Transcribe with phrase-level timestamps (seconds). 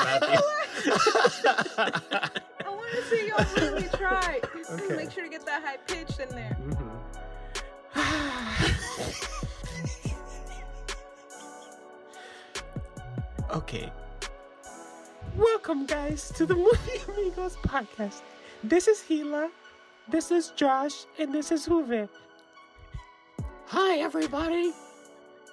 [0.02, 0.40] I
[2.64, 4.40] want to see y'all really try.
[4.70, 4.96] Okay.
[4.96, 6.56] Make sure to get that high pitched in there.
[6.58, 6.88] Mm-hmm.
[13.50, 13.92] okay.
[15.36, 18.22] Welcome, guys, to the Movie Amigos podcast.
[18.64, 19.50] This is Hila,
[20.08, 22.08] this is Josh, and this is Juve.
[23.66, 24.72] Hi, everybody.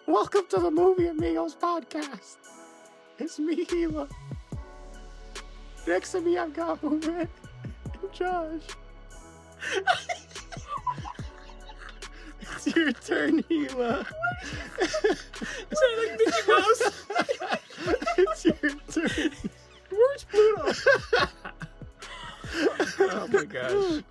[0.08, 2.38] Welcome to the Movie Amigos podcast.
[3.20, 4.10] It's me, Hila.
[5.88, 7.28] Next to me, I've got Juve and
[8.14, 8.62] Josh.
[12.42, 14.06] it's your turn, Hila.
[15.74, 17.04] Sound like Mickey Mouse.
[18.18, 18.54] it's your
[18.92, 19.32] turn.
[19.90, 20.74] Where's Pluto?
[23.00, 24.04] oh my gosh.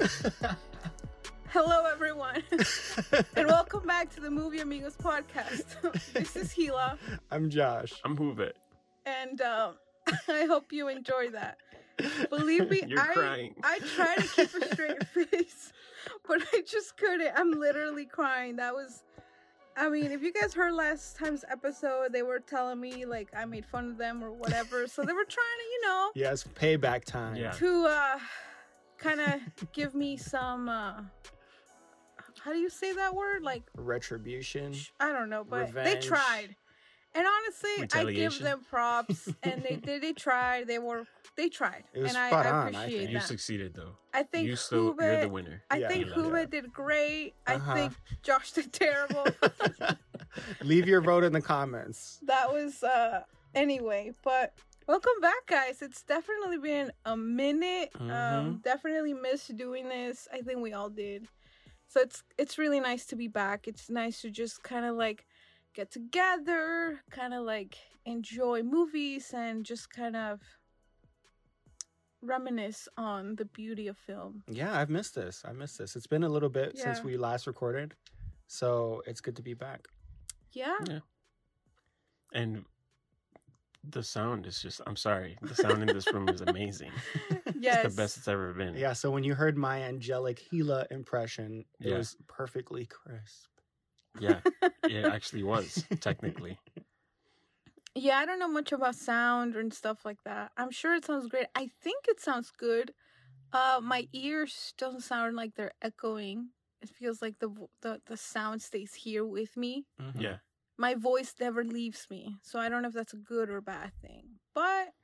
[1.49, 2.43] Hello, everyone,
[3.37, 5.65] and welcome back to the Movie Amigos podcast.
[6.13, 6.99] this is Hila,
[7.31, 7.93] I'm Josh.
[8.05, 8.53] I'm Juve.
[9.07, 9.75] and um,
[10.29, 11.59] I hope you enjoy that.
[12.31, 13.55] Believe me, You're I crying.
[13.63, 15.73] I try to keep a straight face,
[16.27, 17.33] but I just couldn't.
[17.35, 18.57] I'm literally crying.
[18.57, 19.03] That was.
[19.79, 23.45] I mean, if you guys heard last time's episode, they were telling me like I
[23.45, 24.87] made fun of them or whatever.
[24.87, 27.37] So they were trying to, you know, Yes, payback time.
[27.37, 27.51] Yeah.
[27.53, 28.19] to uh
[28.99, 29.41] kind of
[29.73, 31.03] give me some uh
[32.41, 34.75] how do you say that word like Retribution.
[35.01, 36.57] i don't know but they tried
[37.15, 41.05] and honestly i give them props and they did they tried they were
[41.37, 43.11] they tried It was and I, spot I on, I appreciate think.
[43.11, 43.97] You that succeeded though.
[44.15, 45.63] i think you still Hube, you're the winner.
[45.71, 45.89] i Yeah.
[45.89, 46.15] think Yeah.
[46.15, 47.73] Hube did great Uh-huh.
[47.73, 49.27] i think josh did terrible
[50.63, 52.19] Leave your vote in the comments.
[52.27, 53.23] that was uh
[53.55, 54.53] anyway but
[54.87, 58.63] welcome back guys it's definitely been a minute um Mhm.
[58.63, 61.27] definitely missed doing this i think we all did
[61.89, 65.27] so it's it's really nice to be back it's nice to just kind of like
[65.75, 70.41] get together kind of like enjoy movies and just kind of
[72.27, 75.43] reminisce on the beauty of film Yeah, I've missed this.
[75.45, 75.97] I missed this.
[75.97, 77.95] It's been a little bit since we last recorded.
[78.49, 79.89] So it's good to be back.
[80.53, 81.01] yeah Yeah.
[82.33, 82.65] And
[83.89, 85.39] the sound is just I'm sorry.
[85.43, 86.91] The sound in this room is amazing.
[87.59, 88.75] yes It's the best it's ever been.
[88.75, 91.99] Yeah, so when you heard my angelic Gila impression, it Yeah.
[91.99, 93.47] was perfectly crisp.
[94.19, 94.41] Yeah.
[94.85, 96.59] It actually was, technically.
[97.97, 100.53] Yeah, I don't know much about sound and stuff like that.
[100.57, 101.47] I'm sure it sounds great.
[101.55, 102.95] I think it sounds good.
[103.53, 106.51] Uh, my ears don't sound like they're echoing.
[106.83, 107.51] It feels like the
[107.83, 109.87] the the sound stays here with me.
[109.99, 110.21] Mhm.
[110.21, 110.39] Yeah.
[110.79, 113.93] My voice never leaves me, so I don't know if that's a good or bad
[114.03, 114.41] thing.
[114.55, 114.95] But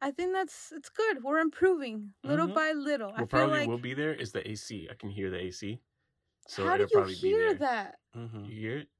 [0.00, 1.24] I think that's it's good.
[1.24, 2.52] We're improving little Mhm.
[2.52, 3.12] by little.
[3.14, 4.88] I What feel probably like will be there is the AC.
[4.90, 5.82] I can hear the AC.
[6.48, 7.60] So how do it'll you probably be hear there.
[7.60, 7.98] that?
[8.14, 8.46] Mhm.
[8.48, 8.90] You hear it?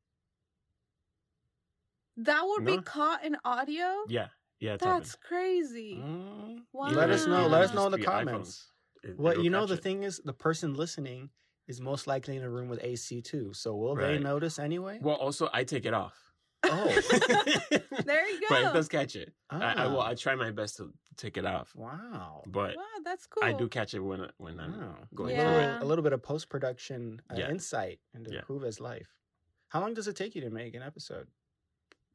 [2.18, 4.04] That would be caught in audio.
[4.08, 4.28] Yeah.
[4.58, 5.96] Yeah, it's That's crazy.
[6.02, 6.60] Mm.
[6.72, 6.88] Wow.
[6.90, 7.46] Let us know.
[7.46, 8.72] Let us know in the comments.
[9.02, 9.82] It- Well, you know, the it.
[9.82, 11.28] thing is, the person listening
[11.68, 13.52] is most likely in a room with AC too.
[13.52, 14.98] So will they notice anyway?
[15.02, 16.14] Well, also I take it off.
[16.64, 17.00] Oh.
[18.06, 18.70] There you But go.
[18.70, 19.32] it does catch it.
[19.50, 20.00] I, I will.
[20.00, 20.08] Ah.
[20.10, 22.42] I try my best to take it off, Wow.
[22.46, 23.42] but wow, that's cool.
[23.42, 24.96] I do catch it when when I'm Wow.
[25.14, 25.42] going Yeah.
[25.44, 25.82] through it.
[25.82, 27.50] a little bit of post production uh, Yeah.
[27.50, 28.42] insight into Yeah.
[28.48, 29.08] Huva's life.
[29.68, 31.26] How long does it take you to make an episode?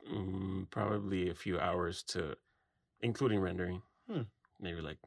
[0.09, 2.35] Mm, probably a few hours to,
[3.01, 3.81] including rendering.
[4.09, 4.21] Hmm.
[4.59, 4.97] Maybe like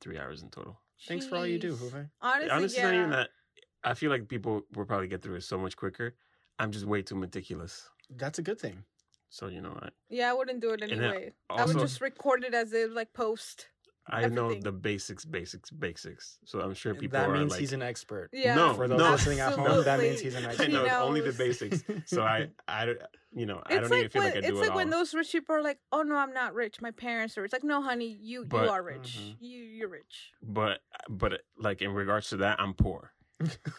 [0.00, 0.78] three hours in total.
[1.06, 2.08] Thanks for all you do, Jeez.
[2.20, 2.64] Honestly, Honestly, yeah.
[2.64, 3.28] it's not even that.
[3.84, 6.14] I feel like people will probably get through it so much quicker.
[6.58, 7.88] I'm just way too meticulous.
[8.10, 8.84] That's a good thing.
[9.30, 9.94] So you know what?
[10.10, 11.32] Yeah, I wouldn't do it then anyway.
[11.50, 13.68] I would just record it as if like post.
[14.08, 16.38] I know the basics, basics, basics.
[16.44, 18.30] So I'm sure people that are means like, he's an expert.
[18.32, 18.54] Yeah.
[18.56, 19.10] No, For those no.
[19.12, 20.24] listening at home, that means Absolutely.
[20.24, 20.66] he's an expert.
[20.66, 21.84] He know only the basics.
[22.06, 22.94] So I, I,
[23.32, 24.74] you know, I It's don't even like feel when like I do it's it like
[24.74, 26.80] when those rich people are like, "Oh no, I'm not rich.
[26.80, 29.18] My parents are rich." Like, no, honey, you But- you are rich.
[29.22, 29.36] Mhm.
[29.40, 30.32] You you're rich.
[30.42, 33.12] But, but like in regards to that, I'm poor.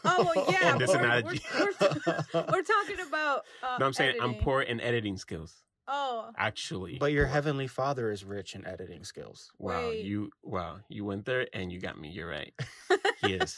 [0.05, 0.73] Oh well, yeah.
[0.73, 3.43] In this we're, we're, we're, we're talking about.
[3.61, 5.62] Uh, no, I'm saying I'm poor in editing skills.
[5.87, 9.51] Oh, Actually, But your heavenly father is rich in editing skills.
[9.59, 10.05] wow, Wait.
[10.05, 12.09] you wow, you went there and you got me.
[12.09, 12.53] You're right.
[13.21, 13.55] He is.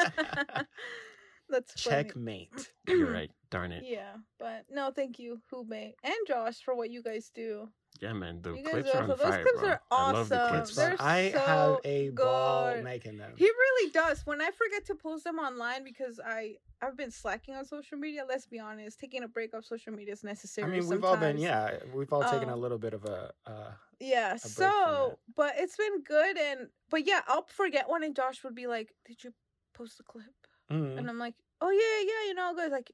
[1.50, 2.04] that's funny.
[2.04, 2.72] Checkmate.
[2.88, 3.32] You're right.
[3.50, 3.84] Darn it.
[3.86, 5.72] Yeah, but no, thank you, Hube
[6.04, 7.70] and Josh, for what you guys do.
[8.02, 8.42] Yeah, man.
[8.42, 9.70] The You clips are are- on those fire, clips bro.
[9.70, 10.76] are I love the clips.
[10.76, 12.84] They're I have so a ball good.
[12.84, 13.34] making them.
[13.38, 14.26] He really does.
[14.26, 18.26] When I forget to post them online because I I've been slacking on social media.
[18.28, 20.68] Let's be honest, taking a break off social media is necessary.
[20.68, 23.34] I mean, we've all been, yeah, we've all taken a Um, little bit of a.
[23.46, 24.32] Uh, Yeah.
[24.32, 28.44] break from So, but it's been good, and but yeah, I'll forget one, and Josh
[28.44, 29.34] would be like, "Did you
[29.74, 30.36] post the clip?"
[30.70, 32.92] mm, And I'm like, "Oh yeah, yeah, you know, guys, like,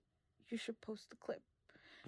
[0.50, 1.42] you should post the clip."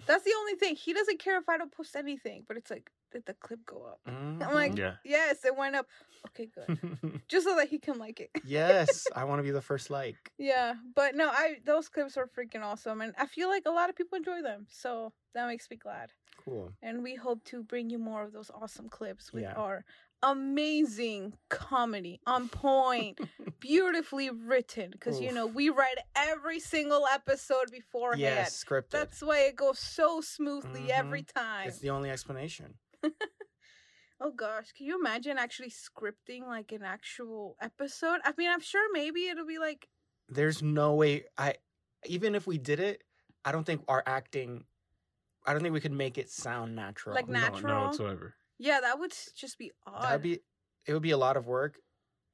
[0.06, 0.76] That's the only thing.
[0.76, 3.86] He doesn't care if I don't post anything, but it's like, did the clip go
[3.86, 4.00] up?
[4.06, 4.54] I'm mm-hmm.
[4.54, 4.76] like.
[4.76, 4.94] Yeah.
[5.04, 5.86] yes, it went up.
[6.28, 7.22] Okay, good.
[7.28, 8.30] Just so that he can like it.
[8.44, 10.32] yes, I want to be the first like.
[10.36, 13.88] Yeah, but no, I those clips are freaking awesome, and I feel like a lot
[13.88, 16.10] of people enjoy them, so that makes me glad.
[16.44, 16.72] Cool.
[16.82, 19.54] And we hope to bring you more of those awesome clips with Yeah.
[19.54, 19.84] our
[20.24, 23.20] amazing comedy on point,
[23.60, 24.90] beautifully written.
[24.90, 28.20] Because you know we write every single episode beforehand.
[28.20, 28.90] Yes, scripted.
[28.90, 31.38] That's why it goes so smoothly every mm-hmm.
[31.38, 31.68] time.
[31.68, 32.74] it's the only explanation.
[34.20, 38.20] Oh gosh, can you imagine actually scripting like an actual episode?
[38.24, 39.88] I mean, I'm sure maybe it'll be like
[40.28, 41.56] There's no way I
[42.06, 43.02] even if we did it,
[43.44, 44.64] I don't think our acting
[45.46, 47.14] I don't think we could make it sound natural.
[47.14, 47.74] Like No, Natural?
[47.74, 48.34] no whatsoever.
[48.58, 50.02] Yeah, that would just be odd.
[50.02, 50.40] That'd be
[50.86, 51.78] it would be a lot of work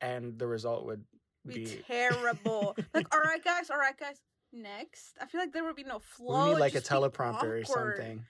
[0.00, 1.04] and the result would
[1.46, 2.76] be, be terrible.
[2.94, 4.20] like, all right, guys, all right, guys.
[4.52, 6.48] Next, I feel like there would be no flaws.
[6.48, 8.24] we need like a just be teleprompter or something.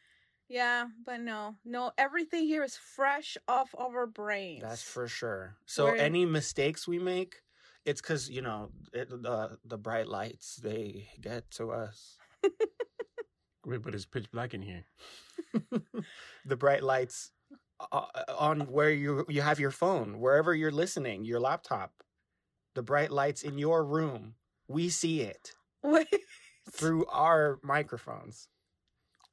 [0.48, 1.92] Yeah, but no, no.
[1.96, 4.62] Everything here is fresh off of our brains.
[4.62, 5.56] That's for sure.
[5.64, 7.36] So We're- any mistakes we make,
[7.86, 12.18] it's because you know it, the the bright lights they get to us.
[13.64, 14.84] Wait, but it's pitch black in here.
[16.44, 17.30] the bright lights
[17.92, 18.06] uh,
[18.38, 21.92] on where you you have your phone, wherever you're listening, your laptop.
[22.74, 24.34] The bright lights in your room,
[24.68, 26.06] we see it Wait.
[26.70, 28.46] through our microphones.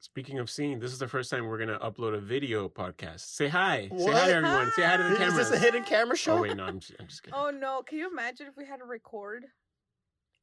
[0.00, 3.20] Speaking of seeing, this is the first time we're gonna upload a video podcast.
[3.20, 3.88] Say hi.
[3.90, 4.14] Say What?
[4.14, 4.72] hi to everyone.
[4.72, 6.38] Say hi to the Is Is this a hidden camera show?
[6.38, 7.38] Oh wait, no, I'm just, I'm just kidding.
[7.38, 7.82] Oh no!
[7.82, 9.44] Can you imagine if we had to record,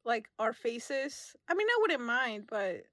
[0.04, 1.34] like our faces?
[1.48, 2.84] I mean, I wouldn't mind, but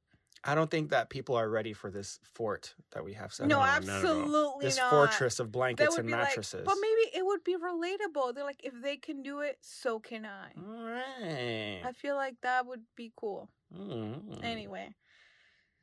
[0.43, 3.49] I don't think that people are ready for this fort that we have set up.
[3.49, 3.83] no, up.
[3.83, 4.89] not absolutely This not.
[4.89, 6.63] fortress of blankets and be like, mattresses.
[6.65, 8.35] but maybe it would be relatable.
[8.35, 10.51] They're like, if they can do it, so can I.
[10.57, 11.81] All right.
[11.85, 13.49] I feel like that would be cool.
[13.73, 14.43] Mm.
[14.43, 14.93] Anyway,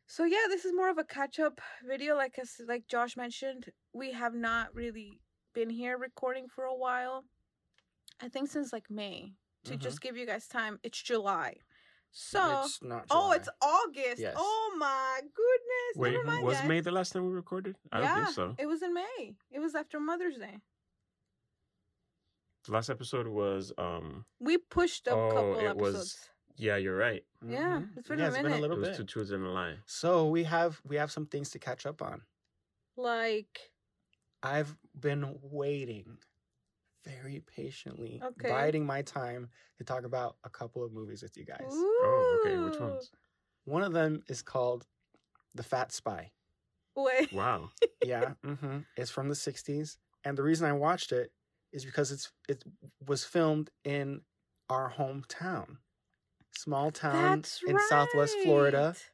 [0.07, 2.15] so yeah, this is more of a catch-up video.
[2.17, 5.21] Like as like Josh mentioned, we have not really
[5.55, 7.25] been here recording for a while.
[8.21, 9.33] I think since like May.
[9.65, 9.79] To Mhm.
[9.79, 11.57] just give you guys time, it's July.
[12.13, 13.07] So it's not.
[13.11, 14.19] oh, it's August.
[14.19, 14.35] Yes.
[14.37, 15.97] Oh my goodness!
[15.97, 16.69] Wait, Never mind, was guys.
[16.69, 17.77] May the last time we recorded?
[17.93, 18.55] I yeah, don't think so.
[18.59, 19.35] It was in May.
[19.53, 20.59] It was after Mother's Day.
[22.67, 26.31] The last episode was um We pushed a Oh, couple it was- episodes.
[26.57, 27.25] yeah, you're right.
[27.47, 27.97] Yeah, Mhm.
[27.97, 28.97] it's been yeah, a it's been a little It was bit.
[28.99, 29.79] two truths and a lie.
[29.87, 32.23] So we have we have some things to catch up on.
[32.97, 33.73] Like
[34.43, 36.19] I've been waiting
[37.05, 38.49] very patiently, Okay.
[38.49, 39.49] biding my time
[39.79, 41.59] to talk about a couple of movies with you guys.
[42.05, 42.59] Oh, okay.
[42.59, 43.11] Which ones?
[43.65, 44.87] One of them is called
[45.55, 46.33] The Fat Spy.
[46.97, 47.33] Wait.
[47.33, 47.71] Wow.
[48.03, 51.33] Yeah, hmm it's from the '60s, and the reason I watched it
[51.71, 52.65] is because it's it
[53.07, 54.23] was filmed in
[54.71, 55.77] our hometown,
[56.53, 58.87] small town That's in Southwest Florida.
[58.89, 59.11] right.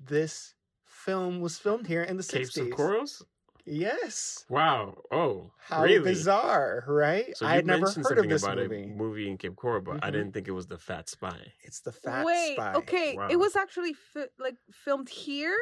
[0.00, 0.54] This
[0.84, 2.72] film was filmed here in the Capes '60s.
[2.72, 3.22] of Corals?
[3.64, 4.44] Yes.
[4.48, 5.02] Wow.
[5.10, 6.00] Oh, How really?
[6.02, 7.36] bizarre, right?
[7.36, 8.82] So I you had never mentioned heard of something this about movie.
[8.84, 10.12] a movie in Cape Coral, but I Mhm.
[10.12, 11.52] didn't think it was the Fat Spy.
[11.62, 12.74] It's the Fat Wait, Spy.
[12.74, 13.16] okay.
[13.16, 13.28] Wow.
[13.30, 15.56] It was actually fi- like filmed here.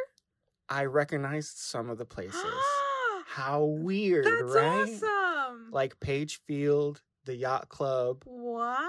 [0.68, 2.42] I recognized some of the places.
[3.26, 5.02] How weird, That's right?
[5.02, 5.70] awesome.
[5.70, 8.22] Like Page Field, the yacht club.
[8.26, 8.88] wow.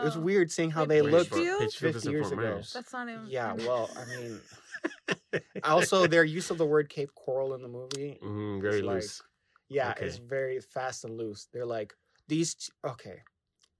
[0.00, 1.34] It was weird seeing how Wait, they Page looked.
[1.34, 1.72] Field?
[1.72, 2.60] 50 is in years ago.
[2.74, 3.26] That's not even.
[3.26, 4.40] Yeah, well, I mean,
[5.64, 8.18] also their use of the word Cape Coral in the movie.
[8.22, 9.22] Mhm, very is like- loose.
[9.68, 10.06] Yeah, Okay.
[10.06, 11.48] it's very fast and loose.
[11.52, 11.94] They're like
[12.28, 12.54] these.
[12.54, 13.22] t- Okay,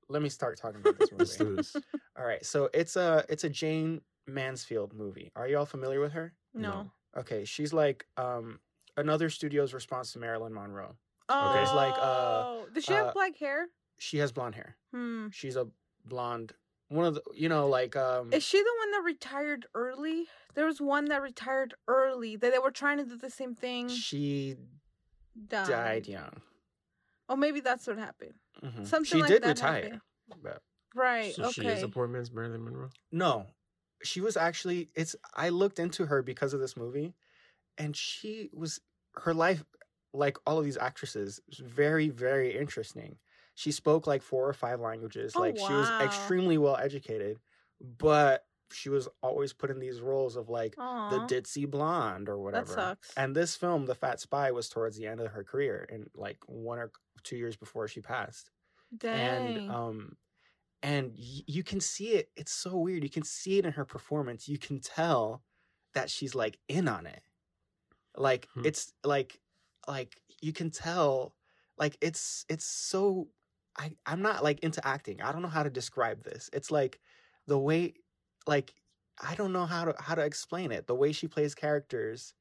[0.08, 1.56] let me start talking about this Let's do movie.
[1.56, 1.76] this.
[2.18, 5.30] All right, so it's a it's a Jayne Mansfield movie.
[5.36, 6.32] Are you all familiar with her?
[6.54, 6.90] no.
[7.14, 8.58] Okay, she's like um
[8.96, 10.96] another studio's response to Marilyn Monroe.
[11.28, 13.66] Oh, It's like, uh, does she have uh, black hair?
[13.98, 14.76] She has blonde hair.
[14.92, 15.28] Hmm.
[15.30, 15.66] She's a
[16.06, 16.52] blonde.
[16.92, 20.26] One of the you know like um Is she the one that retired early?
[20.54, 22.36] There was one that retired early.
[22.36, 23.88] That they were trying to do the same thing.
[23.88, 24.56] she
[25.48, 25.68] Died.
[25.68, 26.42] died young.
[27.28, 28.34] Oh, maybe that's what happened.
[28.62, 28.86] Mhm.
[28.86, 30.02] Something she like did that retire,
[30.42, 30.62] but
[30.94, 31.34] Right.
[31.34, 31.52] So okay.
[31.52, 32.90] she is a poor man's Marilyn Monroe.
[33.10, 33.46] no,
[34.02, 34.90] she was actually.
[34.94, 37.14] It's I looked into her because of this movie,
[37.78, 38.80] and she was
[39.14, 39.64] her life,
[40.12, 43.16] like all of these actresses, was very very interesting.
[43.54, 45.34] She spoke like four or five languages.
[45.36, 47.38] Oh, like she was extremely well educated,
[47.80, 50.76] but she was always put in these roles of like
[51.10, 52.74] the ditzy blonde or whatever.
[53.16, 56.38] And this film, The Fat Spy, was towards the end of her career, and like
[56.46, 56.92] one or
[57.22, 58.50] two years before she passed.
[58.96, 59.18] Dang.
[59.58, 60.16] And um,
[60.82, 62.30] and y- you can see it.
[62.36, 63.04] It's so weird.
[63.04, 64.48] You can see it in her performance.
[64.48, 65.44] You can tell
[65.94, 67.22] that she's like in on it.
[68.16, 68.66] Like Hmm.
[68.66, 69.40] it's like
[69.88, 71.36] like you can tell.
[71.78, 73.28] Like it's it's so.
[73.78, 75.22] I I'm not like into acting.
[75.22, 76.50] I don't know how to describe this.
[76.52, 77.00] It's like
[77.46, 77.94] the way
[78.46, 78.74] like
[79.20, 80.86] I don't know how to how to explain it.
[80.86, 82.34] The way she plays characters,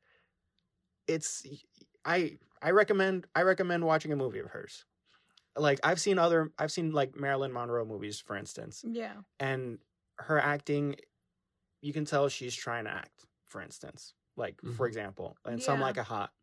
[1.08, 1.46] it's
[2.06, 4.86] I I recommend I recommend watching a movie of hers.
[5.58, 9.22] Like I've seen other I've seen like Marilyn Monroe movies, for instance, Yeah.
[9.40, 9.80] and
[10.20, 10.98] her acting,
[11.82, 13.26] you can tell she's trying to act.
[13.48, 14.88] For instance, like for Mhm.
[14.88, 16.34] example, and some like a hot,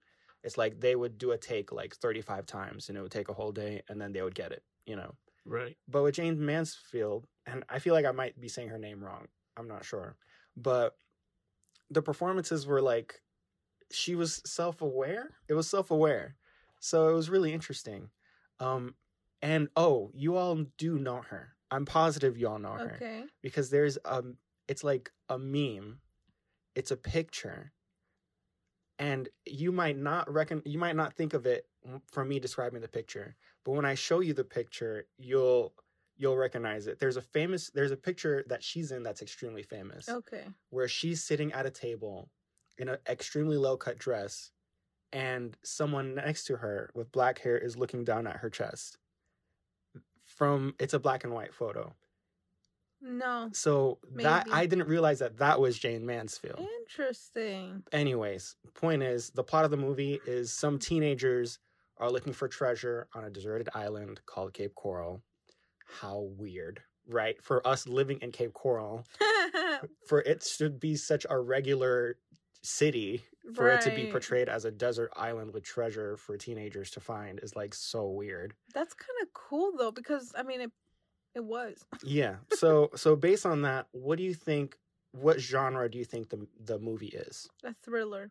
[0.45, 3.29] it's like they would do a take like thirty five times, and it would take
[3.31, 4.65] a whole day, and then they would get it.
[4.89, 5.15] You know.
[5.45, 5.77] Right.
[5.87, 9.27] But with Jayne Mansfield, and I feel like I might be saying her name wrong.
[9.57, 10.17] I'm not sure.
[10.57, 10.97] But
[11.91, 13.21] the performances were like
[13.91, 15.31] she was self-aware.
[15.49, 16.37] It was self-aware.
[16.81, 18.11] So it was really interesting.
[18.61, 18.95] Um
[19.41, 21.55] and oh, you all do know her.
[21.71, 23.25] I'm positive you all know her Okay.
[23.43, 24.37] because there's um
[24.69, 26.01] it's like a meme.
[26.75, 27.73] It's a picture.
[28.99, 31.67] And you might not reckon you might not think of it
[32.11, 35.75] from me describing the picture, but when I show you the picture, you'll
[36.17, 36.99] you'll recognize it.
[36.99, 40.45] There's a famous there's a picture that she's in that's extremely famous Okay.
[40.71, 42.29] where she's sitting at a table
[42.79, 44.51] in an extremely low cut dress
[45.13, 48.99] and someone next to her with black hair is looking down at her chest.
[50.25, 51.95] From it's a black and white photo.
[53.01, 53.49] No.
[53.53, 56.61] So that I didn't realize that that was Jayne Mansfield.
[56.81, 57.85] Interesting.
[57.93, 61.61] Anyways, point is the plot of the movie is some teenagers
[62.01, 65.23] are looking for treasure on a deserted island called Cape Coral.
[66.01, 67.43] How weird, right?
[67.43, 69.05] For us living in Cape Coral,
[70.09, 72.17] for it to be such a regular
[72.63, 73.23] city
[73.55, 77.41] for it to be portrayed as a desert island with treasure for teenagers to find
[77.43, 78.55] is like so weird.
[78.75, 80.71] That's kind of cool though, because I mean, it
[81.35, 81.77] it was.
[82.03, 82.37] Yeah.
[82.57, 84.77] So so based on that, what do you think
[85.13, 87.49] what genre do you think the the movie is?
[87.65, 88.31] A thriller.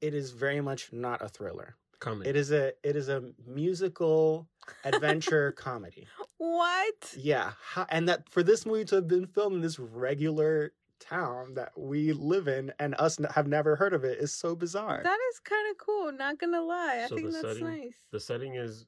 [0.00, 1.76] It is very much not a thriller.
[2.00, 2.30] Comedy.
[2.30, 4.48] It is a it is a musical
[4.84, 6.06] adventure comedy.
[6.38, 7.14] What?
[7.16, 11.54] Yeah, How, and that for this movie to have been filmed in this regular town
[11.54, 15.00] that we live in and us have never heard of it is so bizarre.
[15.02, 16.12] That is kind of cool.
[16.12, 17.94] Not gonna lie, I So think that's setting- nice.
[18.10, 18.86] The setting is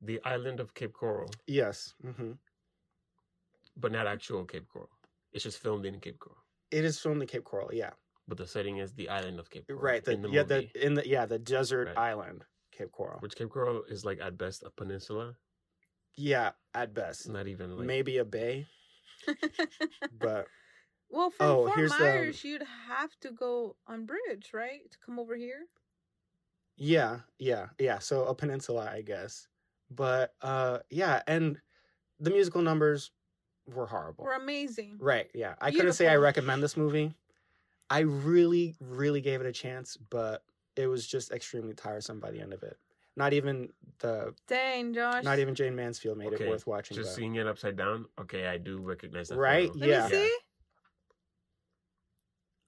[0.00, 2.32] the island of Cape Coral, yes, hmm
[3.76, 4.88] but not actual Cape Coral.
[5.32, 6.38] It's just filmed in Cape Coral.
[6.70, 7.72] it is filmed in Cape Coral.
[7.72, 7.90] Yeah,
[8.26, 9.82] But the setting is the island of Cape Coral.
[9.82, 10.04] right.
[10.04, 10.70] The, in the yeah, movie.
[10.74, 11.98] the in the yeah the desert Right.
[11.98, 13.18] island, Cape Coral.
[13.20, 15.34] Which Cape Coral is like at best a peninsula.
[16.16, 18.66] yeah, at best, not even like maybe a bay,
[20.18, 20.46] but
[21.10, 24.98] well, from Oh, Fort here's the- Myers, you'd have to go on bridge, right, to
[25.04, 25.66] come over here.
[26.76, 27.98] Yeah, yeah, yeah.
[27.98, 29.48] So a peninsula, I guess.
[29.90, 31.60] But uh yeah, and
[32.20, 33.10] the musical numbers
[33.66, 34.24] were horrible.
[34.24, 34.96] We're amazing.
[34.98, 35.54] Right, yeah.
[35.60, 37.14] I couldn't say I recommend this movie.
[37.90, 40.42] I really, really gave it a chance, but
[40.76, 42.78] it was just extremely tiresome by the end of it.
[43.16, 43.68] Not even
[44.00, 45.22] the Dang, Josh.
[45.22, 46.96] not even Jayne Mansfield made Okay, it worth watching.
[46.96, 48.06] just but- seeing it upside down.
[48.20, 49.36] Okay, I do recognize that.
[49.36, 49.68] Right?
[49.68, 49.78] photo.
[49.80, 50.08] Let yeah.
[50.08, 50.36] me see.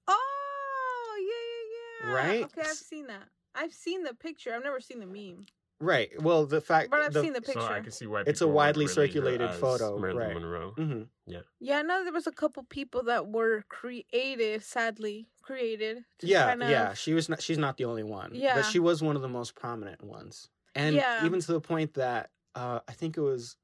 [0.07, 2.15] Oh, yeah, yeah, yeah.
[2.15, 2.43] Right?
[2.45, 3.27] Okay, I've seen that.
[3.55, 4.53] I've seen the picture.
[4.53, 5.45] I've never seen the meme,
[5.79, 6.09] Right.
[6.21, 7.61] Well, the fact but I've the, seen the picture.
[7.61, 9.99] So I can see why It's a people would widely relate her circulated as photo,
[9.99, 10.33] Marilyn right.
[10.33, 10.73] Monroe.
[10.75, 11.07] Mhm.
[11.59, 16.03] Yeah, I know there was a couple people that were creative, sadly created.
[16.19, 16.93] To Yeah, kind of, yeah.
[16.93, 17.41] She was not.
[17.41, 18.31] She's not the only one.
[18.33, 18.55] Yeah.
[18.55, 21.23] but she was one of the most prominent ones, and Yeah.
[21.25, 23.55] even to the point that uh, I think it was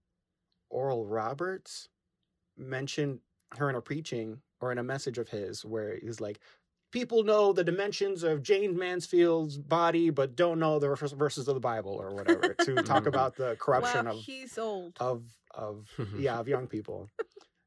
[0.69, 1.89] Oral Roberts
[2.57, 3.21] mentioned
[3.57, 6.39] her in a preaching or in a message of his, where he's like,
[6.93, 11.59] "People know the dimensions of Jayne Mansfield's body, but don't know the verses of the
[11.59, 14.95] Bible or whatever." to talk about the corruption wow, of he's old.
[15.01, 15.23] of
[15.55, 17.09] of yeah of young people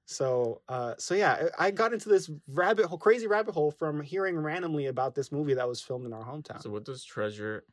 [0.06, 4.00] so uh so yeah i I got into this rabbit hole crazy rabbit hole from
[4.00, 7.64] hearing randomly about this movie that was filmed in our hometown So what does Treasure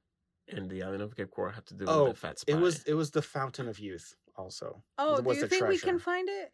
[0.47, 2.53] and the island of Cape Coral have to do Oh, with the fat spy?
[2.53, 5.77] it was it was the fountain of youth also oh, do you the think we
[5.77, 6.51] can find it?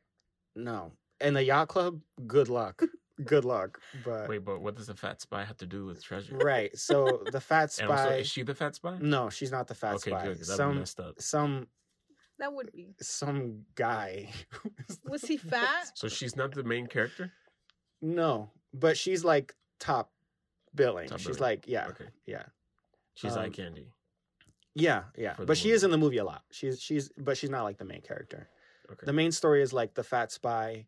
[0.55, 0.91] no
[1.21, 2.81] and the yacht club good luck
[3.25, 6.35] good luck but Wait, but what does the fat spy have to do with Treasure?
[6.37, 8.97] right so the fat And also, spy is she the fat spy?
[8.99, 10.37] no she's not the fat okay, spy good.
[10.37, 11.21] 'cause That'd be some messed up.
[11.21, 11.67] some
[12.39, 12.95] That would be.
[13.01, 14.29] some guy
[15.05, 15.91] Was he fat?
[15.95, 17.31] So she's not the main character.
[18.01, 20.11] no but she's like top
[20.75, 21.41] billing Top she's billing.
[21.41, 22.05] like yeah Okay.
[22.25, 22.43] yeah
[23.15, 23.91] She's eye Um, candy.
[24.75, 25.33] Yeah, yeah.
[25.33, 26.43] for the But she is in the movie a lot.
[26.51, 28.47] She's she's but she's not like the main character.
[28.89, 29.05] Okay.
[29.05, 30.85] The main story is like the fat spy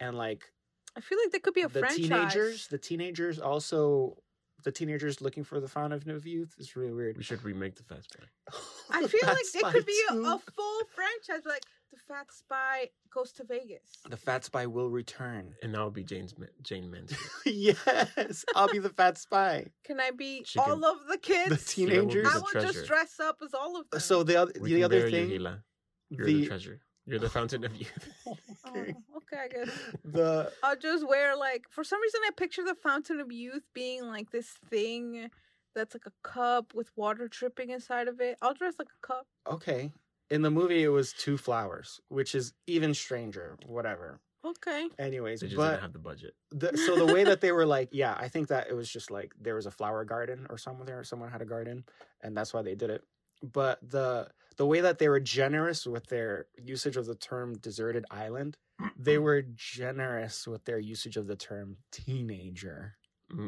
[0.00, 0.50] and like
[0.96, 2.08] I feel like there could be a the franchise.
[2.08, 2.66] teenagers.
[2.68, 4.18] The teenagers also
[4.62, 7.16] the teenagers looking for the fountain of youth is really weird.
[7.18, 8.24] we should remake the fat spy.
[8.90, 11.44] I feel Fat like it could be a, a full franchise.
[11.44, 13.82] Like the Fat Spy goes to Vegas.
[14.08, 15.54] The fat spy will return.
[15.62, 17.20] And I'll be Jayne's Ma- Jayne Mansfield.
[17.86, 19.66] yes, I'll be the fat spy.
[19.84, 21.74] Can I be She all can- of the kids?
[21.74, 22.26] The will be teenagers.
[22.26, 22.72] I the will treasure.
[22.72, 24.00] just dress up as all of them.
[24.00, 25.62] So the other We the can other bury thing, you, Hila.
[26.10, 26.80] You're the, the treasure.
[27.06, 28.08] You're the fountain of youth.
[28.66, 28.94] Oh, okay.
[29.16, 29.70] Okay, I guess.
[30.04, 34.04] the I'll just wear like for some reason I picture the fountain of youth being
[34.06, 35.28] like this thing
[35.74, 38.38] that's like a cup with water dripping inside of it.
[38.40, 39.26] I'll dress like a cup.
[39.50, 39.92] okay.
[40.30, 43.58] In the movie, it was two flowers, which is even stranger.
[43.66, 44.20] Whatever.
[44.44, 44.88] Okay.
[44.98, 46.34] Anyways, They just but didn't have the budget.
[46.50, 49.10] the, so the way that they were like, yeah, I think that it was just
[49.10, 51.84] like there was a flower garden or somewhere there, someone had a garden,
[52.22, 53.02] and that's why they did it.
[53.42, 58.04] But the the way that they were generous with their usage of the term deserted
[58.10, 58.56] island,
[58.96, 62.96] they were generous with their usage of the term teenager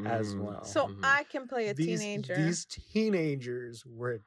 [0.04, 0.40] as Mm.
[0.44, 0.64] well.
[0.64, 1.00] So Mhm.
[1.04, 2.34] I can play a these, teenager.
[2.34, 4.20] These teenagers were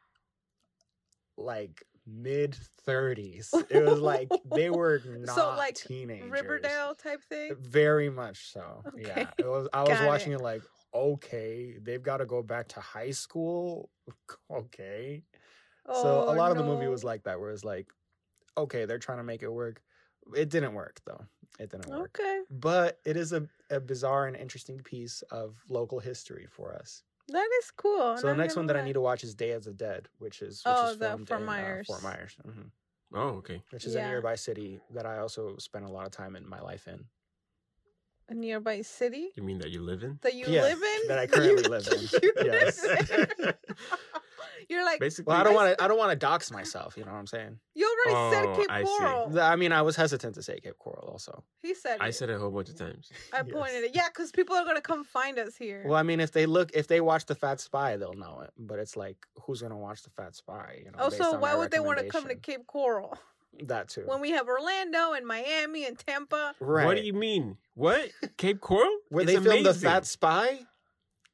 [1.38, 2.56] like mid
[2.86, 3.54] thirties.
[3.70, 6.32] It was like they were not so like, teenagers.
[6.32, 7.56] Riverdale type thing.
[7.60, 8.84] Very much so.
[8.88, 9.04] Okay.
[9.08, 9.32] Yeah.
[9.38, 10.36] It was I was Got watching it.
[10.36, 10.42] it.
[10.42, 13.90] like, okay, they've got to go back to high school.
[14.52, 15.24] Okay.
[15.92, 17.88] So a Oh, lot of the movie was like that, where it's like,
[18.58, 19.82] okay, they're trying to make it work.
[20.36, 21.26] It didn't work though.
[21.60, 22.20] It didn't work.
[22.20, 22.42] Okay.
[22.52, 27.04] But it is a, a bizarre and interesting piece of local history for us.
[27.30, 28.18] That is cool.
[28.18, 30.42] So the next one that I need to watch is Day of the Dead, which
[30.42, 31.88] is which Oh, is the filmed Fort in, uh, Myers.
[31.88, 32.62] Fort Myers, hmm
[33.14, 33.62] Oh, okay.
[33.72, 34.06] which is Yeah.
[34.06, 37.06] a nearby city that I also spent a lot of time in my life in.
[38.30, 40.20] a nearby city You mean that you live in?
[40.22, 41.08] that you Yeah, live in.
[41.08, 42.10] that I currently live in.
[42.24, 42.88] you Yes.
[44.60, 44.76] live in.
[44.76, 45.84] You're like Basically, Well, I don't want to.
[45.84, 46.96] I don't want to dox myself.
[46.98, 47.60] You know what I'm saying?
[47.76, 48.86] you already Oh, said Cape I see.
[48.86, 49.30] Coral.
[49.30, 51.44] The- I mean, I was hesitant to say Cape Coral also.
[51.62, 52.14] He said I it.
[52.14, 53.10] said it a whole bunch of times.
[53.34, 53.48] I Yes.
[53.54, 53.92] pointed it.
[53.96, 55.84] Yeah, because people are gonna come find us here.
[55.86, 58.52] Well, I mean, if they look, if they watch the Fat Spy, they'll know it.
[58.58, 60.82] But it's like, who's gonna watch the Fat Spy?
[60.86, 60.98] You know.
[61.00, 62.60] Oh, based also, on why my would they want to come to recommendation?
[62.60, 63.18] Cape Coral
[63.64, 64.04] That too.
[64.06, 66.54] when we have Orlando and Miami and Tampa?
[66.60, 66.86] right.
[66.86, 67.58] What do you mean?
[67.76, 68.10] What?
[68.38, 68.90] Cape Coral?
[69.10, 69.90] Where It's they filmed the amazing.
[69.90, 70.60] Fat Spy?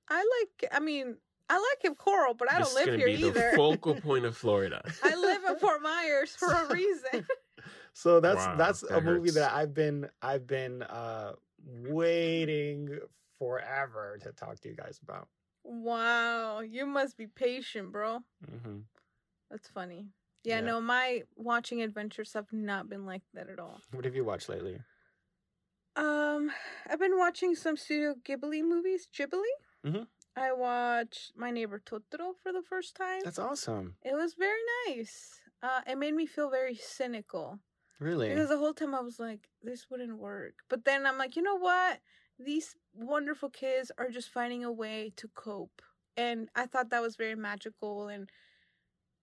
[0.08, 0.72] I like.
[0.72, 1.18] I mean,
[1.50, 3.50] I like Cape Coral, but I This don't is live gonna here be either.
[3.52, 4.82] the focal point of Florida.
[5.04, 7.26] I live in Fort Myers for a reason.
[7.94, 11.34] So that's Wow, that's a that movie that I've been I've been uh
[11.66, 13.00] waiting
[13.40, 15.30] forever to talk to you guys about.
[15.64, 18.20] wow, you must be patient, bro.
[18.62, 18.80] hmm
[19.50, 20.08] That's funny.
[20.44, 20.66] Yeah, Yeah.
[20.66, 23.80] no, my watching adventures have not been like that at all.
[23.92, 24.80] What have you watched lately?
[25.96, 26.52] Um,
[26.88, 29.08] I've been watching some Studio Ghibli movies.
[29.18, 29.50] Ghibli.
[29.86, 30.08] Mhm.
[30.36, 33.24] I watched My Neighbor Totoro for the first time.
[33.24, 33.96] That's awesome.
[34.04, 35.42] It was very nice.
[35.64, 37.60] Uh, it made me feel very cynical
[38.00, 38.30] Really?
[38.30, 41.42] because the whole time I was like, "This wouldn't work," but then I'm like, you
[41.44, 42.02] know what?
[42.40, 45.82] These wonderful kids are just finding a way to cope,
[46.18, 48.32] and I thought that was very magical and.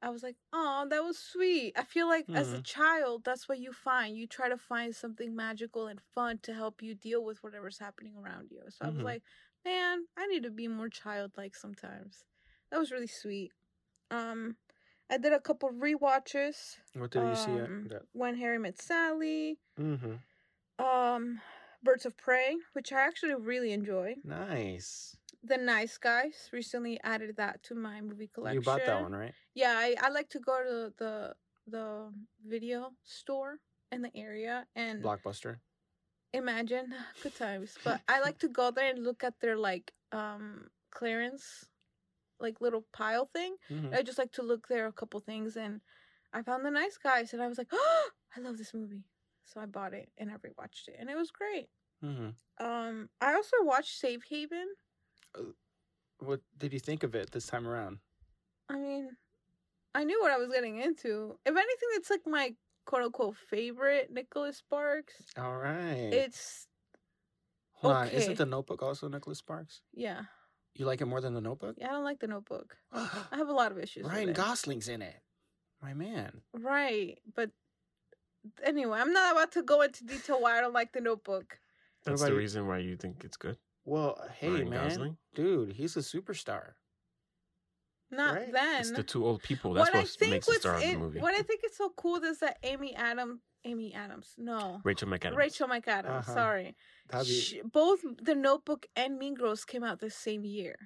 [0.03, 1.75] I was like, oh, that was sweet.
[1.79, 2.65] I feel like as a Mhm.
[2.65, 4.17] child, that's what you find.
[4.17, 8.17] You try to find something magical and fun to help you deal with whatever's happening
[8.17, 8.63] around you.
[8.69, 9.05] So I was Mhm.
[9.05, 9.23] like,
[9.65, 12.25] man, I need to be more childlike sometimes.
[12.71, 13.53] That was really sweet.
[14.11, 14.57] Um,
[15.11, 16.77] I did a couple rewatches.
[16.95, 17.51] what did you see?
[17.53, 18.03] um, That...
[18.13, 20.85] When Harry Met Sally, Mm-hmm.
[20.85, 21.41] um,
[21.83, 24.15] Birds of Prey, which I actually really enjoy.
[24.25, 25.17] Nice.
[25.45, 28.61] The Nice Guys recently added that to my movie collection.
[28.61, 29.35] You bought that one, right?
[29.55, 31.35] Yeah, I, I like to go to the
[31.67, 32.13] the
[32.47, 33.59] video store
[33.91, 35.57] in the area and Blockbuster.
[36.33, 37.79] Imagine good times.
[37.85, 41.67] But I like to go there and look at their like um clearance,
[42.41, 43.57] like little pile thing.
[43.69, 45.81] hmm I just like to look there a couple things and
[46.33, 49.05] I found the nice guys and I was like, oh, I love this movie.
[49.45, 51.69] So I bought it and I rewatched it and it was great.
[52.01, 54.69] hmm Um, I also watched Safe Haven.
[56.19, 57.99] What did you think of it this time around?
[58.69, 59.17] I mean,
[59.95, 61.39] I knew what I was getting into.
[61.45, 65.15] If anything, it's like my quote unquote favorite Nicholas Sparks.
[65.37, 66.11] All right.
[66.13, 66.67] It's
[67.75, 68.09] Hold on.
[68.09, 69.81] Isn't the Notebook also Nicholas Sparks?
[69.93, 70.23] yeah,
[70.75, 71.77] You like it more than the Notebook?
[71.79, 71.89] yeah.
[71.89, 72.77] I don't like the Notebook.
[72.93, 74.05] I have a lot of issues.
[74.07, 74.41] Ryan with it.
[74.41, 75.17] Gosling's in it.
[75.83, 76.43] My man.
[76.55, 77.51] Right, but
[78.63, 81.59] anyway, I'm not about to go into detail why I don't like the Notebook.
[82.05, 83.57] That's about the reason why you think it's good.
[83.85, 85.17] Well, hey Ryan man, Gosling?
[85.35, 86.75] dude, he's a superstar.
[88.13, 88.53] Not Right.
[88.53, 88.81] then.
[88.83, 89.73] It's the two old people.
[89.73, 91.19] That's what I what think makes the what's star of the movie.
[91.21, 95.37] what I think is so cool is that Amy Adams, Amy Adams, no, Rachel McAdams.
[95.37, 96.19] Rachel McAdams.
[96.19, 96.35] Uh-huh.
[96.35, 96.77] Sorry,
[97.11, 100.77] be Sh- both The Notebook and Mean Girls came out the same year.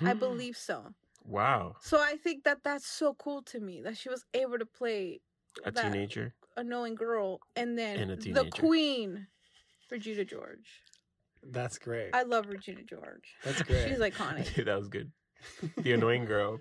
[0.00, 0.18] I Hmm.
[0.18, 0.94] believe so.
[1.24, 1.76] Wow.
[1.80, 5.20] So I think that that's so cool to me that she was able to play
[5.64, 6.34] A that teenager.
[6.58, 8.50] knowing girl and then And the teenager.
[8.50, 9.28] queen,
[9.90, 10.80] Regina George.
[11.44, 12.10] that's great.
[12.14, 13.36] I love Regina George.
[13.44, 13.88] That's great.
[13.88, 14.52] She's iconic.
[14.54, 15.12] Dude, that was good.
[15.78, 16.60] The annoying girl.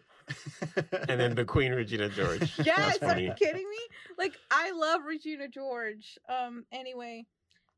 [1.10, 2.54] And then the Queen Regina George.
[2.66, 3.78] Yes, are you kidding me?
[4.18, 6.18] Like I love Regina George.
[6.30, 7.26] Um anyway,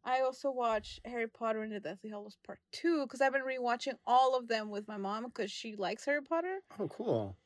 [0.04, 3.98] I also watched Harry Potter and the Deathly Hallows Part 2 cuz I've been rewatching
[4.06, 6.60] all of them with my mom cuz she likes Harry Potter.
[6.80, 7.38] oh, cool.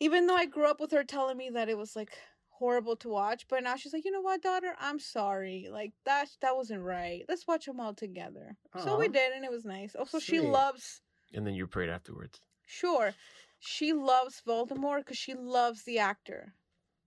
[0.00, 2.16] Even though I grew up with her telling me that it was like
[2.48, 3.46] horrible to watch.
[3.48, 5.68] But now she's like, you know what, daughter, I'm sorry.
[5.70, 7.24] Like that that wasn't right.
[7.28, 8.56] Let's watch them all together.
[8.82, 9.94] So we did, and it was nice.
[9.94, 11.00] Also, she loves
[11.32, 12.40] And then you prayed afterwards.
[12.66, 13.14] Sure,
[13.60, 16.54] she loves Voldemort because she loves the actor.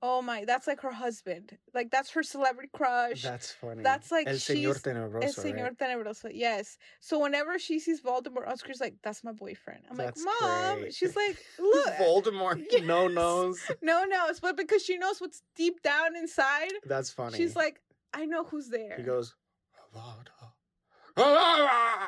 [0.01, 1.57] Oh my, that's like her husband.
[1.73, 3.23] Like that's her celebrity crush.
[3.23, 3.81] That's funny.
[3.83, 5.77] That's like El Señor Tenebroso, Es Señor right?
[5.77, 6.77] Tenebroso, yes.
[6.99, 10.39] So whenever she sees Voldemort on screen, she's like, "That's my boyfriend." I'm That's like,
[10.41, 10.93] "Mom," great.
[10.93, 13.15] she's like, "Look, Voldemort, no Yes.
[13.15, 13.71] nose.
[13.81, 16.73] no, no, it's but because she knows what's deep down inside.
[16.85, 17.37] That's funny.
[17.37, 17.79] She's like,
[18.13, 19.33] "I know who's there." he goes,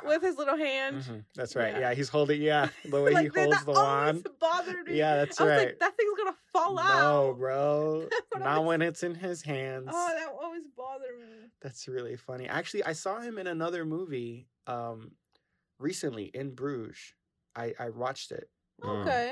[0.06, 0.98] with his little hand.
[1.04, 1.74] Mhm, That's right.
[1.74, 1.80] Yeah.
[1.80, 1.94] Yeah.
[1.94, 2.42] he's holding.
[2.42, 4.28] Yeah, the way he Like, that- holds that the always wand.
[4.40, 4.98] bothered me.
[4.98, 5.68] Yeah, that's I was right.
[5.68, 7.02] like, that thing's gonna fall no, out.
[7.28, 8.08] No, bro,
[8.40, 9.90] not was- when it's in his hands.
[9.92, 11.50] Oh, that always bothered me.
[11.62, 12.48] That's really funny.
[12.48, 15.12] Actually, I saw him in another movie um
[15.80, 17.14] recently in Bruges.
[17.56, 18.50] I I watched it
[18.82, 19.32] Mm, Okay.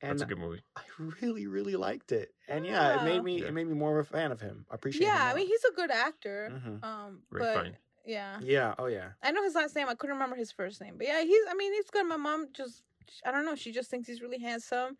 [0.00, 0.62] and That's a good movie.
[0.76, 0.82] I
[1.20, 2.32] really really liked it.
[2.48, 3.48] And yeah, it made me Yeah.
[3.48, 4.64] it made me more of a fan of him.
[4.70, 6.50] I appreciate Yeah, I mean, he's a good actor.
[6.54, 6.82] Mhm.
[6.84, 7.74] Um, Very but funny.
[8.08, 9.14] Yeah, Yeah, oh yeah.
[9.22, 9.88] I know his last name.
[9.88, 11.42] I couldn't remember his first name, but yeah, he's.
[11.50, 12.06] I mean, he's good.
[12.06, 12.84] My mom just,
[13.26, 13.56] I don't know.
[13.56, 14.98] She just thinks he's really handsome.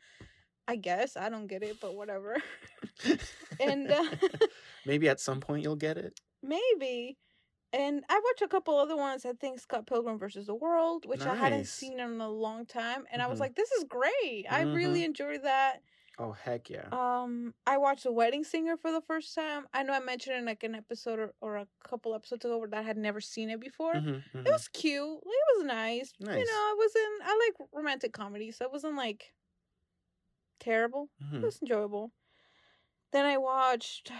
[0.68, 2.36] I guess I don't get it, but whatever.
[3.60, 4.04] and uh,
[4.84, 6.14] Maybe at some point you'll get it.
[6.42, 7.18] maybe.
[7.72, 9.24] And I watched a couple other ones.
[9.26, 13.06] I think Scott Pilgrim versus the World, which I hadn't seen in a long time,
[13.10, 13.40] and I was Mhm.
[13.40, 14.46] like, "This is great.
[14.50, 14.74] I Mhm.
[14.74, 15.82] really enjoyed that."
[16.18, 16.88] Oh heck yeah.
[16.90, 19.66] Um, I watched The Wedding Singer for the first time.
[19.72, 22.68] I know I mentioned in like an episode or, or a couple episodes ago where
[22.68, 23.94] that I had never seen it before.
[23.94, 24.52] Mhm, It mhm.
[24.52, 25.18] was cute.
[25.24, 26.12] It was nice.
[26.18, 26.38] nice.
[26.38, 27.22] You know, it wasn't.
[27.24, 29.32] I like romantic comedy, so it wasn't like
[30.60, 31.10] terrible.
[31.20, 31.42] It Mhm.
[31.42, 32.12] was enjoyable.
[33.12, 34.12] Then I watched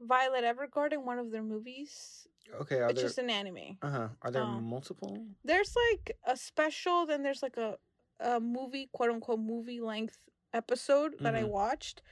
[0.00, 2.26] Violet Evergarden, one of their movies.
[2.60, 3.78] Okay, are it's there just an anime.
[3.82, 4.08] uh huh.
[4.22, 5.26] Are there um, multiple?
[5.44, 7.78] There's like a special, then there's like a
[8.18, 10.18] a movie, quote unquote, movie length
[10.52, 11.50] episode that I Mhm.
[11.50, 12.02] watched.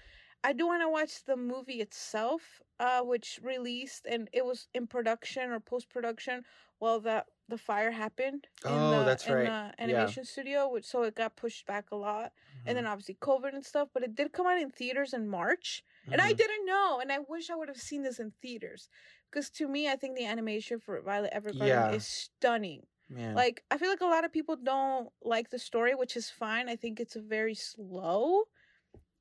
[0.44, 4.86] I do want to watch the movie itself, uh, which released and it was in
[4.86, 6.44] production or post production
[6.78, 9.44] while that the fire happened in Oh, the, that's in right.
[9.44, 12.32] the animation studio, which so it got pushed back a lot.
[12.66, 15.82] And then obviously COVID and stuff, but it did come out in theaters in March.
[16.12, 16.36] And I Mhm.
[16.36, 18.88] didn't know, and I wish I would have seen this in theaters.
[19.30, 21.90] Because to me, I think the animation for Violet Evergarden Yeah.
[21.90, 22.86] is stunning.
[23.08, 23.34] Man.
[23.34, 26.68] Like, I feel like a lot of people don't like the story, which is fine.
[26.68, 28.44] I think it's a very slow,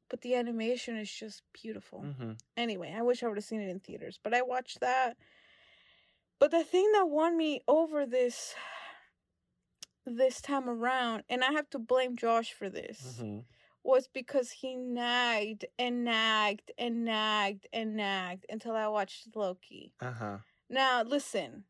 [0.10, 2.02] but the animation is just beautiful.
[2.20, 5.16] hmm Anyway, I wish I would have seen it in theaters, but I watched that.
[6.40, 8.56] But the thing that won me over this
[10.06, 13.40] this time around, and I have to blame Josh for this, hmm
[13.84, 19.94] was because he nagged and nagged and nagged and nagged until I watched Loki.
[20.02, 20.38] Uh huh.
[20.70, 21.64] Now, listen.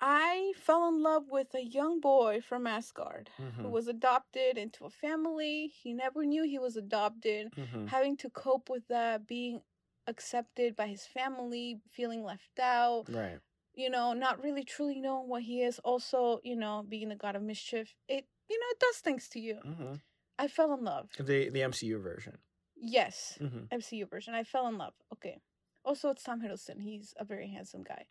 [0.00, 3.70] I fell in love with a young boy from Asgard who Mhm.
[3.70, 5.66] was adopted into a family.
[5.68, 9.62] He never knew he was adopted, hmm having to cope with that, being
[10.06, 13.40] accepted by his family, feeling left out, Right.
[13.74, 15.78] you know, not really truly knowing what he is.
[15.80, 17.94] Also, you know, being the god of mischief.
[18.08, 19.56] It, you know, it does things to you.
[19.56, 19.94] hmm
[20.38, 21.10] I fell in love.
[21.18, 22.38] The the MCU version.
[22.74, 23.38] Yes.
[23.70, 24.34] MCU version.
[24.34, 24.94] I fell in love.
[25.12, 25.42] Okay.
[25.84, 26.80] Also, it's Tom Hiddleston.
[26.80, 28.06] He's a very handsome guy.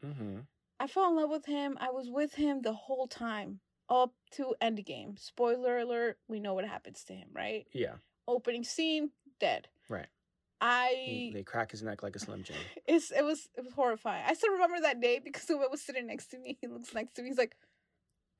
[0.80, 1.78] I fell in love with him.
[1.80, 5.20] I was with him the whole time up to Endgame.
[5.20, 7.66] Spoiler alert, we know what happens to him, right?
[7.74, 7.96] Yeah.
[8.28, 9.68] Opening scene, dead.
[9.90, 10.08] Right.
[10.62, 12.58] I He- they crack his neck like a slim jim.
[12.88, 14.24] it's it was it was horrifying.
[14.28, 16.58] I still remember that day because the was sitting next to me.
[16.62, 17.30] He looks next to me.
[17.30, 17.56] He's like,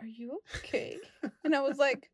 [0.02, 0.98] "Are you okay?"
[1.44, 2.12] and I was like,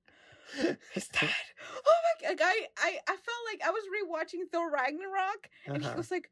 [0.94, 1.30] "He's dead."
[1.88, 2.40] Oh my god!
[2.42, 5.98] I I I felt like I was rewatching Thor Ragnarok, and he Uh-huh.
[5.98, 6.32] was like,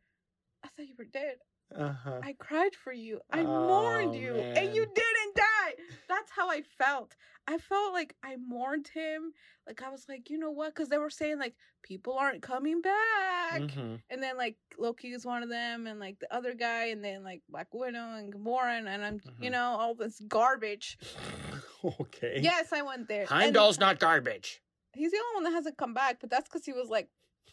[0.64, 1.38] "I thought you were dead."
[1.78, 2.20] Uh-huh.
[2.24, 3.20] I cried for you.
[3.32, 5.74] I Oh, mourned you, and you didn't die.
[6.08, 7.16] That's how I felt.
[7.48, 9.34] I felt like I mourned him.
[9.68, 10.74] Like I was like, you know what?
[10.74, 14.02] Because they were saying like people aren't coming back, Mhm.
[14.10, 17.24] and then like Loki is one of them, and like the other guy, and then
[17.24, 19.54] like Black Widow and Gamora, and, and I'm, you Mhm.
[19.54, 20.98] know, all this garbage.
[22.00, 22.40] okay.
[22.42, 23.22] Yes, I went there.
[23.22, 24.62] and Heimdall's not garbage.
[24.94, 27.10] He's the only one that hasn't come back, but that's because he was like,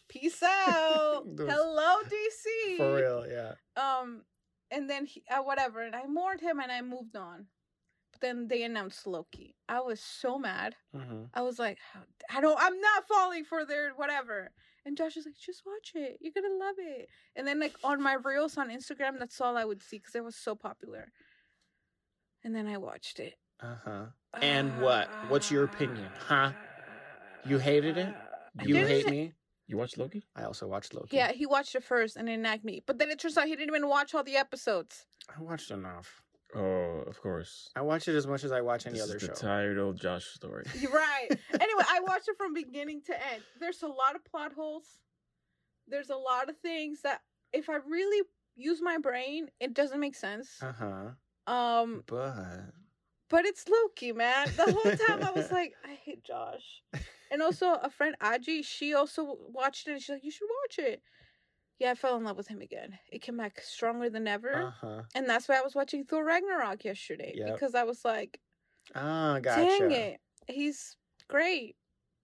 [0.07, 3.53] "Peace out, hello DC." For real, yeah.
[3.75, 4.23] Um,
[4.69, 7.47] and then he, uh, whatever, and I mourned him and I moved on.
[8.11, 9.55] But then they announced Loki.
[9.69, 10.75] I was so mad.
[10.93, 11.77] hmm I was like,
[12.29, 14.51] I don't, I'm not falling for their whatever.
[14.85, 16.17] And Josh was like, just watch it.
[16.19, 17.07] You're gonna love it.
[17.35, 20.23] And then like on my reels on Instagram, that's all I would see because it
[20.23, 21.11] was so popular.
[22.43, 23.35] And then I watched it.
[23.61, 24.05] Uh-huh.
[24.41, 25.07] And what?
[25.27, 26.51] What's your opinion, huh?
[27.45, 28.13] You hated it?
[28.65, 29.33] You hate me?
[29.71, 30.21] You watched Loki?
[30.35, 31.15] I also watched Loki.
[31.15, 32.83] Yeah, he watched it first and then nagged me.
[32.85, 35.05] But then it turns out he didn't even watch all the episodes.
[35.33, 36.21] I watched enough.
[36.53, 37.69] Oh, of course.
[37.77, 39.33] I watch it as much as I watch any This other is the show.
[39.33, 40.65] tired old Josh story.
[40.77, 41.29] You're right.
[41.53, 43.43] anyway, I watched it from beginning to end.
[43.61, 44.83] There's a lot of plot holes.
[45.87, 47.21] there's a lot of things that
[47.53, 50.49] if I really use my brain, it doesn't make sense.
[50.61, 50.73] Uh
[51.47, 51.51] huh.
[51.53, 52.25] Um, But
[53.29, 54.49] but it's Loki, man.
[54.57, 56.83] The whole time I was like, I hate Josh.
[57.31, 60.77] And also a friend Aji, she also watched it and she's like, You should watch
[60.79, 61.01] it.
[61.79, 62.99] Yeah, I fell in love with him again.
[63.11, 64.53] It came back stronger than ever.
[64.53, 65.01] uh huh.
[65.15, 67.33] And that's why I was watching Thor Ragnarok yesterday.
[67.35, 67.53] Yep.
[67.53, 68.39] Because I was like,
[68.93, 69.61] Ah, gotcha.
[69.61, 70.19] dang it.
[70.47, 71.75] He's great.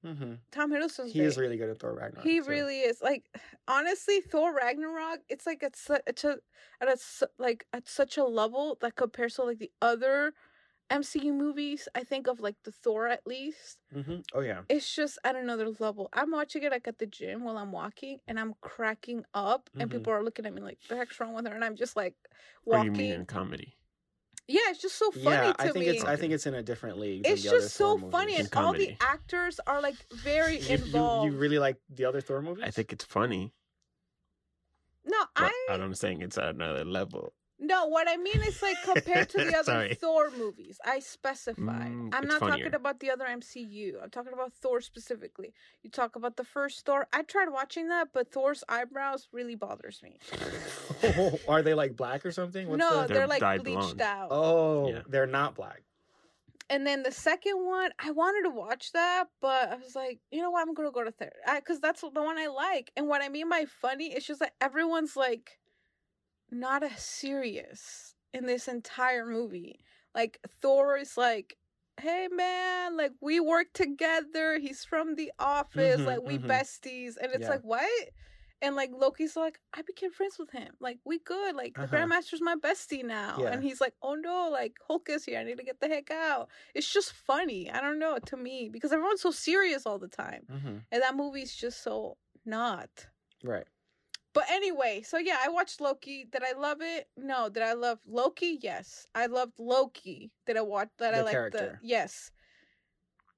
[0.06, 0.34] Mm-hmm.
[0.52, 1.28] Tom Hiddleston's He great.
[1.28, 2.24] is really good at Thor Ragnarok.
[2.26, 2.46] He too.
[2.50, 3.02] really is.
[3.02, 3.24] Like
[3.68, 6.38] honestly, Thor Ragnarok, it's like at such at a,
[6.82, 6.98] at a
[7.40, 10.34] like at such a level that compares to like the other
[10.90, 11.88] MCU movies.
[11.96, 13.80] I think of like the Thor at least.
[13.92, 14.24] Mhm.
[14.34, 14.66] Oh yeah.
[14.70, 16.10] It's just at another level.
[16.14, 19.90] I'm watching it like at the gym while I'm walking, and I'm cracking up, and
[19.90, 19.92] Mhm.
[19.92, 22.16] people are looking at me like, "The heck's wrong with her?" And I'm just like
[22.70, 22.86] What do walking.
[22.86, 23.78] you mean in comedy?
[24.48, 25.88] Yeah, it's just so funny Yeah, to I think me.
[25.88, 27.28] it's I think it's in a different league.
[27.28, 28.38] than It's the other just so Thor funny, movies.
[28.38, 31.32] and all the actors are like very you, you, involved.
[31.32, 32.64] you really like the other Thor movies?
[32.66, 33.54] I think it's funny,
[35.06, 37.34] no, but I I'm saying it's at another level.
[37.60, 40.80] No, what I mean is like compared to the other Thor movies.
[40.86, 41.90] I specified.
[41.92, 42.66] Mm, I'm not funnier.
[42.66, 43.94] talking about the other MCU.
[44.04, 45.54] I'm talking about Thor specifically.
[45.82, 47.08] You talk about the first Thor.
[47.14, 50.20] I tried watching that, but Thor's eyebrows really bothers me.
[51.48, 52.68] Are they like black or something?
[52.68, 54.02] What's no, the- they're, They're like bleached blonde.
[54.02, 54.28] out.
[54.32, 55.02] Oh, Yeah.
[55.08, 55.82] they're not black.
[56.70, 60.42] And then the second one, I wanted to watch that, but I was like, you
[60.42, 60.68] know what?
[60.68, 62.92] I'm gonna go to third because that's the one I like.
[62.98, 65.60] And what I mean by funny, it's just that everyone's like
[66.52, 69.80] not as serious in this entire movie.
[70.16, 71.58] Like Thor is like,
[72.00, 74.60] hey man, like we work together.
[74.60, 76.48] He's from the office, Mhm, like we mhm.
[76.48, 77.50] besties, and it's Yeah.
[77.50, 78.10] like what?
[78.60, 80.74] And like Loki's like, I became friends with him.
[80.80, 81.56] Like we good.
[81.56, 81.96] Like the Uh-huh.
[81.96, 83.38] Grandmaster's my bestie now.
[83.40, 83.50] Yeah.
[83.54, 85.40] And he's like, oh no, like Hulk is here.
[85.40, 86.50] I need to get the heck out.
[86.74, 87.70] It's just funny.
[87.70, 90.78] I don't know to me because everyone's so serious all the time, Mm-hmm.
[90.92, 92.90] and that movie's just so not.
[93.44, 93.68] Right.
[94.38, 96.28] But anyway, so yeah, I watched Loki.
[96.32, 97.08] Did I love it?
[97.18, 97.50] No.
[97.50, 98.60] Did I love Loki?
[98.62, 99.08] Yes.
[99.16, 100.32] I loved Loki.
[100.46, 101.16] Did I watch that?
[101.16, 102.32] I like the yes.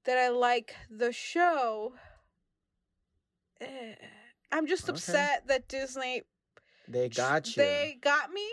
[0.03, 1.93] Did I like the show?
[3.61, 3.95] Eh,
[4.51, 4.95] I'm just Okay.
[4.95, 6.23] upset that Disney
[6.87, 7.63] They got you.
[7.63, 8.47] they got me.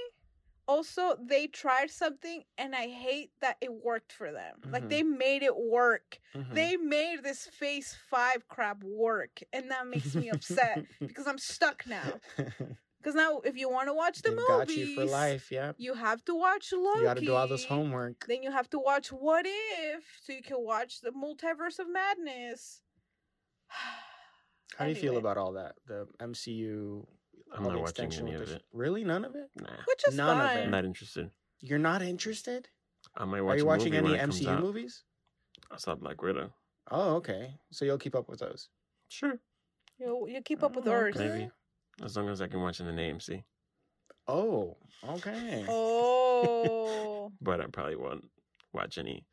[0.69, 4.61] Also, they tried something and I hate that it worked for them.
[4.73, 4.89] Like Mhm.
[4.89, 6.19] they made it work.
[6.35, 6.55] Mhm.
[6.55, 11.87] They made this phase 5 crap work and that makes me upset because I'm stuck
[11.87, 12.21] now.
[13.05, 14.33] Cuz now if you want to watch the
[14.69, 15.53] you for life.
[15.53, 15.73] Yeah.
[15.77, 16.99] you have to watch Loki.
[17.01, 18.27] You got to do all this homework.
[18.27, 22.83] Then you have to watch What If so you can watch the Multiverse of Madness.
[24.77, 25.77] How do you feel about all that?
[25.87, 27.07] The MCU.
[27.55, 28.63] I'm not watching any of it.
[28.73, 29.49] Really, none of it.
[29.61, 30.49] Nah, Which is None of it.
[30.55, 30.63] fine.
[30.65, 31.31] I'm not interested.
[31.61, 32.69] You're not interested?
[33.17, 33.55] I might watch.
[33.55, 34.61] Are you a watching movie any when it comes MCU out.
[34.61, 35.05] movies?
[35.71, 36.53] I saw Black Widow.
[36.91, 37.55] Oh, okay.
[37.73, 38.69] So you'll keep up with those.
[39.09, 39.39] Sure,
[39.99, 41.17] You you keep up with Oh, Earth.
[41.17, 41.29] okay.
[41.29, 41.51] maybe
[42.03, 43.45] as long as I can watch it in the AMC.
[44.29, 44.77] Oh,
[45.09, 45.65] okay.
[45.69, 47.33] Oh.
[47.41, 48.25] But I probably won't
[48.73, 49.27] watch any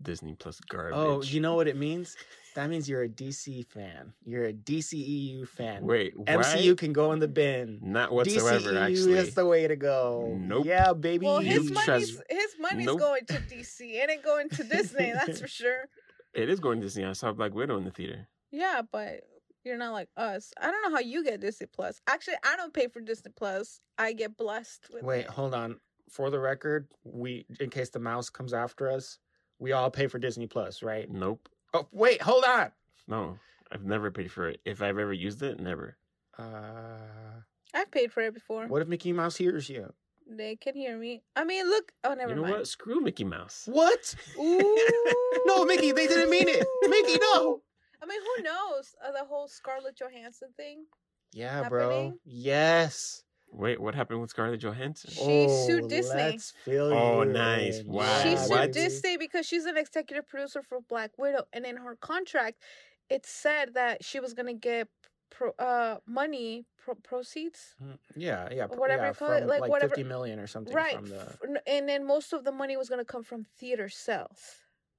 [0.00, 0.94] Disney Plus oh, garbage.
[0.96, 2.16] Oh, you know what it means?
[2.54, 4.12] That means you're a DC fan.
[4.24, 5.86] You're a DCEU fan.
[5.86, 7.78] Wait, MCU can go in the bin.
[7.82, 8.72] Not whatsoever.
[8.72, 10.36] DCEU actually, is the way to go.
[10.38, 10.66] Nope.
[10.66, 11.26] Yeah, baby.
[11.26, 12.98] Well, his money's trust- his money's Nope.
[12.98, 13.80] going to DC.
[13.80, 15.12] It ain't going to Disney.
[15.26, 15.88] That's for sure.
[16.34, 17.04] it is going to Disney.
[17.04, 18.26] I saw Black Widow in the theater.
[18.50, 19.20] Yeah, but
[19.64, 20.52] you're not like us.
[20.60, 22.00] I don't know how you get Disney Plus.
[22.06, 23.80] Actually, I don't pay for Disney Plus.
[23.98, 25.02] I get blessed with.
[25.04, 25.26] Wait, it.
[25.28, 25.78] hold on.
[26.08, 29.18] For the record, we in case the mouse comes after us,
[29.60, 31.08] we all pay for Disney Plus, right?
[31.08, 31.48] Nope.
[31.72, 32.72] Oh, wait, hold on.
[33.06, 33.38] No,
[33.70, 34.60] I've never paid for it.
[34.64, 35.96] If I've ever used it, never.
[36.38, 37.42] Uh,
[37.74, 38.66] I've paid for it before.
[38.66, 39.92] what if Mickey Mouse hears you?
[40.28, 41.22] They can hear me.
[41.34, 41.92] I mean, look.
[42.04, 42.54] Oh, never you know mind.
[42.54, 42.68] what?
[42.68, 43.64] Screw Mickey Mouse.
[43.66, 44.14] What?
[44.38, 44.76] Ooh.
[45.46, 46.66] No, Mickey, they didn't mean it.
[46.88, 47.62] Mickey, no.
[48.02, 48.94] I mean, who knows?
[49.04, 50.84] Uh, the whole Scarlett Johansson thing.
[51.32, 52.14] Yeah, bro.
[52.24, 53.22] Yes.
[53.52, 55.10] Wait, what happened with Scarlett Johansson?
[55.10, 56.14] She sued Disney.
[56.16, 57.82] Let's fill Oh, you nice.
[57.84, 58.22] Wow.
[58.22, 58.72] she sued what?
[58.72, 62.62] Disney because she's an executive producer for Black Widow, and in her contract,
[63.08, 64.88] it said that she was gonna get
[65.30, 67.74] pro, uh money pro, proceeds.
[67.82, 70.72] Mm, Yeah, yeah, Whatever yeah, you call it, like, like whatever- fifty million or something
[70.74, 71.60] right from the.
[71.66, 74.38] and then most of the money was going to come from theater sales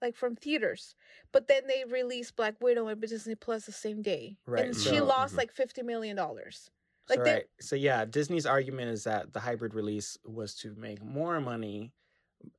[0.01, 0.95] like from theaters
[1.31, 4.97] but then they released black widow and disney plus the same day Right, and she
[4.97, 6.71] so- lost like 50 million dollars so,
[7.11, 7.45] like they- right.
[7.59, 11.93] so yeah, Disney's argument is that the hybrid release was to make more money,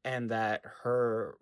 [0.04, 1.36] and that her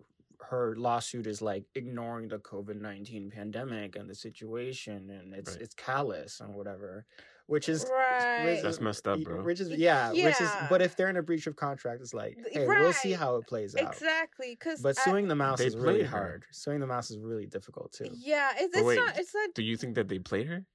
[0.49, 5.61] her lawsuit is like ignoring the COVID nineteen pandemic and the situation, and it's Right.
[5.61, 7.05] it's callous and whatever,
[7.45, 9.43] which is right which- That's messed up, bro.
[9.43, 12.35] Which is yeah, which is but if they're in a breach of contract, it's like,
[12.35, 13.93] Th- hey, we'll see how it plays out.
[13.93, 16.07] exactly because But suing the mouse is really her.
[16.17, 16.45] hard.
[16.51, 18.09] Suing the mouse is really difficult too.
[18.11, 20.65] yeah it's, it's wait, not it's not Do you think that they played her?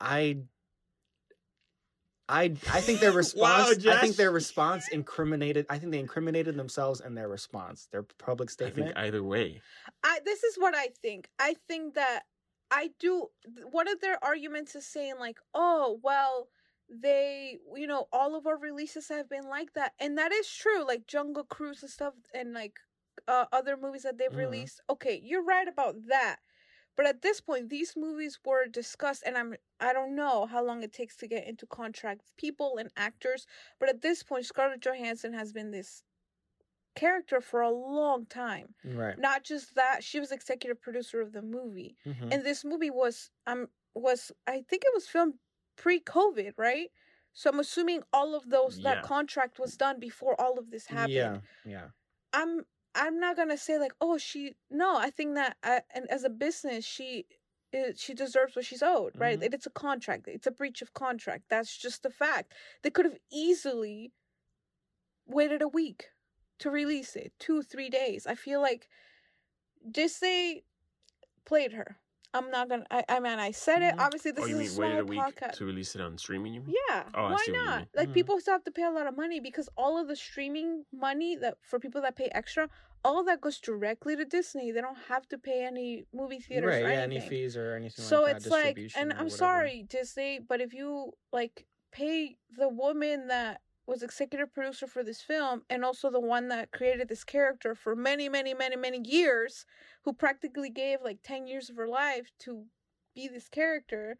[0.00, 0.38] I
[2.32, 3.86] I I think their response.
[3.86, 5.66] I think their response incriminated.
[5.68, 7.88] I think they incriminated themselves in their response.
[7.92, 8.82] Their public statement.
[8.82, 9.60] I think either way.
[10.02, 11.28] I this is what I think.
[11.38, 12.22] I think that
[12.70, 13.28] I do
[13.70, 16.48] one of their arguments is saying like, "Oh, well,
[16.88, 20.86] they, you know, all of our releases have been like that." And that is true.
[20.86, 22.80] Like Jungle Cruise and stuff and like
[23.28, 24.36] uh, other movies that they've Mhm.
[24.36, 24.80] released.
[24.88, 26.36] Okay, you're right about that.
[26.96, 30.82] But at this point, these movies were discussed, and I'm I don't know how long
[30.82, 33.46] it takes to get into contract with people and actors.
[33.80, 36.02] But at this point, Scarlett Johansson has been this
[36.94, 39.18] character for a long time right.
[39.18, 42.30] not just that she was executive producer of the movie Mhm.
[42.30, 45.38] and this movie was um was i think it was filmed
[45.76, 46.90] pre-covid right
[47.32, 48.96] so i'm assuming all of those Yeah.
[48.96, 51.38] that contract was done before all of this happened Yeah.
[51.64, 51.88] Yeah.
[52.34, 56.24] i'm i'm not gonna say like oh she no i think that I, and as
[56.24, 57.26] a business she
[57.72, 59.40] it, she deserves what she's owed right?
[59.40, 59.44] Mhm.
[59.44, 62.52] It- it's a contract it's a breach of contract that's just a fact.
[62.82, 64.12] They could have easily
[65.26, 66.10] waited a week
[66.58, 68.26] to release it two three days.
[68.26, 68.88] I feel like
[69.90, 70.64] disney
[71.44, 71.98] played her
[72.34, 74.00] i'm not gonna i, I mean i said it Mhm.
[74.00, 76.00] obviously this oh, you is mean a small waited a week podcast to release it
[76.00, 76.54] on streaming?
[76.54, 76.74] You mean?
[76.88, 77.88] yeah, Oh, why see what you not?
[77.94, 78.14] Like Mhm.
[78.14, 81.36] people still have to pay a lot of money because all of the streaming money
[81.36, 82.68] that for people that pay extra,
[83.04, 84.70] all of that goes directly to Disney.
[84.72, 86.84] They don't have to pay any movie theaters Right.
[86.84, 87.00] or Yeah.
[87.00, 87.22] anything.
[87.22, 88.36] Any fees or anything so like that.
[88.38, 89.30] it's like, and I'm whatever.
[89.30, 93.60] sorry Disney, but if you like pay the woman that
[93.92, 97.94] was executive producer for this film and also the one that created this character for
[97.94, 99.66] many, many, many, many years,
[100.04, 102.64] who practically gave like ten years of her life to
[103.14, 104.16] be this character,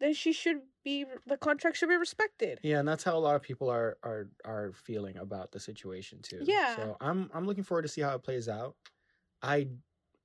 [0.00, 2.58] then she should be the contract should be respected.
[2.62, 6.20] Yeah, and that's how a lot of people are are are feeling about the situation
[6.22, 6.40] too.
[6.42, 6.74] Yeah.
[6.76, 8.74] So I'm I'm looking forward to see how it plays out.
[9.42, 9.68] I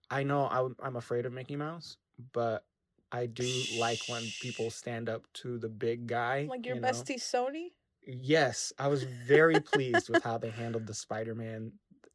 [0.09, 1.97] I know I'm I'm afraid of Mickey Mouse,
[2.31, 2.63] but
[3.11, 6.47] I do like when people stand up to the big guy.
[6.49, 6.87] Like your you know?
[6.87, 7.71] bestie Sony.
[8.11, 11.71] Yes, I was very pleased with how they handled the Spider-Man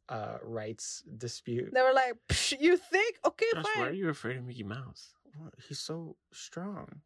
[0.09, 1.73] uh rights dispute.
[1.73, 3.17] They were like, "Psh, "You think?
[3.25, 5.13] Okay, Josh, why are you afraid of Mickey Mouse?
[5.37, 5.53] What?
[5.67, 7.01] He's so strong.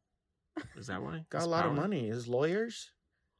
[0.75, 1.23] Is that why?
[1.29, 2.07] Got His a lot of money.
[2.09, 2.91] His lawyers,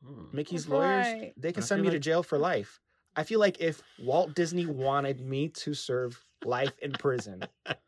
[0.03, 0.27] Hmm.
[0.31, 0.77] Mickey's Right.
[0.77, 2.79] lawyers, they can send feel me to jail for life.
[3.15, 7.43] I feel like if Walt Disney wanted me to serve life in prison,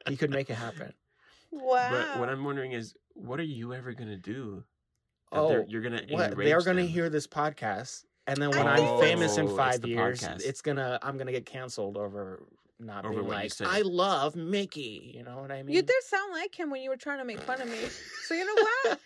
[0.07, 0.93] he could make it happen.
[1.53, 1.89] Wow.
[1.89, 4.63] But what I'm wondering is, what are you ever gonna do?
[5.31, 6.35] That Oh, they're- you're gonna What?
[6.37, 6.87] They're gonna them?
[6.89, 10.43] hear this podcast, and then I when I'm famous in Oh, it's five years, podcast.
[10.45, 12.43] it's gonna I'm gonna get canceled over
[12.79, 13.51] not Over being like.
[13.61, 15.13] I love Mickey.
[15.15, 15.75] You know what I mean?
[15.75, 17.77] you did sound like him when you were trying to make fun of me.
[18.25, 18.65] So you know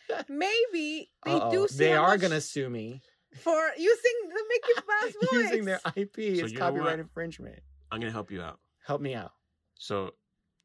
[0.09, 0.29] what?
[0.29, 1.51] Maybe they Uh-oh.
[1.51, 1.67] do.
[1.67, 3.01] See They how are much gonna sue me
[3.35, 5.43] for using the Mickey Mouse voice.
[5.43, 6.17] using their IP.
[6.19, 7.59] it's you know copyright infringement.
[7.91, 8.59] I'm gonna help you out.
[8.85, 9.33] Help me out.
[9.77, 10.13] So,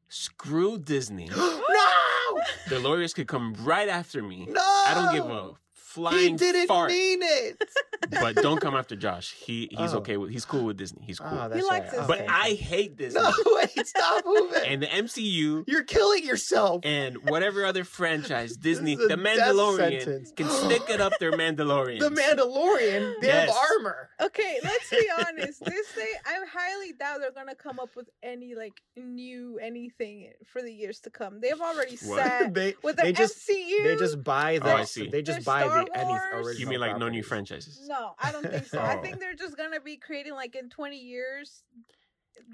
[0.07, 1.29] screw Disney.
[2.35, 2.43] no!
[2.69, 4.45] the lawyers could come right after me.
[4.49, 4.61] No!
[4.61, 6.89] I don't give a flying He didn't fart.
[6.89, 7.63] mean it.
[8.09, 9.33] But don't come after Josh.
[9.33, 9.97] He he's Oh.
[9.99, 11.03] okay with he's cool with Disney.
[11.05, 11.39] He's oh, cool.
[11.39, 12.01] Oh, that's likes right.
[12.01, 12.25] his Okay.
[12.25, 12.29] but.
[12.29, 13.21] I hate Disney.
[13.21, 13.31] no
[13.75, 14.61] wait, stop moving.
[14.65, 16.81] And the MCU You're killing yourself.
[16.85, 21.99] and whatever other franchise, Disney, the Mandalorian can stick it up their Mandalorian.
[21.99, 23.49] the Mandalorian, they Yes.
[23.49, 24.09] have armor.
[24.21, 25.63] Okay, let's be honest.
[25.65, 30.61] This day, I highly doubt they're gonna come up with any like new anything for
[30.61, 31.39] the years to come.
[31.41, 32.25] They've already What?
[32.25, 33.83] said they with the they just MCU.
[33.83, 35.07] they just buy Oh, I see.
[35.09, 36.53] they just There's buy Star the any original.
[36.59, 37.27] you mean like no new properties.
[37.27, 37.89] franchises?
[37.91, 38.79] No, I don't think so.
[38.79, 39.01] I Oh.
[39.01, 41.63] think they're just gonna be creating like in twenty years.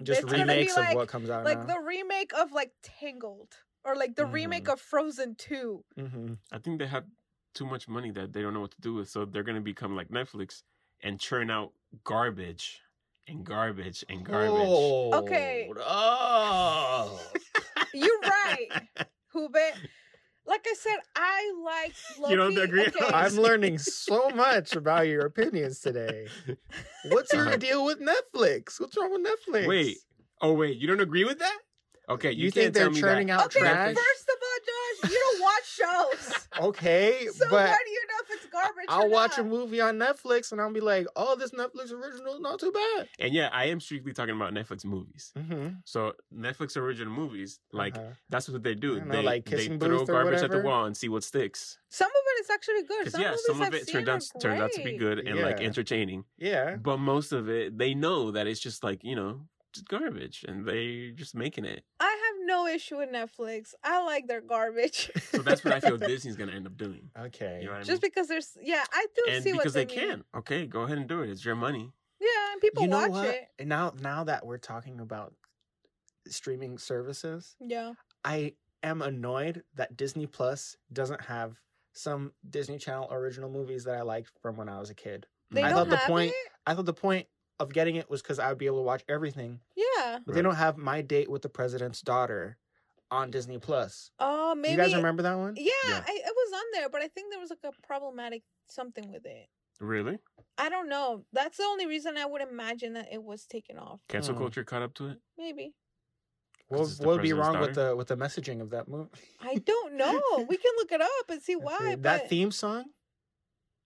[0.03, 1.75] Just it's gonna be remakes like, of what comes out like now.
[1.75, 3.53] the remake of like Tangled
[3.85, 4.73] or like the remake Mhm.
[4.73, 5.83] of Frozen Two.
[5.97, 7.05] hmm I think they have
[7.53, 9.95] too much money that they don't know what to do with, so they're gonna become
[9.95, 10.63] like Netflix
[11.01, 11.71] and churn out
[12.03, 12.81] garbage
[13.27, 14.67] and garbage and garbage.
[15.21, 15.69] Okay.
[15.79, 17.19] Oh.
[17.93, 18.69] You're right,
[19.33, 19.73] Hubert.
[20.47, 22.31] Like I said, I like Loki.
[22.31, 22.83] You don't agree?
[22.87, 23.09] Okay.
[23.13, 26.29] I'm learning so much about your opinions today.
[27.03, 27.57] What's your Uh-huh.
[27.57, 28.79] deal with Netflix?
[28.79, 29.67] What's wrong with Netflix?
[29.67, 29.97] Wait.
[30.41, 31.57] Oh wait, you don't agree with that?
[32.09, 33.33] Okay, you, you, can't think they're tell me churning that.
[33.33, 33.87] out Okay, trash?
[33.87, 34.36] first of all, Josh,
[35.03, 36.47] you don't watch shows.
[36.59, 38.85] Okay, So but how do you know if it's garbage?
[38.89, 39.45] I'll or watch not?
[39.45, 42.71] a movie on Netflix and I'll be like, "Oh, this Netflix original is not too
[42.71, 45.31] bad." And yeah, I am strictly talking about Netflix movies.
[45.37, 45.67] Mm-hmm.
[45.85, 47.95] So Netflix original movies, like
[48.29, 48.99] that's what they do.
[48.99, 51.77] Know, they like they throw Booth or garbage at the wall and see what sticks.
[51.89, 53.11] Some of it is actually good.
[53.11, 55.61] Some yeah, some of I've it turned out turned out to be good and like
[55.61, 56.25] entertaining.
[56.37, 56.75] Yeah.
[56.75, 59.41] But most of it, they know that it's just like you know,
[59.73, 61.83] just garbage, and they're just making it.
[61.99, 62.16] I have
[62.47, 63.73] no issue with Netflix.
[63.83, 65.11] I like their garbage.
[65.31, 67.09] So that's what I feel Disney's gonna end up doing.
[67.19, 67.59] Okay.
[67.59, 67.85] You know what I mean?
[67.87, 70.09] Just because there's, yeah, I do and see because what they, they, mean.
[70.09, 70.23] can.
[70.35, 71.29] Okay, go ahead and do it.
[71.29, 71.91] It's your money.
[72.19, 73.27] Yeah, and people you know watch what?
[73.27, 73.47] it.
[73.59, 75.33] And now, now that we're talking about
[76.27, 77.93] streaming services, Yeah.
[78.25, 81.59] I am annoyed that Disney Plus doesn't have
[81.93, 85.25] some Disney Channel original movies that I liked from when I was a kid.
[85.51, 86.51] They I don't thought the have point- it?
[86.65, 87.27] I thought the point
[87.59, 89.83] of getting it was because I would be able to watch everything, Yeah.
[90.25, 92.57] But they don't have My Date with the President's Daughter
[93.11, 94.11] on Disney Plus.
[94.19, 94.71] Oh, maybe.
[94.71, 95.53] You guys remember that one?
[95.55, 96.03] Yeah, Yeah.
[96.05, 99.25] I, it was on there, but I think there was like a problematic something with
[99.25, 99.47] it.
[99.79, 100.17] Really?
[100.57, 101.23] I don't know.
[101.33, 103.99] That's the only reason I would imagine that it was taken off.
[104.09, 104.39] Cancel Hmm.
[104.41, 105.19] culture caught up to it?
[105.37, 105.73] Maybe.
[106.67, 108.87] What, 'Cause it's what would be president's wrong with the with the messaging of that
[108.89, 109.09] movie?
[109.39, 110.45] I don't know.
[110.49, 111.95] we can look it up and see why.
[111.99, 112.85] that theme song?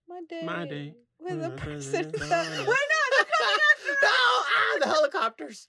[0.07, 0.41] My day.
[0.45, 1.71] My day With with the the person.
[2.11, 2.65] president's Why daughter.
[2.65, 2.65] not?
[2.65, 3.57] They're coming
[4.01, 5.67] no, ah, the helicopters.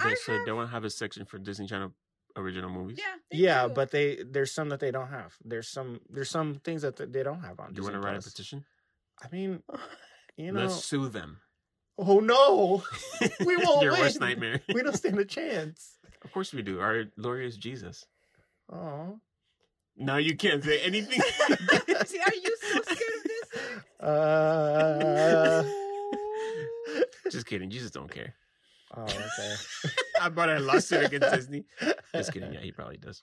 [0.00, 1.92] I They said have- they want to have a section for Disney Channel
[2.36, 2.98] original movies.
[2.98, 3.14] yeah.
[3.30, 3.74] they Yeah, do.
[3.74, 5.34] but they there's some that they don't have.
[5.44, 7.72] There's some there's some things that they don't have on.
[7.72, 8.64] Do you want to write a petition?
[9.22, 9.62] I mean,
[10.36, 10.60] you know.
[10.60, 11.38] Let's sue them.
[11.98, 12.84] Oh no,
[13.46, 14.60] We won't Your worst nightmare.
[14.74, 15.96] we don't stand a chance.
[16.22, 16.78] of course we do.
[16.80, 18.04] Our lawyer is Jesus.
[18.70, 19.18] Oh.
[19.96, 21.22] No, you can't say anything.
[21.22, 23.46] See, are you so scared of this?
[24.06, 25.64] Uh.
[27.30, 27.70] Just kidding.
[27.70, 28.34] Jesus don't care.
[28.96, 29.54] Oh, okay.
[30.20, 31.64] I bought a lawsuit against Disney.
[32.14, 32.52] Just kidding.
[32.52, 33.22] Yeah, he probably does.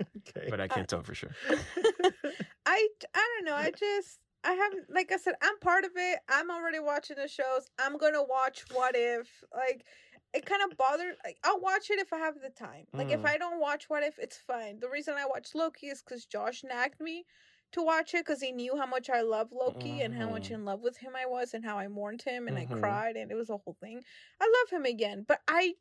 [0.28, 0.48] okay.
[0.50, 1.30] But I can't tell for sure.
[2.66, 3.54] I I don't know.
[3.54, 6.18] I just I haven't like I said I'm part of it.
[6.28, 7.68] I'm already watching the shows.
[7.78, 9.28] I'm gonna watch What If.
[9.54, 9.84] Like
[10.32, 11.14] it kind of bothered.
[11.24, 12.86] Like I'll watch it if I have the time.
[12.92, 13.28] Like if Mm.
[13.28, 14.80] I don't watch What If, it's fine.
[14.80, 17.24] The reason I watch Loki is because Josh nagged me
[17.74, 20.54] to watch it because he knew how much I love Loki and how much Mhm.
[20.54, 22.76] in love with him I was and how I mourned him and Mhm.
[22.76, 24.02] I cried and it was a whole thing.
[24.40, 25.74] I love him again, but I.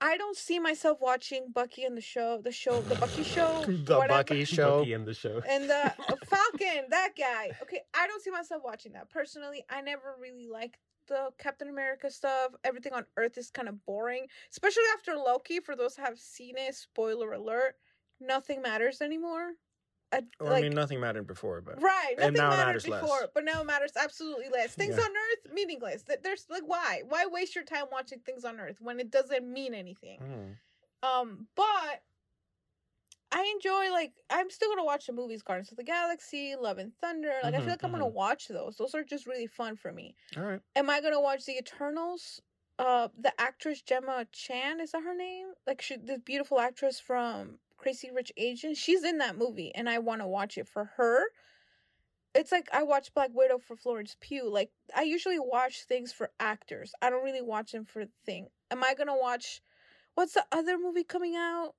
[0.00, 3.96] I don't see myself watching Bucky and the show, the show, the Bucky show, the
[3.98, 4.78] whatever Bucky show.
[4.78, 5.42] Bucky and the show.
[5.44, 5.90] and the uh,
[6.26, 7.50] Falcon, that guy.
[7.62, 9.10] Okay, I don't see myself watching that.
[9.10, 12.52] Personally, I never really liked the Captain America stuff.
[12.62, 15.58] Everything on Earth is kind of boring, especially after Loki.
[15.58, 17.74] For those who have seen it, spoiler alert,
[18.20, 19.54] nothing matters anymore.
[20.12, 23.02] I, Or, like, I mean, nothing mattered before, but Right, nothing mattered matters less.
[23.02, 24.74] before, but now it matters absolutely less.
[24.74, 25.04] Things Yeah.
[25.04, 26.02] on Earth meaningless.
[26.04, 27.02] Th- There's like why?
[27.06, 30.18] Why waste your time watching things on Earth when it doesn't mean anything?
[30.20, 30.56] Mm.
[31.02, 32.02] Um, but
[33.30, 36.96] I enjoy like I'm still gonna watch the movies, Guardians of the Galaxy, Love and
[36.96, 37.32] Thunder.
[37.42, 38.12] Like I Mhm, feel like I'm gonna mhm.
[38.12, 38.76] watch those.
[38.76, 40.16] Those are just really fun for me.
[40.36, 40.62] all right.
[40.76, 42.42] Am I gonna watch the Eternals?
[42.78, 45.54] Uh, the actress Gemma Chan is that her name?
[45.66, 48.76] Like she, the beautiful actress from Crazy Rich Asians.
[48.76, 51.24] She's in that movie, and I want to watch it for her.
[52.34, 54.50] It's like I watch Black Widow for Florence Pugh.
[54.50, 56.92] Like I usually watch things for actors.
[57.00, 58.48] I don't really watch them for the thing.
[58.70, 59.62] Am I gonna watch?
[60.14, 61.74] What's the other movie coming out?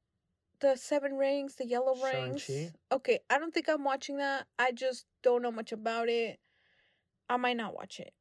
[0.61, 2.41] The Seven Rings, the Yellow Rings.
[2.41, 2.73] Shang-Chi?
[2.91, 4.47] Okay, I don't think I'm watching that.
[4.57, 6.39] I just don't know much about it.
[7.29, 8.13] I might not watch it.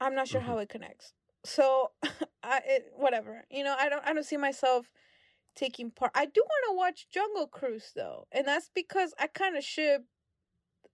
[0.00, 0.62] I'm not sure how mm-hmm.
[0.62, 1.14] it connects.
[1.44, 1.90] So,
[2.42, 3.44] I it, whatever.
[3.50, 4.90] You know, I don't I don't see myself
[5.56, 6.12] taking part.
[6.14, 10.04] I do want to watch Jungle Cruise though, and that's because I kind of ship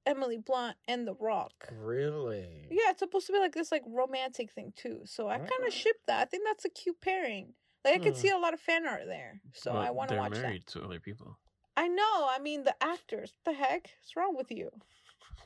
[0.06, 1.68] Emily Blunt and The Rock.
[1.70, 2.66] Really?
[2.70, 5.00] Yeah, it's supposed to be like this like romantic thing too.
[5.04, 5.66] So I kind Oh.
[5.66, 6.20] of ship that.
[6.22, 7.54] I think that's a cute pairing.
[7.84, 8.20] Like I could Hmm.
[8.20, 9.40] see a lot of fan art there.
[9.52, 10.42] So I want to they're watch that.
[10.42, 11.36] married to other people.
[11.76, 12.28] I know.
[12.30, 13.32] I mean, the actors.
[13.42, 13.90] What the heck?
[14.00, 14.70] What's wrong with you?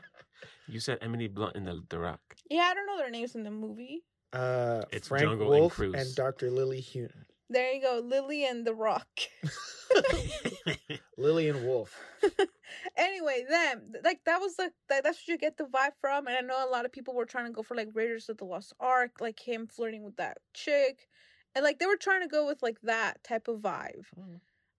[0.68, 2.20] You said Emily Blunt and the The Rock.
[2.48, 4.04] Yeah, I don't know their names in the movie.
[4.32, 5.94] uh, It's Frank Jungle Wolf Cruise.
[5.94, 6.50] and Dr.
[6.50, 7.26] Lily Houghton.
[7.52, 9.06] There you go, Lily and The Rock.
[11.18, 11.94] Lillian Wolf.
[12.96, 16.36] anyway, them like that was the that, that's what you get the vibe from, and
[16.36, 18.46] I know a lot of people were trying to go for like Raiders of the
[18.46, 21.08] Lost Ark, like him flirting with that chick,
[21.54, 24.06] and like they were trying to go with like that type of vibe.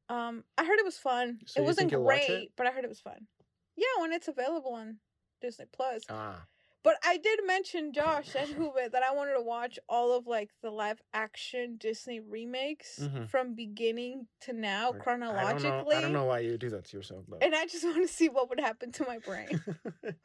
[0.10, 1.40] Um, I heard it was fun.
[1.46, 2.52] So it wasn't think you'll watch great, it?
[2.58, 3.28] but I heard it was fun.
[3.76, 4.98] Yeah, when it's available on
[5.42, 6.02] Disney Plus.
[6.10, 6.44] Ah.
[6.84, 10.50] But I did mention Josh and Hubert that I wanted to watch all of like
[10.62, 13.30] the live action Disney remakes Mhm.
[13.30, 15.70] from beginning to now I don't, chronologically.
[15.96, 17.38] know, I don't know why you would do that to yourself, though.
[17.42, 19.64] And I just want to see what would happen to my brain.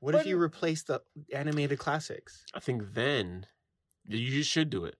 [0.00, 1.02] what if you replace the
[1.32, 2.44] animated classics?
[2.54, 3.46] I think then
[4.06, 4.96] you just should do it.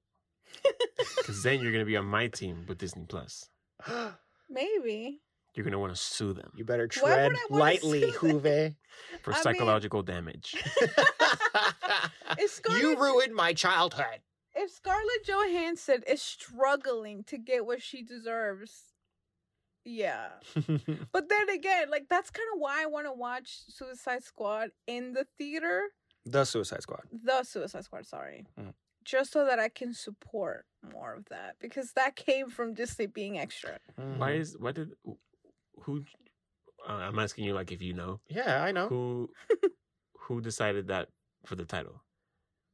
[1.18, 3.48] Because then you're going to be on my team with Disney Plus.
[4.48, 5.20] Maybe.
[5.56, 8.40] You're going to want to sue them you better tread lightly, sue?
[8.40, 8.74] Juve.
[9.22, 10.54] for I mean- psychological damage.
[12.46, 14.20] Scarlett, you ruined my childhood.
[14.54, 18.92] if Scarlett Johansson is struggling to get what she deserves,
[19.84, 20.28] yeah.
[21.12, 25.12] But then again, like that's kind of why I want to watch Suicide Squad in
[25.12, 25.82] the theater.
[26.24, 27.02] the Suicide Squad.
[27.24, 28.46] The Suicide Squad, sorry.
[28.60, 28.74] Mm.
[29.04, 33.38] Just so that I can support more of that because that came from Disney being
[33.38, 33.78] extra.
[33.94, 34.40] Why Mhm.
[34.40, 34.90] is, why did,
[35.80, 36.04] who,
[36.88, 38.88] uh, I'm asking you like if you know, Yeah, I know.
[38.88, 39.30] who,
[40.18, 41.08] who decided that
[41.44, 42.02] for the title?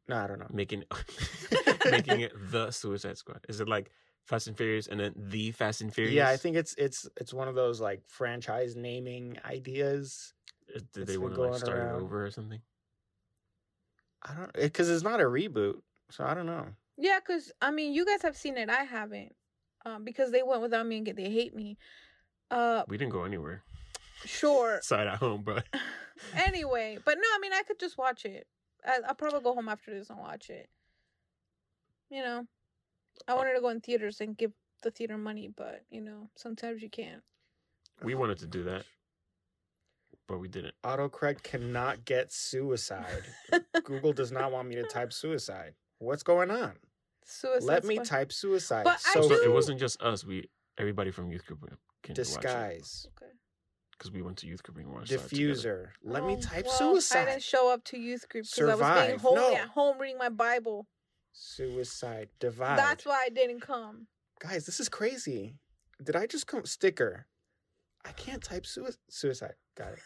[0.09, 0.49] No, I don't know.
[0.51, 0.85] Making,
[1.91, 3.45] making it the Suicide Squad.
[3.49, 3.91] Is it like
[4.25, 6.15] Fast and Furious, and then the Fast and Furious.
[6.15, 10.33] Yeah, I think it's it's it's one of those like franchise naming ideas.
[10.75, 12.61] Uh, Did they been want to like going start it over or something?
[14.23, 15.81] I don't because it's not a reboot,
[16.11, 16.67] so I don't know.
[16.97, 18.71] Yeah, because I mean, you guys have seen it.
[18.71, 19.35] I haven't.
[19.85, 21.77] Um, because they went without me and get they hate me.
[22.53, 23.63] Uh, We didn't go anywhere.
[24.25, 24.81] sure.
[24.83, 25.65] Side at home, but
[26.35, 28.47] anyway, but no, I mean, I could just watch it.
[28.87, 30.69] I, I'll probably go home after this and watch it.
[32.11, 32.47] You know,
[33.27, 36.83] I wanted to go in theaters and give the theater money, but you know, sometimes
[36.83, 37.23] you can't.
[38.03, 38.85] we wanted to do that,
[40.29, 40.75] but we didn't.
[40.85, 43.23] Autocorrect cannot get suicide.
[43.85, 45.75] Google does not want me to type suicide.
[45.99, 46.73] What's going on?
[47.25, 48.07] Suicide Let me Squad.
[48.07, 48.85] type suicide.
[48.85, 50.25] But I so So do- it wasn't just us.
[50.25, 51.63] We everybody from youth group
[52.03, 53.33] can disguise, Okay.
[53.93, 55.53] because we went to youth group and we watched that together.
[55.55, 55.91] diffuser.
[56.03, 57.25] Let me Oh, type well, I suicide.
[57.27, 59.21] didn't show up to youth group because I was being Survive.
[59.21, 59.55] holy No.
[59.57, 60.89] at home reading my Bible.
[61.33, 62.29] Suicide.
[62.41, 62.79] Divide.
[62.79, 64.09] That's why I didn't come.
[64.41, 65.59] Guys, this is crazy.
[66.03, 67.27] Did I just come sticker?
[68.05, 69.55] I can't type sui- suicide.
[69.77, 69.99] Got it.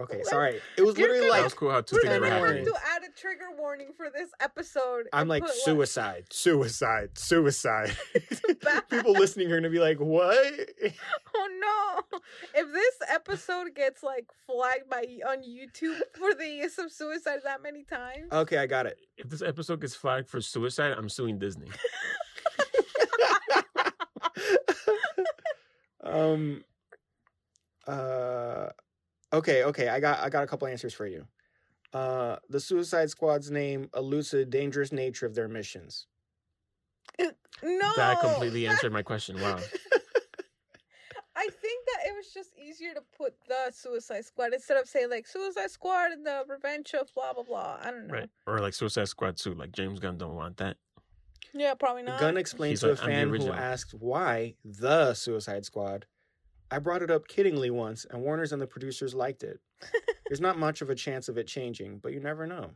[0.00, 0.60] Okay, sorry.
[0.76, 2.34] It was You're literally gonna- That like was cool how 2 We're things were gonna
[2.34, 2.64] have happening.
[2.64, 5.06] to add a trigger warning for this episode.
[5.12, 7.96] I'm and like put what- suicide, suicide, suicide.
[8.90, 10.36] People listening are gonna be like, "What?"
[11.36, 12.18] Oh no!
[12.54, 17.62] If this episode gets like flagged by on YouTube for the use of suicide that
[17.62, 18.98] many times, Okay, I got it.
[19.16, 21.68] If this episode gets flagged for suicide, I'm suing Disney.
[26.02, 26.64] um.
[27.86, 28.68] Uh.
[29.34, 29.64] Okay.
[29.64, 29.88] Okay.
[29.88, 30.20] I got.
[30.20, 31.26] I got a couple answers for you.
[31.92, 36.06] Uh, the Suicide Squad's name alludes to the dangerous nature of their missions.
[37.20, 39.40] no, That completely answered my question.
[39.40, 39.58] Wow.
[41.36, 45.10] I think that it was just easier to put the Suicide Squad instead of saying
[45.10, 47.78] like Suicide Squad and the Revenge of blah blah blah.
[47.82, 48.14] I don't know.
[48.14, 48.30] Right.
[48.46, 49.54] Or like Suicide Squad 2.
[49.54, 50.76] Like James Gunn don't want that.
[51.52, 52.18] Yeah, probably not.
[52.18, 56.06] Gunn explained He's to a like, "I'm fan who asked why the Suicide Squad.
[56.74, 59.60] I brought it up kiddingly once, and Warner's and the producers liked it.
[60.28, 62.72] There's not much of a chance of it changing, but you never know.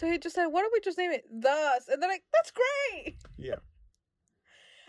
[0.00, 2.50] So he just said, "Why don't we just name it Thus?" And they're like, "That's
[2.50, 3.56] great." Yeah.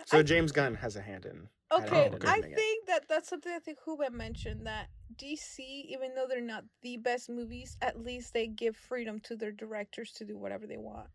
[0.05, 1.49] So I- James Gunn has a hand in.
[1.69, 2.55] Okay, I naming it.
[2.55, 4.87] think that that's something I think Hubert mentioned that
[5.17, 9.51] DC, even though they're not the best movies, at least they give freedom to their
[9.51, 11.09] directors to do whatever they want.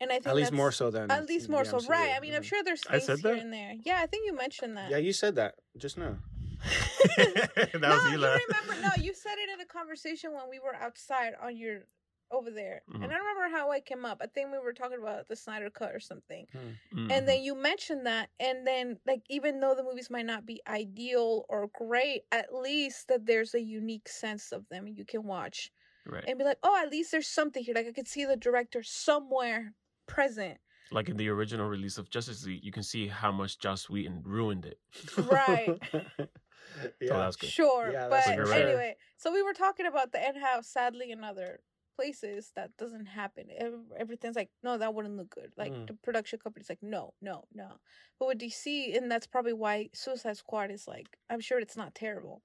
[0.00, 2.12] And I think At least more so than At least more so, right?
[2.16, 3.40] I mean, I'm sure there's I things said here that?
[3.42, 3.74] and there.
[3.84, 4.90] Yeah, I think you mentioned that.
[4.90, 6.16] Yeah, you said that just now.
[7.16, 8.38] that no, was you Eli.
[8.48, 8.82] remember?
[8.82, 11.86] No, you said it in a conversation when we were outside on your
[12.30, 12.96] over there, Mhm.
[12.96, 14.18] and I don't remember how I came up.
[14.20, 16.46] I think we were talking about the Snyder Cut or something.
[16.92, 17.12] Mhm.
[17.12, 20.60] and then you mentioned that and then like even though the movies might not be
[20.66, 25.70] ideal or great at least that there's a unique sense of them you can watch
[26.06, 26.24] right.
[26.26, 28.82] and be like oh at least there's something here like i could see the director
[28.82, 29.74] somewhere
[30.06, 30.58] present
[30.90, 34.22] Like in the original release of Justice League, you can see how much Joss Whedon
[34.24, 34.78] ruined it.
[35.16, 35.78] Right.
[37.00, 37.18] Yeah.
[37.18, 37.50] that's good.
[37.50, 38.54] sure Yeah, but that's for sure.
[38.54, 41.60] anyway so we were talking about the end house sadly in other
[41.96, 43.44] places that doesn't happen
[43.96, 45.86] everything's like no that wouldn't look good like Mm.
[45.86, 47.68] the production company's like no no no
[48.18, 51.94] but with dc and that's probably why suicide squad is like i'm sure it's not
[51.94, 52.42] terrible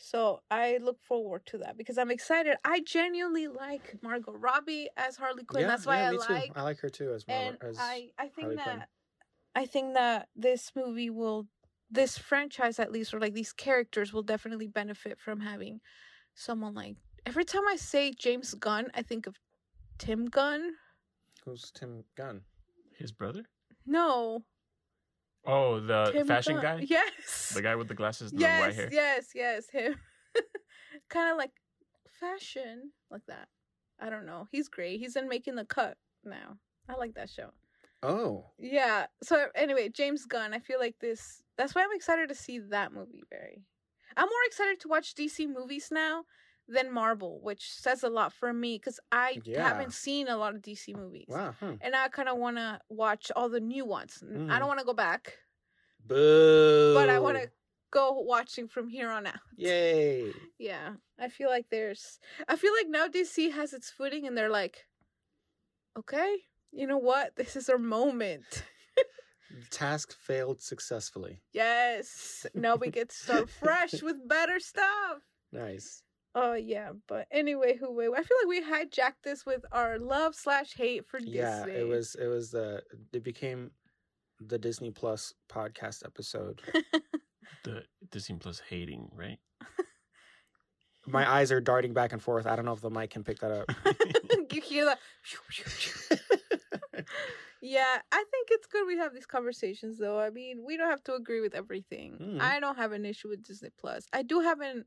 [0.00, 5.16] so i look forward to that because i'm excited i genuinely like margot robbie as
[5.16, 6.32] harley quinn Yeah, that's why yeah, i me too.
[6.32, 7.36] like I like her too as well.
[7.48, 8.84] and as I I think Harley that Quinn.
[9.56, 11.48] I think that this movie will
[11.90, 15.80] this franchise at least or like these characters will definitely benefit from having
[16.34, 16.96] someone like
[17.26, 19.34] every time I say James Gunn I think of
[19.98, 20.72] Tim Gunn.
[21.44, 22.42] who's Tim Gunn?
[22.96, 23.44] His brother?
[23.84, 24.44] No.
[25.48, 26.80] Oh, the Tim fashion Gunn.
[26.80, 26.86] guy?
[26.88, 27.52] Yes.
[27.54, 28.88] The guy with the glasses and the white yes, hair.
[28.92, 29.94] yes, yes, him.
[31.08, 31.52] kind of like
[32.20, 33.48] fashion like that.
[33.98, 34.46] I don't know.
[34.52, 35.00] He's great.
[35.00, 36.58] He's in Making the Cut now.
[36.88, 37.50] I like that show.
[38.02, 39.06] Oh, Yeah.
[39.22, 40.52] So anyway, James Gunn.
[40.54, 41.42] I feel like this.
[41.56, 43.22] That's why I'm excited to see that movie.
[43.30, 43.64] Very.
[44.16, 46.24] I'm more excited to watch DC movies now
[46.68, 49.66] than Marvel, which says a lot for me because I Yeah.
[49.66, 51.52] haven't seen a lot of DC movies, wow.
[51.60, 51.74] Hmm.
[51.80, 54.22] and I kind of want to watch all the new ones.
[54.22, 54.58] I Mm.
[54.58, 55.38] don't want to go back,
[56.04, 56.94] Boo.
[56.94, 57.50] but I want to
[57.90, 59.40] go watching from here on out.
[59.56, 60.32] Yay.
[60.58, 62.20] Yeah, I feel like there's.
[62.46, 64.86] I feel like now DC has its footing, and they're like,
[65.96, 66.36] okay,
[66.70, 67.34] you know what?
[67.36, 68.62] This is our moment.
[69.70, 71.40] Task failed successfully.
[71.52, 72.44] Yes.
[72.54, 75.22] Now we get to start fresh with better stuff.
[75.52, 76.02] Nice.
[76.34, 80.74] Oh yeah, but anyway, who I feel like we hijacked this with our love slash
[80.74, 81.38] hate for Disney.
[81.38, 82.14] Yeah, it was.
[82.14, 82.82] It was the.
[83.12, 83.70] It became
[84.40, 86.62] the Disney Plus podcast episode.
[87.64, 89.38] The Disney Plus hating, right?
[91.06, 92.46] My eyes are darting back and forth.
[92.46, 93.72] I don't know if the mic can pick that up.
[94.52, 94.98] you hear that?
[97.60, 100.20] Yeah, I think it's good we have these conversations though.
[100.20, 102.16] I mean, we don't have to agree with everything.
[102.20, 102.40] Mm.
[102.40, 104.06] I don't have an issue with Disney Plus.
[104.12, 104.84] I do have an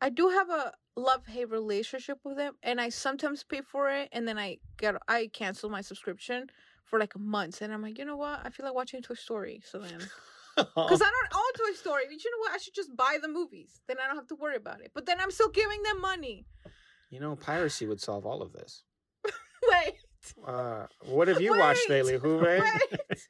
[0.00, 4.08] I do have a love hate relationship with them and I sometimes pay for it
[4.12, 6.46] and then I get I cancel my subscription
[6.84, 8.40] for like months and I'm like, you know what?
[8.44, 9.62] I feel like watching Toy Story.
[9.64, 9.98] So then
[10.56, 12.04] because I don't own Toy Story.
[12.10, 12.52] But you know what?
[12.52, 13.80] I should just buy the movies.
[13.88, 14.90] Then I don't have to worry about it.
[14.94, 16.46] But then I'm still giving them money.
[17.10, 18.84] you know, piracy would solve all of this.
[19.70, 19.94] Wait.
[20.46, 22.16] Uh, what have you watched lately?
[22.18, 22.62] Wait.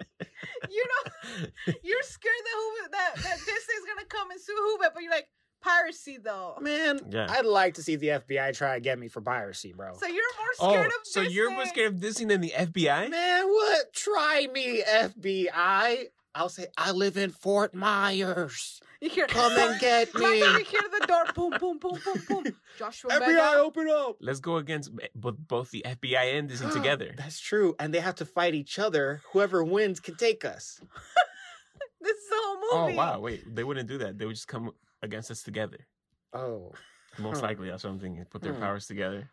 [0.71, 5.03] You know, you're scared that Hoover, that, that Disney's gonna come and sue Hoover, but
[5.03, 5.29] you're like
[5.61, 6.57] piracy though.
[6.61, 7.27] Man, Yeah.
[7.31, 9.95] I'd like to see the FBI try to get me for piracy, bro.
[9.99, 11.35] So you're more Oh, scared of so Disney.
[11.35, 13.09] you're more scared of Disney than the FBI?
[13.11, 13.93] Man, what?
[13.93, 16.07] Try me, FBI.
[16.35, 18.81] I'll say I live in Fort Myers.
[19.01, 20.39] You hear Come and get me.
[20.39, 22.57] you hear the door boom, boom, boom, boom, boom.
[22.79, 23.55] Joshua FBI, Vega.
[23.59, 24.17] open up.
[24.21, 27.15] Let's go against both both the FBI and Disney together.
[27.17, 29.23] That's true, and they have to fight each other.
[29.33, 30.81] Whoever wins can take us.
[30.83, 30.87] Oh
[32.03, 32.93] This is the whole oh, movie.
[32.95, 34.17] Oh wow, wait, they wouldn't do that.
[34.19, 34.73] They would just come
[35.03, 35.87] against us together.
[36.33, 36.73] Oh,
[37.19, 37.47] Most Huh.
[37.49, 38.25] likely, that's what I'm thinking.
[38.27, 38.61] Put their Hmm.
[38.61, 39.29] powers together.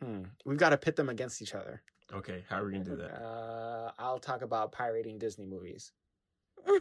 [0.00, 0.22] hmm.
[0.44, 1.82] we've got to pit them against each other.
[2.12, 3.20] Okay, how are we gonna do that?
[3.20, 5.92] Uh, I'll talk about pirating Disney movies.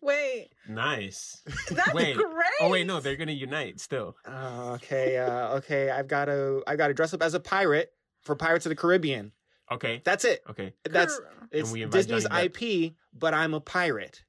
[0.00, 1.42] Wait, Nice.
[1.70, 2.14] that's Wait.
[2.16, 2.46] great.
[2.60, 4.16] Oh wait, no, they're gonna unite still.
[4.24, 5.90] Uh, okay, uh, okay.
[5.90, 6.62] I've got to.
[6.68, 9.32] I've got to dress up as a pirate for Pirates of the Caribbean.
[9.72, 10.42] Okay, That's it.
[10.48, 10.72] okay.
[10.84, 11.20] That's
[11.50, 14.22] it's Disney's IP, but I'm a pirate.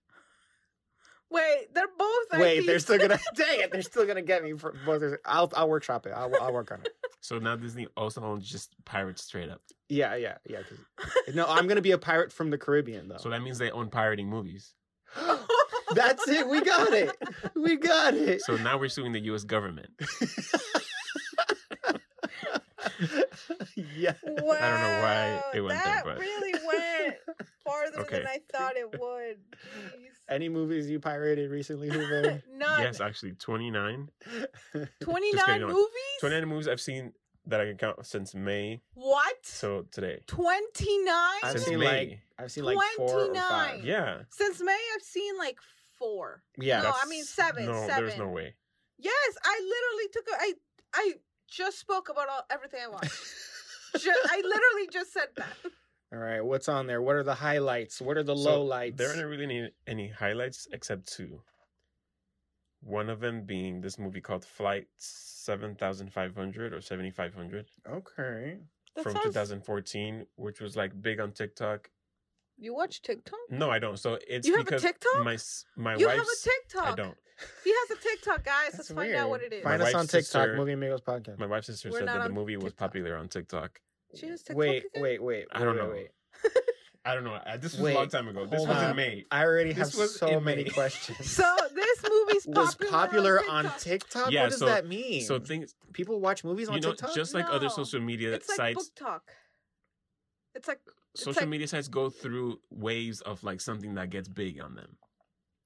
[1.32, 2.26] Wait, they're both.
[2.34, 2.68] Wait, IPs.
[2.68, 3.72] they're still gonna dang it.
[3.72, 5.02] They're still gonna get me for both.
[5.04, 6.14] of- I'll I'll workshop it.
[6.16, 6.90] I'll I'll work on it.
[7.22, 9.62] So now Disney also owns just pirates straight up.
[9.90, 10.60] Yeah, yeah, yeah.
[11.36, 13.18] no, I'm gonna be a pirate from the Caribbean though.
[13.18, 14.74] So that means they own pirating movies.
[15.94, 16.48] That's it.
[16.48, 17.12] We got it.
[17.56, 18.42] We got it.
[18.42, 19.44] So now we're suing the U.S.
[19.44, 19.90] government.
[23.76, 24.14] yeah.
[24.24, 27.16] Wow, I don't know why it went there, that but- really went
[27.64, 28.18] farther Okay.
[28.20, 29.38] than I thought it would.
[29.56, 30.08] Jeez.
[30.30, 32.44] Any movies you pirated recently, Hoover?
[32.54, 32.82] None.
[32.82, 34.10] Yes, actually, 29.
[35.02, 35.68] 29 Just kidding, no.
[35.68, 35.90] movies?
[36.20, 37.14] 29 movies I've seen
[37.48, 39.38] that I can count since May What?
[39.44, 40.22] So today.
[40.28, 41.14] 29?
[41.44, 41.86] I've Since seen May.
[41.86, 43.42] like I've seen like four or 29.
[43.50, 43.84] five.
[43.86, 44.18] Yeah.
[44.30, 45.58] Since May, I've seen like
[45.98, 46.44] four.
[46.58, 46.82] Yeah.
[46.84, 47.66] No, I mean seven.
[47.66, 48.06] No, seven.
[48.06, 48.54] there's no way.
[49.00, 50.34] Yes, I literally took a.
[50.40, 50.54] I
[50.94, 51.14] I
[51.50, 53.12] just spoke about all, everything I watched.
[53.98, 55.54] Ju- I literally just said that.
[56.12, 57.02] All right, what's on there?
[57.04, 58.02] What are the highlights?
[58.02, 58.98] What are the So, low lights?
[58.98, 61.42] There aren't really any, any highlights except two.
[62.82, 68.58] One of them being this movie called Flight 7500 or 7500 Okay.
[68.96, 71.90] That from sounds- 2014, which was like big on TikTok.
[72.60, 73.40] You watch TikTok?
[73.50, 73.98] No, I don't.
[73.98, 75.24] So it's You have a TikTok?
[75.24, 76.88] my s- my you have a TikTok.
[76.94, 77.18] I don't.
[77.64, 78.74] He has a TikTok, guys.
[78.74, 79.64] That's Let's find out what it is.
[79.64, 81.40] Find My us on TikTok, sister- Movie Amigos Podcast.
[81.40, 83.80] My wife's sister We're said that the on movie was popular on TikTok.
[84.14, 85.02] She has TikTok Wait, again?
[85.04, 85.46] wait, wait.
[85.54, 85.90] I don't wait, know.
[85.90, 86.12] Wait.
[87.06, 87.40] I don't know.
[87.62, 88.46] This was Wait, a long time ago.
[88.46, 88.90] This was on.
[88.90, 89.26] in May.
[89.32, 90.70] I already This have so many May.
[90.70, 91.32] questions.
[91.32, 93.80] So this movie's popular was popular on TikTok.
[93.80, 94.32] TikTok?
[94.32, 95.22] Yeah, what does so- that mean?
[95.22, 97.16] So things people watch movies on you know, TikTok.
[97.16, 99.32] just like other social media It's like sites, book talk.
[100.56, 100.82] It's like
[101.16, 104.98] social like- media sites go through waves of like something that gets big on them.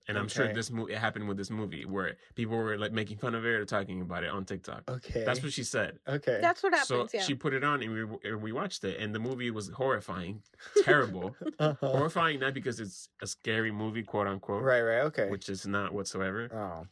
[0.05, 3.19] And I'm sure this movie it happened with this movie where people were like making
[3.19, 4.83] fun of it or talking about it on TikTok.
[4.89, 5.23] okay.
[5.23, 5.97] That's what she said.
[6.05, 6.39] Okay.
[6.41, 6.89] that's what happens.
[6.89, 7.21] so yeah.
[7.23, 10.41] she put it on and we and we watched it and the movie was horrifying,
[10.83, 11.33] terrible.
[11.57, 11.87] Uh-huh.
[11.87, 14.81] horrifying not because it's a scary movie, quote unquote, Right.
[14.81, 15.03] Right.
[15.03, 15.29] Okay.
[15.29, 16.85] which is not whatsoever, oh.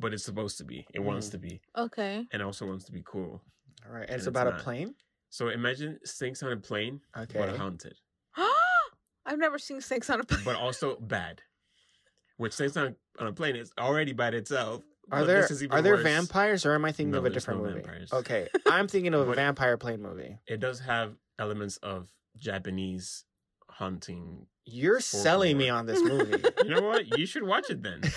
[0.00, 0.86] but it's supposed to be.
[0.94, 1.32] It wants Mm.
[1.32, 2.26] to be okay.
[2.32, 3.42] and also wants to be cool.
[3.86, 4.02] All right.
[4.04, 4.94] And And it's it's about a plane.
[5.32, 7.38] So imagine Snakes on a plane, Okay.
[7.38, 7.94] but haunted.
[9.26, 10.42] I've never seen snakes on a plane.
[10.44, 11.40] but also bad.
[12.36, 14.82] Which Snakes on on a plane is already bad itself.
[15.10, 16.02] Are there is are there worse.
[16.02, 17.80] vampires or am I thinking No, of a different no movie?
[17.80, 18.12] vampires.
[18.12, 20.38] Okay, I'm thinking of a vampire plane movie.
[20.46, 23.24] It does have elements of Japanese
[23.70, 24.46] hunting.
[24.66, 26.44] You're selling me on this movie.
[26.62, 27.06] You know what?
[27.18, 28.02] You should watch it then.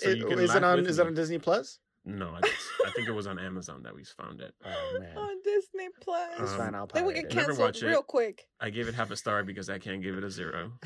[0.00, 1.78] So Is you can it on is it on Disney Plus?
[2.08, 4.54] No, I, just- I think it was on Amazon that we found it.
[4.64, 5.18] Oh man.
[5.18, 6.30] on Disney Plus.
[6.38, 7.34] That's Um, fine, I'll then we pirate get it.
[7.34, 7.86] Never canceled watch it.
[7.86, 8.46] real quick.
[8.60, 10.72] I gave it half a star because I can't give it a zero.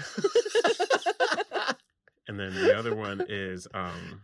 [2.28, 4.22] And then the other one is um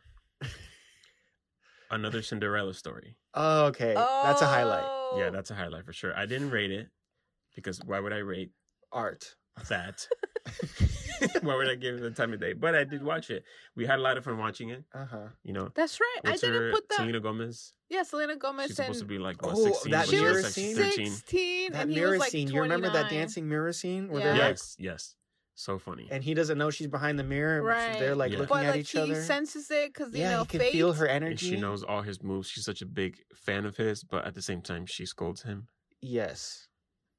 [1.91, 3.17] another Cinderella story.
[3.35, 4.85] Oh, okay, that's a highlight.
[5.19, 5.31] Yeah, Oh.
[5.33, 6.17] that's a highlight for sure.
[6.17, 6.89] I didn't rate it
[7.57, 8.53] because why would I rate
[8.93, 9.35] Art.
[9.69, 10.07] that?
[11.43, 12.53] why would I give it the time of day?
[12.53, 13.45] But I did watch it.
[13.75, 14.85] We had a lot of fun watching it.
[14.95, 15.19] Uh huh.
[15.45, 16.19] You know, That's right.
[16.23, 16.97] what's I didn't her put that.
[16.97, 17.73] Selena Gomez?
[17.89, 20.17] Yeah, Selena Gomez She's and supposed to be like what, Oh, 16, that but she
[20.17, 20.77] she mirror was like scene?
[20.77, 21.07] 13.
[21.07, 22.49] 16 That and he mirror was like scene.
[22.49, 24.25] You remember that dancing mirror scene where Yeah.
[24.27, 25.15] they're like, Yes, yes.
[25.59, 26.07] So funny.
[26.11, 27.63] and he doesn't know she's behind the mirror.
[27.63, 27.99] but Right.
[27.99, 28.39] They're like Yeah.
[28.41, 29.23] looking But at like each he other.
[29.23, 30.73] senses it because yeah, know he can fate.
[30.73, 31.49] feel her and energy.
[31.51, 32.49] she knows all his moves.
[32.49, 35.69] She's such a big fan of his, but at the same time, she scolds him.
[36.03, 36.69] Yes.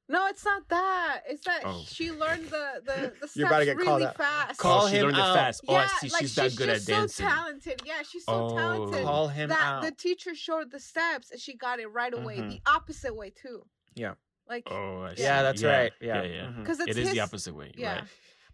[0.10, 1.22] No, it's not that.
[1.28, 1.84] It's that Oh.
[1.86, 4.18] she learned the the, the You're about to steps get called really out.
[4.18, 4.60] fast.
[4.60, 5.32] Call oh, she him learned out.
[5.32, 5.62] it fast.
[5.68, 6.10] Oh, yeah, I see.
[6.10, 7.26] like She's that good at just dancing.
[7.26, 7.82] so talented.
[7.86, 8.55] Yeah, she's so Oh.
[8.55, 9.03] talented.
[9.03, 9.84] Call him that out.
[9.84, 12.38] the teacher showed the steps and she got it right away.
[12.38, 12.49] Mhm.
[12.51, 13.66] The opposite way too.
[13.95, 14.14] Yeah.
[14.47, 15.24] Like Oh, I see.
[15.24, 15.91] yeah, that's right.
[15.99, 16.41] Yeah, yeah, yeah.
[16.47, 16.60] mhm.
[16.64, 17.95] because it's It is his, the opposite way, Yeah.
[17.95, 18.03] right?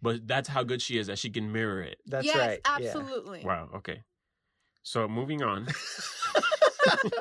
[0.01, 1.99] But that's how good she is that she can mirror it.
[2.07, 2.59] That's yes, right.
[2.65, 2.87] yeah.
[2.87, 3.43] absolutely.
[3.45, 3.69] Wow.
[3.75, 4.01] Okay.
[4.81, 5.67] So moving on.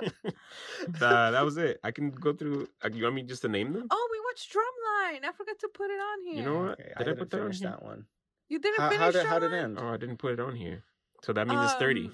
[0.99, 1.78] That that was it.
[1.85, 2.68] I can go through.
[2.85, 3.87] uh, You want me just to name them?
[3.91, 5.28] Oh, we watched Drumline.
[5.28, 6.37] I forgot to put it on here.
[6.37, 6.72] You know what?
[6.80, 7.70] Okay, Did I, I, didn't put that on finish here?
[7.70, 8.07] that one.
[8.49, 9.62] You didn't How, finish how did how did it Drumline?
[9.64, 9.78] end?
[9.80, 10.83] Oh, I didn't put it on here.
[11.22, 12.11] So that means it's thirty.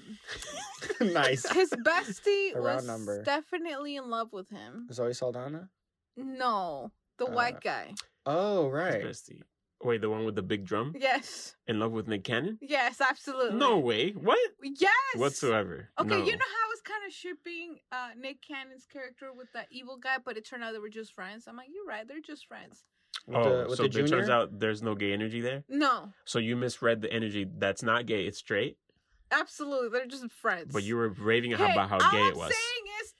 [1.01, 1.49] Um, nice.
[1.53, 3.23] His bestie was number.
[3.23, 4.87] definitely in love with him.
[4.91, 5.69] Zoe Saldana.
[6.15, 7.93] No, the Uh, white guy.
[8.25, 9.03] Oh His right.
[9.03, 9.41] bestie.
[9.81, 10.93] Wait, the one with the big drum?
[10.99, 12.57] Yes, In love with Nick Cannon?
[12.61, 13.57] yes, absolutely.
[13.57, 14.11] No way.
[14.11, 14.37] What?
[14.61, 14.91] Yes.
[15.15, 15.89] Whatsoever.
[15.99, 16.17] Okay, No.
[16.17, 19.97] you know how I was kind of shipping uh, Nick Cannon's character with that evil
[19.97, 21.45] guy, but it turned out they were just friends.
[21.47, 22.83] I'm like, you're right, they're just friends.
[23.25, 25.63] With oh, the, with so the it turns out there's no gay energy there.
[25.69, 27.47] No, So you misread the energy.
[27.57, 28.23] That's not gay.
[28.25, 28.77] It's straight.
[29.31, 30.73] absolutely, they're just friends.
[30.73, 32.53] But you were raving hey, about how gay I'm it was.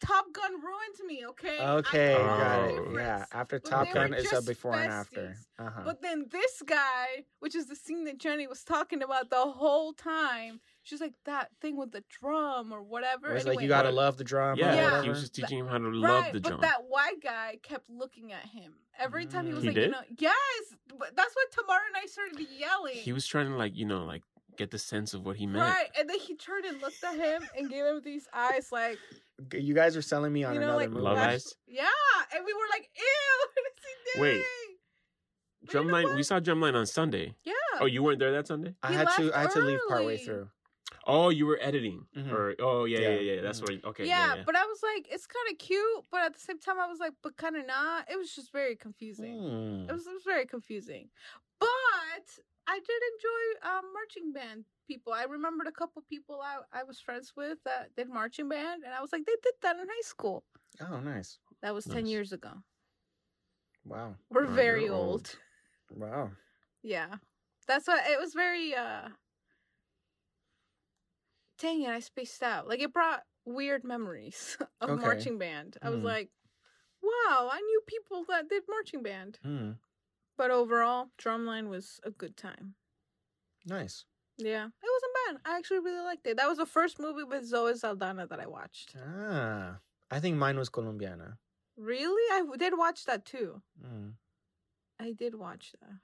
[0.02, 1.26] Saying is Top Gun ruined me.
[1.28, 1.60] Okay.
[1.60, 2.80] Okay, got it.
[2.80, 2.94] Oh.
[2.96, 5.36] Yeah, after But Top Gun were is a just before and after.
[5.58, 5.82] Uh huh.
[5.86, 9.94] But then this guy, which is the scene that Jenny was talking about the whole
[9.94, 13.34] time, she's like that thing with the drum or whatever.
[13.34, 14.58] It's like you gotta love the drum.
[14.58, 14.84] Yeah, or Yeah.
[14.86, 15.04] whatever.
[15.04, 16.60] he was just teaching him how to right, love the drum.
[16.60, 19.68] but that white guy kept looking at him every time he was Mm.
[19.68, 20.36] like, He you know, yes.
[20.98, 22.96] But that's what Tamara and I started yelling.
[22.96, 24.24] He was trying to like you know like
[24.60, 25.64] get the sense of what he meant.
[25.68, 28.98] right, and then he turned and looked at him and gave him these eyes, like
[29.54, 31.02] You guys are selling me on you know, another like movie.
[31.02, 31.56] Love Eyes?
[31.66, 31.88] Yeah,
[32.36, 33.04] and we were like, ew,
[33.40, 34.36] what is he doing?
[34.38, 34.44] Wait,
[35.66, 36.16] But you know Drumline.
[36.16, 37.36] We saw Drumline on Sunday.
[37.44, 37.54] Yeah.
[37.82, 38.76] Oh, you weren't there that Sunday?
[38.84, 40.50] I He had to left I had to leave partway through.
[41.08, 42.06] Oh, you were editing.
[42.16, 42.32] Mhm.
[42.34, 43.34] Or oh yeah, yeah, Yeah.
[43.36, 43.42] yeah.
[43.42, 43.82] That's Mhm.
[43.84, 43.90] what.
[43.92, 44.06] Okay.
[44.06, 44.44] yeah, Yeah, yeah.
[44.46, 47.00] but I was like, it's kind of cute, but at the same time, I was
[47.00, 48.10] like, but kind of not.
[48.12, 49.38] It was just very confusing.
[49.40, 49.90] Hmm.
[49.90, 51.10] It was it was very confusing,
[51.60, 51.70] but
[52.68, 55.14] I did enjoy um, marching band people.
[55.14, 58.94] I remembered a couple people I I was friends with that did marching band, and
[58.94, 60.44] I was like, they did that in high school.
[60.82, 61.40] Oh, nice.
[61.62, 62.64] That was ten years ago.
[63.86, 64.16] Wow.
[64.30, 65.36] We're very old.
[65.92, 66.00] old.
[66.00, 66.32] Wow.
[66.84, 67.16] Yeah,
[67.68, 68.34] that's what it was.
[68.34, 69.10] Very uh.
[71.58, 71.90] Dang it!
[71.90, 72.68] I spaced out.
[72.68, 75.02] Like it brought weird memories of Okay.
[75.02, 75.78] marching band.
[75.82, 76.06] I was Mhm.
[76.06, 76.30] like,
[77.02, 79.40] wow, I knew people that did marching band.
[79.44, 79.72] Hmm.
[80.40, 82.76] But overall, Drumline was a good time.
[83.66, 84.06] Nice.
[84.38, 85.52] Yeah, it wasn't bad.
[85.52, 86.38] I actually really liked it.
[86.38, 88.96] That was the first movie with Zoe Saldana that I watched.
[88.98, 89.80] Ah,
[90.10, 91.38] I think mine was Colombiana.
[91.76, 92.24] Really?
[92.32, 93.62] I did watch that too.
[93.86, 94.14] Mm.
[94.98, 96.00] I did watch that.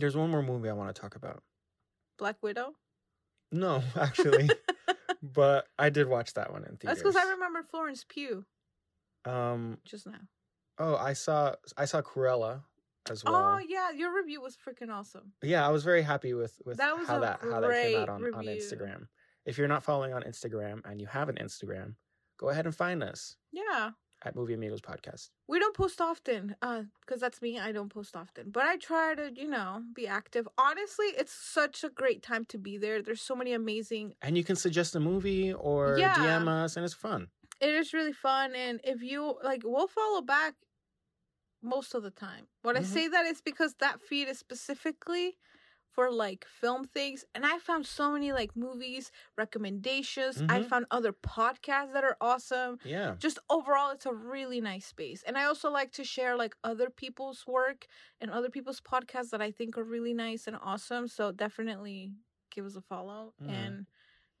[0.00, 1.44] There's one more movie I want to talk about.
[2.18, 2.72] Black Widow?
[3.52, 4.50] No, actually,
[5.22, 6.98] but I did watch that one in theaters.
[6.98, 8.44] That's because I remember Florence Pugh
[9.24, 9.78] Um.
[9.84, 10.18] just now.
[10.80, 12.62] Oh, I saw I saw Cruella
[13.10, 13.34] as well.
[13.36, 13.90] Oh, yeah.
[13.90, 15.32] Your review was freaking awesome.
[15.42, 18.22] Yeah, I was very happy with with That how that how that came out on,
[18.34, 18.44] on.
[18.44, 19.06] Instagram.
[19.44, 21.94] If you're not following on Instagram and you have an Instagram,
[22.38, 23.90] go ahead and find us Yeah.
[24.24, 25.30] at Movie Amigos Podcast.
[25.46, 27.58] We don't post often, uh, because that's me.
[27.58, 30.46] I don't post often, but I try to, you know, be active.
[30.58, 33.00] Honestly, it's such a great time to be there.
[33.00, 34.14] There's so many amazing.
[34.20, 36.14] And you can suggest a movie or Yeah.
[36.14, 37.28] DM us, and it's fun.
[37.60, 40.54] It is really fun, and if you like, we'll follow back
[41.62, 42.48] most of the time.
[42.62, 42.84] When I Mhm.
[42.84, 45.38] say that, it's because that feed is specifically
[45.90, 50.42] for like film things, and I found so many like movies recommendations.
[50.48, 50.62] I Mhm.
[50.62, 52.78] found other podcasts that are awesome.
[52.84, 53.16] Yeah.
[53.18, 56.88] just overall it's a really nice space and i also like to share like other
[56.88, 57.86] people's work
[58.20, 62.12] and other people's podcasts that i think are really nice and awesome so definitely
[62.50, 63.48] give us a follow Mhm.
[63.48, 63.86] and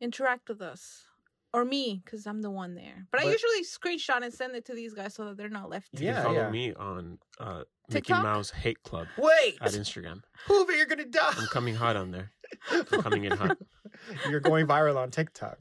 [0.00, 1.06] interact with us
[1.54, 4.74] or me because i'm the one there but, i usually screenshot and send it to
[4.74, 6.50] these guys so that they're not left You Yeah, can follow yeah.
[6.50, 8.22] me on uh, Mickey TikTok?
[8.22, 10.20] Mouse Hate Club Wait, at Instagram.
[10.46, 11.32] Hoover, you're gonna die.
[11.38, 12.30] I'm coming hot on there.
[12.70, 13.56] I'm coming in hot.
[14.30, 15.58] you're going viral on TikTok.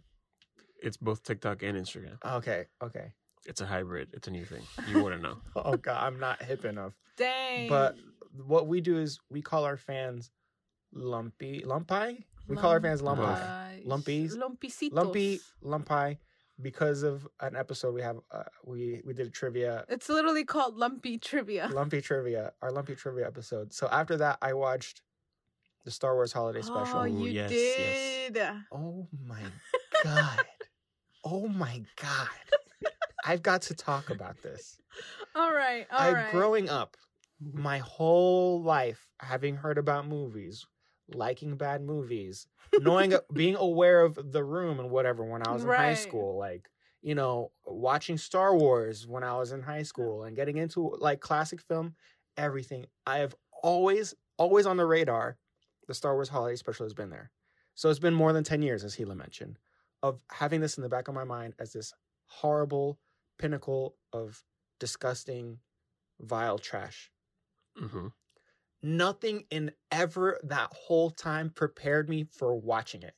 [0.84, 2.18] It's both TikTok and Instagram.
[2.24, 3.14] Okay, okay.
[3.46, 4.10] It's a hybrid.
[4.12, 4.62] It's a new thing.
[4.90, 5.38] You wouldn't know.
[5.56, 6.94] Oh god, I'm not hip enough.
[7.16, 7.96] dang But
[8.46, 10.30] what we do is we call our fans
[10.94, 12.26] lumpy, lumpy.
[12.48, 13.86] We call our fans lumpy, Lumpies.
[13.86, 16.18] lumpies, lumpicitos lumpy, lumpy,
[16.62, 18.18] because of an episode we have.
[18.32, 22.96] Uh, we we did a trivia, it's literally called lumpy trivia lumpy trivia, our lumpy
[22.96, 23.74] trivia episode.
[23.74, 25.02] So after that, I watched
[25.86, 27.00] the Star Wars Holiday Special.
[27.00, 28.56] oh Ooh, you yes, did yes.
[28.72, 29.42] Oh my
[30.04, 30.40] god!
[31.26, 32.30] oh my god!
[33.26, 34.80] I've got to talk about this.
[35.36, 36.96] all right all I right growing up,
[37.54, 40.66] my whole life having heard about movies,
[41.14, 42.48] liking bad movies,
[42.80, 46.70] knowing being aware of the room and whatever when I was in high school, like
[47.02, 51.20] you know, watching Star Wars when I was in high school and getting into like
[51.22, 51.96] classic film,
[52.36, 52.86] everything.
[53.06, 55.38] I have always, always on the radar,
[55.88, 57.32] the Star Wars holiday special has been there.
[57.76, 59.60] So it's been more than 10 years, as Hila mentioned,
[60.02, 61.94] of having this in the back of my mind as this
[62.26, 63.00] horrible
[63.38, 64.44] pinnacle of
[64.80, 65.60] disgusting,
[66.20, 67.12] vile trash.
[67.78, 68.08] hmm
[68.88, 73.16] Nothing in ever that whole time prepared me for watching it.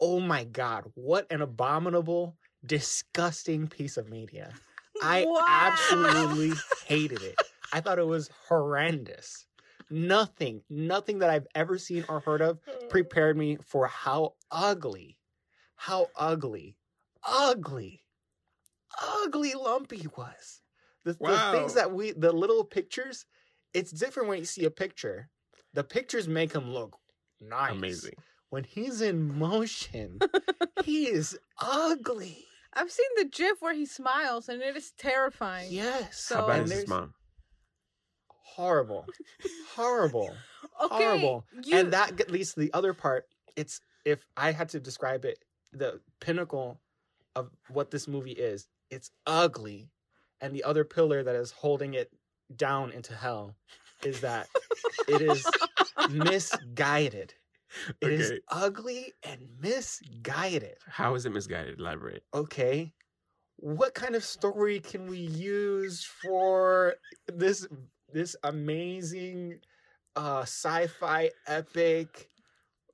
[0.00, 4.54] Oh my God, what an abominable, disgusting piece of media.
[5.02, 5.44] I Wow.
[5.48, 6.52] absolutely
[6.86, 7.36] hated it.
[7.72, 9.48] I thought it was horrendous.
[9.90, 15.18] Nothing, nothing that I've ever seen or heard of prepared me for how ugly,
[15.74, 16.76] how ugly,
[17.24, 18.04] ugly,
[19.02, 20.60] ugly Lumpy was.
[21.02, 23.26] The, the things that we, the little pictures,
[23.74, 25.28] it's different when you see a picture.
[25.74, 26.96] The pictures make him look
[27.40, 27.72] nice.
[27.72, 28.14] Amazing.
[28.50, 30.20] When he's in motion,
[30.84, 32.44] he is ugly.
[32.72, 35.72] I've seen the GIF where he smiles, and it is terrifying.
[35.72, 36.18] Yes.
[36.20, 37.14] So- How bad is his mom?
[38.28, 39.06] Horrible.
[39.74, 40.34] Horrible.
[40.82, 41.44] Okay, horrible.
[41.62, 43.26] You, And that g- leads to the other part.
[43.54, 45.38] It's if I had to describe it,
[45.72, 46.80] the pinnacle
[47.36, 49.88] of what this movie is, it's ugly.
[50.40, 52.10] And the other pillar that is holding it
[52.56, 53.54] down into hell
[54.02, 54.48] is that
[55.08, 55.46] it is
[56.08, 57.34] misguided.
[58.00, 58.40] It is Okay.
[58.50, 60.76] ugly and misguided.
[60.86, 61.78] How is it misguided?
[61.80, 62.22] Elaborate.
[62.32, 62.92] Okay.
[63.56, 66.96] What kind of story can we use for
[67.26, 67.66] this
[68.12, 69.60] this amazing
[70.16, 72.30] uh sci-fi epic?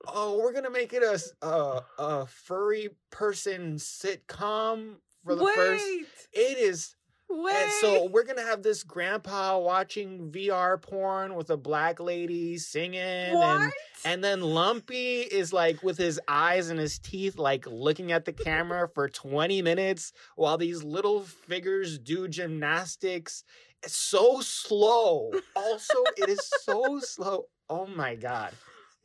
[0.06, 6.28] Oh, we're gonna make it a a furry person sitcom for the wait, first.
[6.32, 6.96] It is,
[7.30, 7.54] wait.
[7.54, 13.34] and so we're gonna have this grandpa watching VR porn with a black lady singing,
[13.34, 13.62] what?
[13.62, 13.72] and
[14.04, 18.32] and then Lumpy is like with his eyes and his teeth, like looking at the
[18.32, 23.44] camera for 20 minutes while these little figures do gymnastics.
[23.82, 25.30] It's so slow.
[25.54, 27.44] Also, it is so slow.
[27.68, 28.52] Oh my God.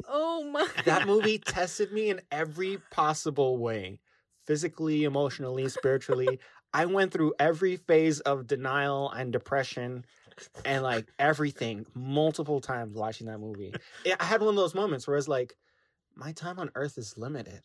[0.08, 0.68] oh my!
[0.86, 4.00] That movie tested me in every possible way
[4.46, 6.40] physically, emotionally, spiritually.
[6.76, 10.06] I went through every phase of denial and depression
[10.66, 13.74] and like everything multiple times watching that movie.
[14.06, 15.56] I I had one of those moments where it's like,
[16.16, 17.62] my time on earth is limited.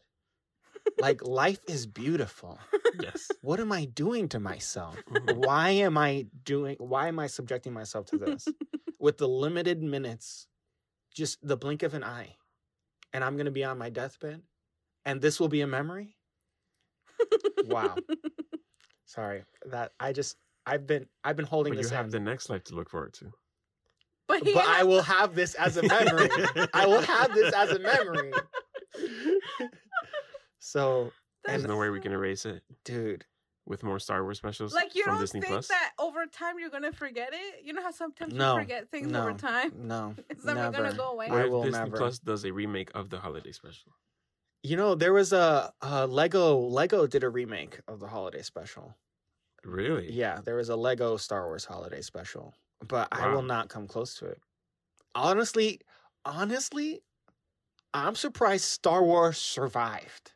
[1.01, 2.57] Like, life is beautiful.
[3.01, 3.31] Yes.
[3.43, 4.97] What am I doing to myself?
[5.11, 5.39] Mhm.
[5.39, 8.47] Why am I doing, why am I subjecting myself to this?
[9.01, 10.47] With the limited minutes,
[11.13, 12.37] just the blink of an eye,
[13.13, 14.43] and I'm going to be on my deathbed,
[15.05, 16.17] and this will be a memory?
[17.67, 17.97] Wow.
[19.11, 19.43] Sorry.
[19.67, 20.37] That I just,
[20.67, 22.11] I've been, I've been holding But you have in.
[22.13, 23.33] the next life to look forward to.
[24.29, 26.29] but he but I will have this as a memory.
[26.75, 28.33] I will have this as a memory.
[30.59, 31.11] So,
[31.45, 33.25] There's no way we can erase it dude,
[33.67, 35.69] with more Star Wars specials Like you from don't Disney think Plus.
[35.69, 37.65] that over time you're gonna forget it?
[37.65, 39.73] You know how sometimes No, we forget things no, over time.
[39.77, 40.77] no, It's never, never.
[40.85, 41.27] gonna go away.
[41.29, 41.97] I What if will Disney never.
[41.97, 43.93] Plus does a remake of the holiday special?
[44.63, 46.57] You know, there was a, a Lego.
[46.59, 48.95] Lego did a remake of the holiday special.
[49.65, 50.11] Really?
[50.13, 54.15] Yeah, there was a Lego Star Wars holiday special, but I will not come close
[54.17, 54.41] to it.
[55.15, 55.81] Honestly,
[56.25, 57.03] honestly,
[57.95, 60.35] I'm surprised Star Wars survived.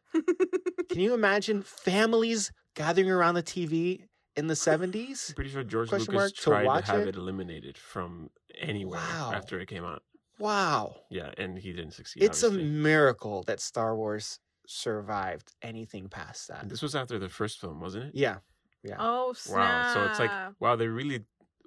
[0.89, 4.07] Can you imagine families gathering around the TV
[4.37, 5.35] in the I'm 70s?
[5.35, 7.09] pretty sure George Question Lucas mark tried to, watch have it?
[7.09, 7.16] it?
[7.16, 9.31] eliminated from anywhere Wow.
[9.31, 10.03] after it came out.
[10.39, 10.97] Wow.
[11.11, 12.22] Yeah, and he didn't succeed.
[12.22, 16.62] It's a miracle that Star Wars survived anything past that.
[16.62, 18.14] And This was after the first film, wasn't it?
[18.14, 18.39] Yeah.
[18.82, 18.97] Yeah.
[18.99, 19.57] oh snap!
[19.57, 19.95] Wow.
[19.95, 20.30] So it's like,
[20.61, 21.24] wow, they really,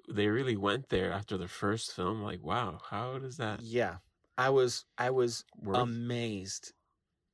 [0.08, 2.22] they really went there after the first film.
[2.22, 3.96] Like, wow, how does that Yeah.
[4.36, 5.78] I was I was work?
[5.78, 6.72] amazed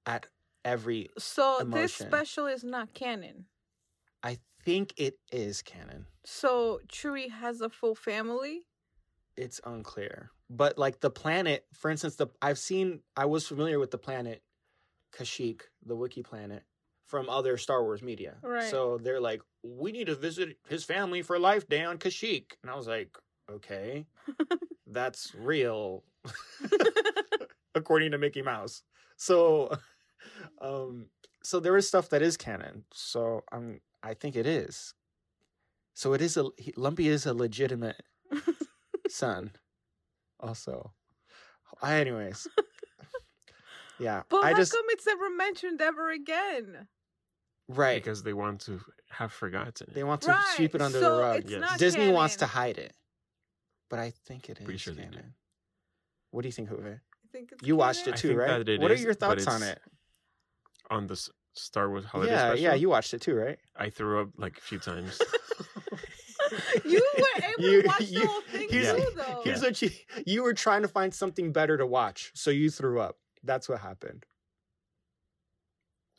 [0.07, 0.27] at
[0.65, 3.45] every so this special is not canon.
[4.23, 6.07] I think it is canon.
[6.25, 8.63] So Chewie has a full family.
[9.37, 10.31] It's unclear.
[10.51, 14.43] But like the planet, for instance, the I've seen I was familiar with the planet
[15.17, 16.63] Kashyyyk, the Wookiee planet,
[17.07, 18.37] from other Star Wars media.
[18.43, 18.71] Right.
[18.71, 22.53] So they're like, we need to visit his family for Life Day on Kashyyyk.
[22.63, 23.17] And I was like,
[23.51, 24.07] okay,
[24.87, 26.05] that's real.
[27.75, 28.83] according to Mickey Mouse.
[29.17, 29.77] So
[30.61, 31.07] um
[31.43, 32.85] so there is stuff that is canon.
[32.93, 34.95] So I'm, I think it is.
[35.93, 38.03] So it is a Lumpy is a legitimate
[39.09, 39.53] son
[40.41, 40.93] also.
[41.83, 42.47] Anyways.
[43.99, 44.23] Yeah.
[44.29, 46.89] But I how just come it's never mentioned ever again?
[47.69, 48.03] right.
[48.03, 49.95] because they want to have forgotten it.
[49.95, 50.55] They want to right.
[50.57, 51.37] sweep it under so the rug.
[51.43, 51.61] It's Yes.
[51.61, 52.93] not Disney wants to hide it.
[53.89, 55.11] But I think it is Pretty sure they do.
[55.11, 55.35] canon.
[56.33, 56.85] What do you think, Juve?
[56.87, 56.99] I
[57.31, 58.69] think it's You watched it too, right?
[58.69, 59.81] it what are your thoughts on it?
[60.91, 61.17] on the
[61.55, 62.63] Star Wars Holiday yeah, Special.
[62.65, 63.59] yeah, you watched it too, right?
[63.77, 65.21] I threw up like a few times.
[66.85, 69.41] You were able You- to watch you- the whole thing here's- too, though.
[69.45, 69.91] Here's what you
[70.27, 73.19] you were trying to find something better to watch, so you threw up.
[73.43, 74.25] That's what happened.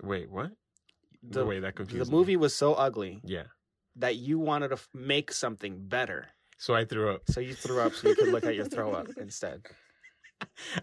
[0.01, 0.51] Wait, what?
[1.23, 2.17] The- The way that confused The me.
[2.17, 3.45] movie was so ugly Yeah.
[3.95, 6.29] that you wanted to f- make something better.
[6.57, 7.23] So I threw up.
[7.29, 9.65] So you threw up so you could look at your throw up instead.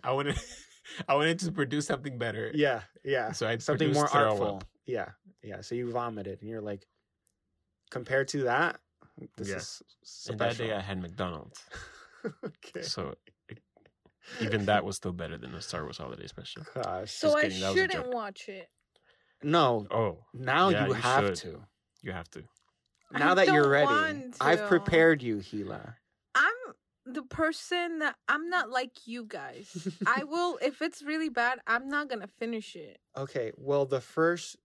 [0.03, 0.37] I wanted,
[1.09, 2.51] I wanted to produce something better.
[2.55, 3.33] Yeah, yeah.
[3.33, 4.57] So I something more artful.
[4.57, 4.65] Up.
[4.87, 5.11] Yeah,
[5.43, 5.61] yeah.
[5.61, 6.87] So you vomited, and you're like,
[7.91, 8.81] compared to that,
[9.37, 9.57] this Yeah.
[9.57, 9.83] is
[10.31, 11.61] And that day I had McDonald's.
[12.45, 12.83] okay.
[12.83, 13.15] So
[13.49, 13.59] it,
[14.41, 16.63] even that was still better than the Star Wars Holiday Special.
[16.77, 17.13] Ah, Gosh.
[17.13, 18.69] so Just I kidding, that was a shouldn't watch it.
[19.43, 21.35] No, Oh, now Yeah, you you have should.
[21.37, 21.63] to.
[22.03, 22.45] you have to.
[23.15, 25.97] I Now that you're ready, I've prepared you, Gila.
[26.35, 26.55] I'm
[27.05, 29.89] the person that I'm not like you guys.
[30.07, 32.99] I will if it's really bad, I'm not gonna finish it.
[33.17, 34.57] Okay, well, the first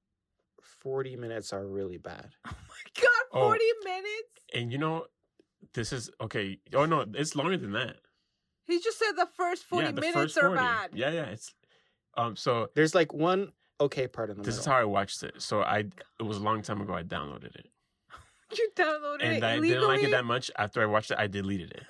[0.82, 2.30] 40 minutes are really bad.
[2.46, 3.48] Oh my god, Oh.
[3.50, 4.30] 40 minutes?
[4.54, 5.06] And you know,
[5.74, 6.60] this is okay.
[6.74, 7.98] Oh no, it's longer than that.
[8.68, 10.92] He just said the first 40 yeah, the minutes first are bad.
[10.94, 11.26] Yeah, yeah.
[11.26, 11.54] It's
[12.16, 12.36] um.
[12.36, 13.52] So There's like one
[13.82, 14.60] okay part in the this middle.
[14.62, 15.42] is how I watched it.
[15.42, 15.80] So I
[16.20, 16.94] it was a long time ago.
[16.94, 17.68] I downloaded it,
[18.58, 19.68] You downloaded and it And I illegally.
[19.70, 20.52] didn't like it that much.
[20.58, 21.84] After I watched it, I deleted it.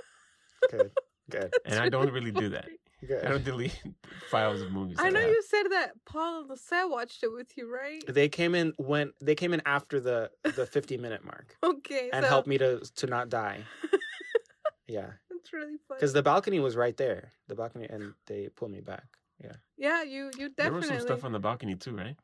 [0.71, 0.91] Good,
[1.29, 2.67] good, And I don't really do that.
[3.05, 3.23] good.
[3.25, 3.77] I don't delete
[4.31, 4.97] files of movies.
[4.99, 5.29] I that know have.
[5.29, 8.01] you said that Paul and the set watched it with you, right?
[8.07, 12.23] They came in when they came in after the the 50 minute mark Okay, and
[12.23, 13.63] so helped me to to not die.
[14.89, 15.97] Yeah, That's really funny.
[15.99, 19.03] because the balcony was right there, the balcony, and they pulled me back.
[19.43, 22.15] yeah, Yeah, you you definitely There was some stuff on the balcony too, right?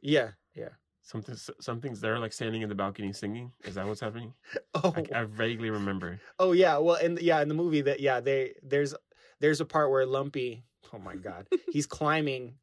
[0.00, 0.70] Yeah, yeah.
[1.02, 3.52] Something, something's there, like standing in the balcony singing.
[3.64, 4.34] Is that what's happening?
[4.74, 6.20] Oh, I, I vaguely remember.
[6.40, 6.76] oh yeah.
[6.78, 8.94] Well, in yeah, in the movie that yeah, they there's
[9.40, 12.54] there's a part where Lumpy, oh my god, he's climbing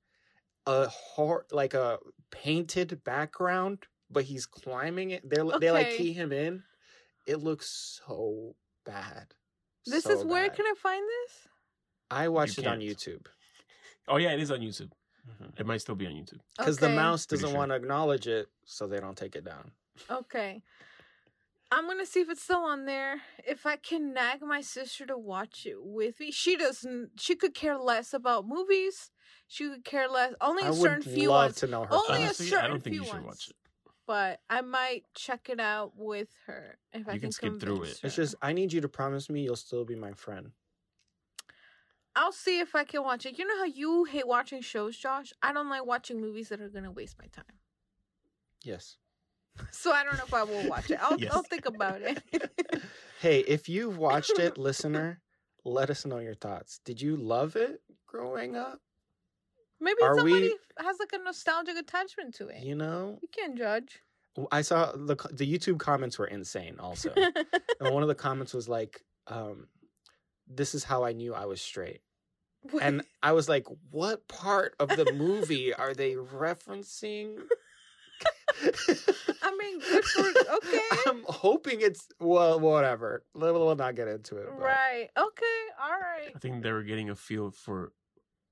[0.66, 2.00] a hor- like a
[2.32, 5.28] painted background, but he's climbing it.
[5.30, 6.64] They are they like key him in.
[7.26, 8.56] It looks so
[8.86, 9.28] bad.
[9.86, 11.48] this So is where can I find this?
[12.12, 12.80] I watched it on.
[12.80, 13.26] YouTube
[14.08, 14.92] Oh yeah, it is on YouTube.
[15.28, 15.50] Mm-hmm.
[15.58, 16.40] It might still be on YouTube.
[16.58, 17.58] because the mouse doesn't sure.
[17.58, 19.72] want to acknowledge it, so they don't take it down.
[20.12, 20.62] Okay.
[21.72, 23.22] I'm gonna see if it's still on there.
[23.46, 27.12] If I can nag my sister to watch it with me, she doesn't.
[27.20, 29.12] She could care less about movies.
[29.48, 30.34] She could care less.
[30.42, 31.56] Only I a would certain few love ones.
[31.58, 31.94] to know her.
[31.94, 32.40] Only a thoughts.
[32.40, 33.26] Honestly, I don't think few you should ones.
[33.26, 33.56] watch it.
[34.08, 37.98] But I might check it out with her if I You can skip through convince
[38.00, 38.06] it.
[38.06, 40.52] It's just I need you to promise me you'll still be my friend.
[42.16, 43.38] I'll see if I can watch it.
[43.38, 45.34] You know how you hate watching shows, Josh?
[45.42, 47.60] I don't like watching movies that are gonna waste my time.
[48.64, 48.98] Yes.
[49.72, 50.98] So I don't know if I will watch it.
[51.02, 51.32] I'll Yes.
[51.34, 52.22] I'll think about it.
[53.22, 55.22] Hey, if you've watched it, listener,
[55.64, 56.80] let us know your thoughts.
[56.86, 58.80] Did you love it growing up?
[59.80, 62.64] Maybe Are somebody we- has like a nostalgic attachment to it.
[62.64, 64.02] You know, You can't judge.
[64.52, 66.76] I saw the the YouTube comments were insane.
[66.80, 69.68] Also, and one of the comments was like, um,
[70.46, 72.02] "This is how I knew I was straight."
[72.82, 77.38] And I was like, "What part of the movie are they referencing?"
[79.42, 80.22] I mean, good for
[80.56, 80.80] okay.
[81.08, 83.24] I'm hoping it's well, whatever.
[83.34, 84.48] We'll, we'll not get into it.
[84.48, 85.10] but- Right.
[85.18, 85.62] Okay.
[85.82, 86.32] All right.
[86.36, 87.92] I think they were getting a feel for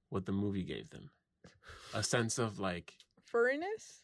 [0.09, 1.09] what the movie gave them,
[1.93, 2.93] a sense of like
[3.31, 4.01] Furriness.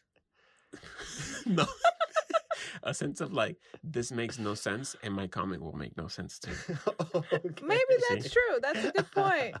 [1.46, 1.66] no,
[2.82, 6.38] a sense of like this makes no sense, and my comic will make no sense
[6.38, 6.52] too.
[7.14, 7.50] Okay.
[7.62, 8.58] Maybe that's true.
[8.62, 9.56] That's a good point.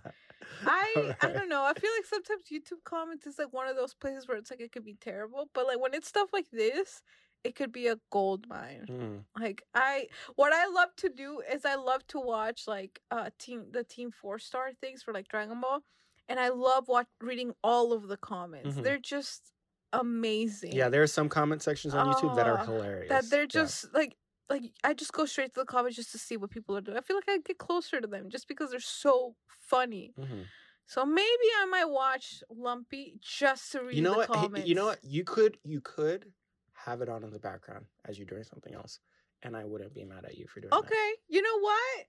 [0.66, 1.62] I I don't know.
[1.64, 4.60] I feel like sometimes YouTube comments is like one of those places where it's like
[4.60, 7.02] it could be terrible, but like when it's stuff like this,
[7.44, 8.86] it could be a gold mine.
[8.88, 9.24] Mm.
[9.40, 13.66] Like I what I love to do is I love to watch like uh team
[13.70, 15.80] the team four star things for like Dragon Ball.
[16.28, 18.76] And I love watch reading all of the comments.
[18.76, 18.82] Mhm.
[18.84, 19.52] They're just
[19.92, 20.72] amazing.
[20.72, 23.08] Yeah, there are some comment sections on YouTube that are hilarious.
[23.08, 23.46] that they're Yeah.
[23.46, 24.16] just like
[24.50, 26.98] like I just go straight to the comments just to see what people are doing.
[26.98, 30.14] I feel like I get closer to them just because they're so funny.
[30.18, 30.50] Mhm.
[30.86, 34.26] So maybe I might watch Lumpy just to read You know the what?
[34.28, 34.68] Comments.
[34.68, 35.04] You know what?
[35.04, 36.32] You could you could
[36.74, 39.00] have it on in the background as you're doing something else,
[39.42, 40.84] and I wouldn't be mad at you for doing that.
[40.84, 42.06] Okay, you know what?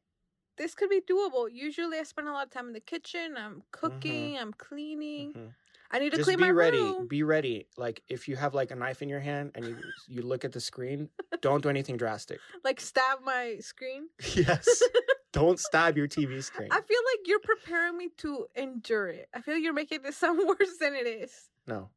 [0.57, 1.51] This could be doable.
[1.51, 3.37] Usually, I spend a lot of time in the kitchen.
[3.37, 4.37] I'm cooking.
[4.37, 5.33] I'm cleaning.
[5.33, 5.53] Mhm.
[5.93, 6.77] I need to Just clean be my ready.
[6.79, 7.07] room.
[7.07, 7.67] Be ready.
[7.77, 9.77] Like if you have like a knife in your hand and you
[10.07, 11.09] you look at the screen,
[11.41, 12.39] don't do anything drastic.
[12.63, 14.07] Like stab my screen.
[14.35, 14.83] Yes.
[15.33, 16.69] don't stab your TV screen.
[16.71, 19.27] I feel like you're preparing me to endure it.
[19.33, 21.31] I feel like you're making this sound worse than it is.
[21.67, 21.89] No,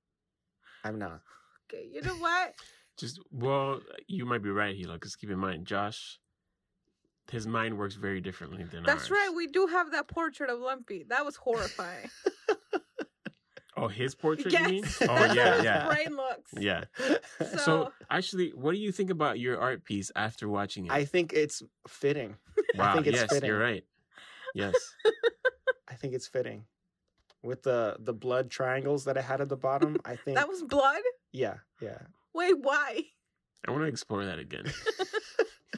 [0.84, 1.20] I'm not.
[1.68, 2.54] Okay, you know what?
[2.96, 6.18] Just well, you might be right, Hila, because keep in mind, Josh,
[7.30, 9.10] his mind works very differently than That's ours.
[9.10, 9.30] right.
[9.34, 11.04] We do have that portrait of Lumpy.
[11.08, 12.10] That was horrifying.
[13.76, 14.52] Oh, his portrait.
[14.52, 14.66] yes.
[14.68, 14.84] You mean?
[15.02, 16.52] Oh how yeah, his yeah, brain looks.
[16.58, 16.84] yeah.
[17.40, 20.92] So, So actually, what do you think about your art piece after watching it?
[20.92, 22.36] I think it's fitting.
[22.76, 22.94] wow.
[22.94, 23.48] think it's yes, fitting.
[23.48, 23.84] you're right.
[24.54, 24.74] Yes.
[25.88, 26.64] I think it's fitting.
[27.42, 30.62] With the the blood triangles that I had at the bottom, I think that was
[30.62, 31.02] blood.
[31.32, 31.98] yeah, yeah.
[32.32, 33.02] Wait, why?
[33.66, 34.64] I want to explore that again.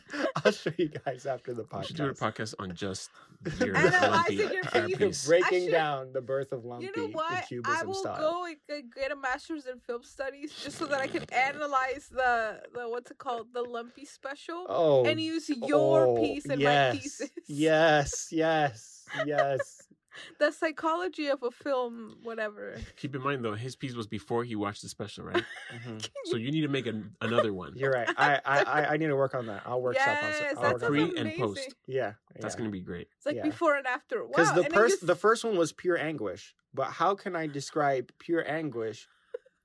[0.44, 1.78] I'll show you guys after the podcast.
[1.78, 2.55] We should do a podcast.
[2.55, 3.11] podcast on just
[3.61, 4.97] your Analyzing lumpy your art piece.
[4.99, 5.26] piece.
[5.26, 7.47] Breaking should- down the birth of Lumpy you know in what?
[7.49, 8.18] cubism I will style.
[8.18, 12.62] go and get a master's in film studies just so that I can analyze the
[12.74, 16.94] the what's it called the lumpy special oh, and use your oh, piece and yes,
[16.94, 17.30] my thesis.
[17.47, 19.86] Yes, yes, yes.
[20.38, 22.76] The psychology of a film, whatever.
[22.96, 25.44] Keep in mind though, his piece was before he watched the special, right?
[25.86, 26.08] Mhm.
[26.26, 27.72] So you need to make an, another one.
[27.76, 28.08] You're right.
[28.16, 29.62] I, I I- I need to work on that.
[29.66, 30.14] I'll workshop on.
[30.30, 31.16] yes, some- that I'll sounds work Pre that.
[31.18, 31.74] and post.
[31.86, 32.58] Yeah, That's yeah.
[32.58, 33.08] gonna be great.
[33.16, 33.42] It's like Yeah.
[33.42, 34.22] before and after.
[34.24, 37.14] Wow, Because the and then first you the first one was pure anguish, but how
[37.14, 39.08] can I describe pure anguish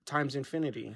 [0.06, 0.96] times infinity?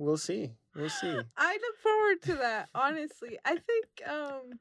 [0.00, 0.52] We'll see.
[0.76, 1.18] We'll see.
[1.36, 2.68] I look forward to that.
[2.74, 3.86] Honestly, I think.
[4.08, 4.58] um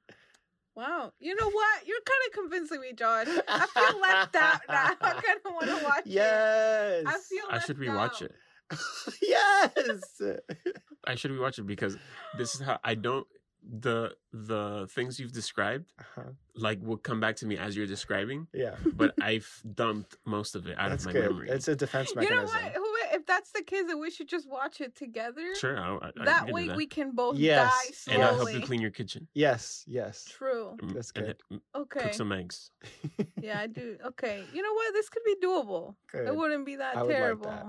[0.77, 1.87] Wow, you know what?
[1.87, 3.27] You're kind of convincing me, Josh.
[3.47, 4.91] I feel left out now.
[5.01, 6.11] I kind of want to watch it.
[6.11, 7.03] Yes.
[7.07, 7.43] I feel.
[7.49, 8.21] I should left rewatch out.
[8.21, 9.11] it.
[9.23, 10.21] yes.
[11.07, 11.97] I should rewatch it because
[12.37, 13.25] this is how I don't
[13.67, 16.29] the the things you've described Uh-huh.
[16.55, 18.75] like will come back to me as you're describing, Yeah.
[18.93, 21.31] but I've dumped most of it out That's of my good.
[21.31, 21.49] memory.
[21.49, 22.37] It's a defense mechanism.
[22.37, 22.81] You know mechanism.
[22.81, 22.87] what?
[22.87, 22.96] Who?
[23.29, 25.53] If that's the case, then we should just watch it together.
[25.59, 26.77] Sure, I'll, I, I that can way that.
[26.77, 28.15] we can both Yes, die slowly.
[28.15, 29.27] and I'll help you clean your kitchen.
[29.33, 29.83] Yes.
[29.85, 30.23] Yes.
[30.29, 30.77] True.
[30.81, 31.37] Mm, That's and good.
[31.49, 31.99] hit- Okay.
[31.99, 32.71] Cook some eggs.
[33.41, 33.97] Yeah, I do.
[34.05, 34.43] Okay.
[34.53, 34.93] You know what?
[34.93, 35.95] This could be doable.
[36.11, 36.27] Good.
[36.27, 37.45] It wouldn't be that I would like terrible.
[37.49, 37.65] that.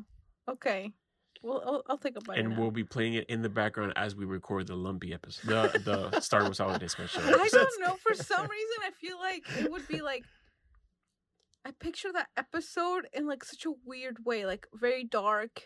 [0.52, 0.92] Okay.
[1.42, 2.40] Well, I'll, I'll think about it.
[2.44, 2.60] And now.
[2.60, 6.20] we'll be playing it in the background as we record the lumpy episode, the the
[6.20, 7.20] Star Wars Holiday Special.
[7.22, 7.96] I don't know.
[8.02, 10.24] For some reason, I feel like it would be like.
[11.68, 15.64] I picture that episode in like such a weird way, like very dark,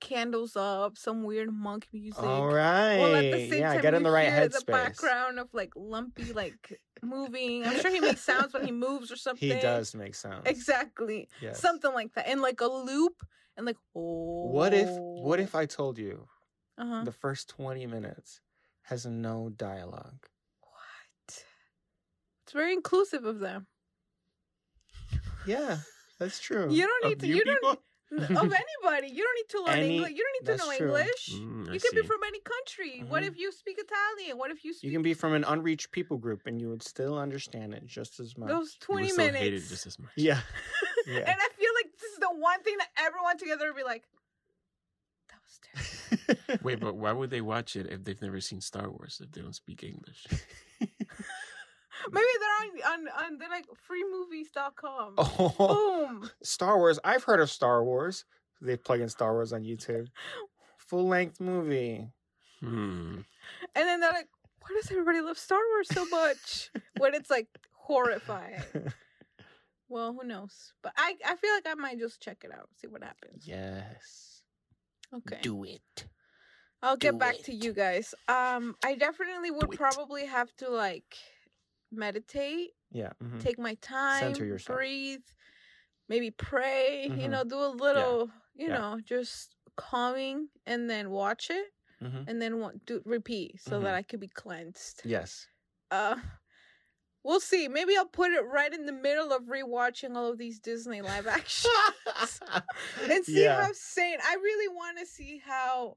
[0.00, 2.22] candles up, some weird monk music.
[2.22, 2.98] All right.
[2.98, 5.72] Well, at the same yeah, time, get in the right hear the background of like
[5.74, 7.64] lumpy, like moving.
[7.64, 9.48] I'm sure he makes sounds when he moves or something.
[9.48, 10.46] He does make sounds.
[10.46, 11.60] exactly Yes.
[11.60, 13.14] something like that, and like a loop,
[13.56, 14.52] and like oh.
[14.52, 16.28] What if what if I told you
[16.78, 17.02] Uh-huh.
[17.04, 18.40] the first 20 minutes
[18.82, 20.28] has no dialogue?
[20.60, 21.44] What?
[22.44, 23.66] It's very inclusive of them.
[25.46, 25.78] Yeah,
[26.18, 26.70] that's true.
[26.70, 27.26] You don't Of need to.
[27.26, 27.82] you You don't people?
[28.12, 29.08] of anybody.
[29.14, 30.10] You don't need to learn Any- English.
[30.12, 30.86] You don't need to know true.
[30.96, 31.30] English.
[31.32, 33.04] Mm, I You can be from any country.
[33.06, 33.26] What Mhm.
[33.28, 34.36] if you speak Italian?
[34.36, 36.82] What if you speak You can be from an unreached people group and you would
[36.82, 38.48] still understand it just as much.
[38.48, 39.38] those You would twenty still minutes?
[39.42, 40.10] hate it just as much.
[40.16, 40.40] Yeah.
[41.06, 41.20] Yeah.
[41.20, 44.04] And I feel like this is the one thing that everyone together would be like,
[45.30, 45.58] that was
[46.36, 46.62] terrible.
[46.62, 49.40] Wait, but why would they watch it if they've never seen Star Wars if they
[49.40, 50.26] don't speak English?
[52.12, 55.14] Maybe they're on on, on they're like freemovies.com.
[55.18, 56.30] oh, Boom.
[56.42, 56.98] Star Wars.
[57.04, 58.24] I've heard of Star Wars.
[58.60, 60.08] They plug in Star Wars on YouTube.
[60.78, 62.08] Full length movie.
[62.60, 63.20] Hmm.
[63.74, 64.28] And then they're like,
[64.60, 66.70] why does everybody love Star Wars so much?
[66.98, 68.62] when it's like horrifying.
[69.88, 70.72] Well, who knows?
[70.82, 73.46] But I, I feel like I might just check it out, see what happens.
[73.46, 74.42] yes.
[75.12, 75.38] Okay.
[75.42, 76.06] Do it.
[76.82, 78.14] I'll get do back to you guys.
[78.28, 81.16] Um, I definitely would probably have to like
[81.92, 83.12] meditate, Yeah.
[83.22, 83.40] mhm.
[83.40, 84.76] take my time, Center yourself.
[84.78, 85.22] breathe,
[86.08, 87.04] maybe pray.
[87.04, 87.30] You Mhm.
[87.30, 88.78] know, do a little, you Yeah.
[88.78, 91.72] know, just calming, and then watch it,
[92.02, 92.24] Mhm.
[92.28, 95.02] and then wa- do repeat so that I could be cleansed.
[95.04, 95.46] Yes.
[95.90, 96.16] Uh,
[97.22, 97.68] we'll see.
[97.68, 101.26] Maybe I'll put it right in the middle of rewatching all of these Disney live
[101.44, 101.70] action
[103.02, 103.62] and see yeah.
[103.64, 104.18] how sane.
[104.22, 105.96] I really want to see how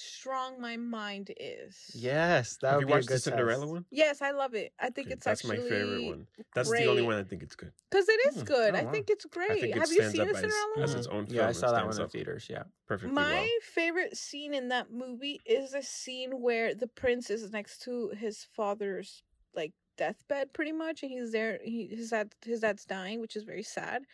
[0.00, 1.74] strong my mind is.
[1.94, 3.72] Yes, that Have would you be a watched good the Cinderella test.
[3.72, 3.84] one?
[3.90, 4.72] Yes, I love it.
[4.80, 6.26] I think Okay, it's that's actually my favorite one.
[6.54, 7.72] That's the only one I think it's good.
[7.90, 8.44] Because it is Hmm.
[8.44, 8.74] good.
[8.74, 8.92] Oh, I wow.
[8.92, 9.50] think it's great.
[9.50, 10.98] I think it Have you stands seen up the as, Cinderella as one?
[10.98, 11.36] its own film.
[11.36, 12.46] Yeah, I It saw that one stands in up theaters.
[12.50, 12.62] Yeah.
[12.86, 13.46] perfectly My well.
[13.62, 18.44] favorite scene in that movie is the scene where the prince is next to his
[18.52, 19.22] father's
[19.54, 21.58] like deathbed, pretty much, and he's there.
[21.62, 24.04] He his dad his dad's dying, which is very sad.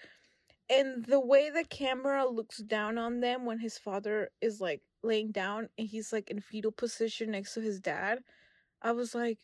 [0.69, 5.31] And the way the camera looks down on them when his father is like laying
[5.31, 8.21] down and he's like in fetal position next to his dad,
[8.83, 9.39] I was like,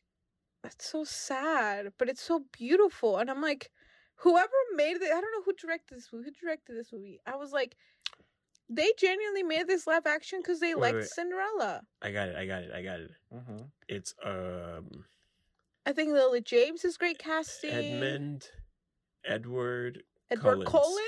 [0.62, 3.18] that's so sad, but it's so beautiful.
[3.18, 3.70] And I'm like,
[4.16, 6.26] whoever made it, I don't know who directed this movie.
[6.26, 7.20] Who directed this movie?
[7.26, 7.76] I was like,
[8.68, 11.08] they genuinely made this live action because they Wait, liked wait.
[11.08, 11.82] Cinderella.
[12.00, 12.36] I got it.
[12.36, 12.72] I got it.
[12.72, 13.10] I got it.
[13.34, 13.62] Mm-hmm.
[13.88, 15.04] It's um
[15.84, 17.70] I think Lily James is great casting.
[17.70, 18.46] Edmund,
[19.24, 20.04] Edward.
[20.32, 20.98] Edward Collins.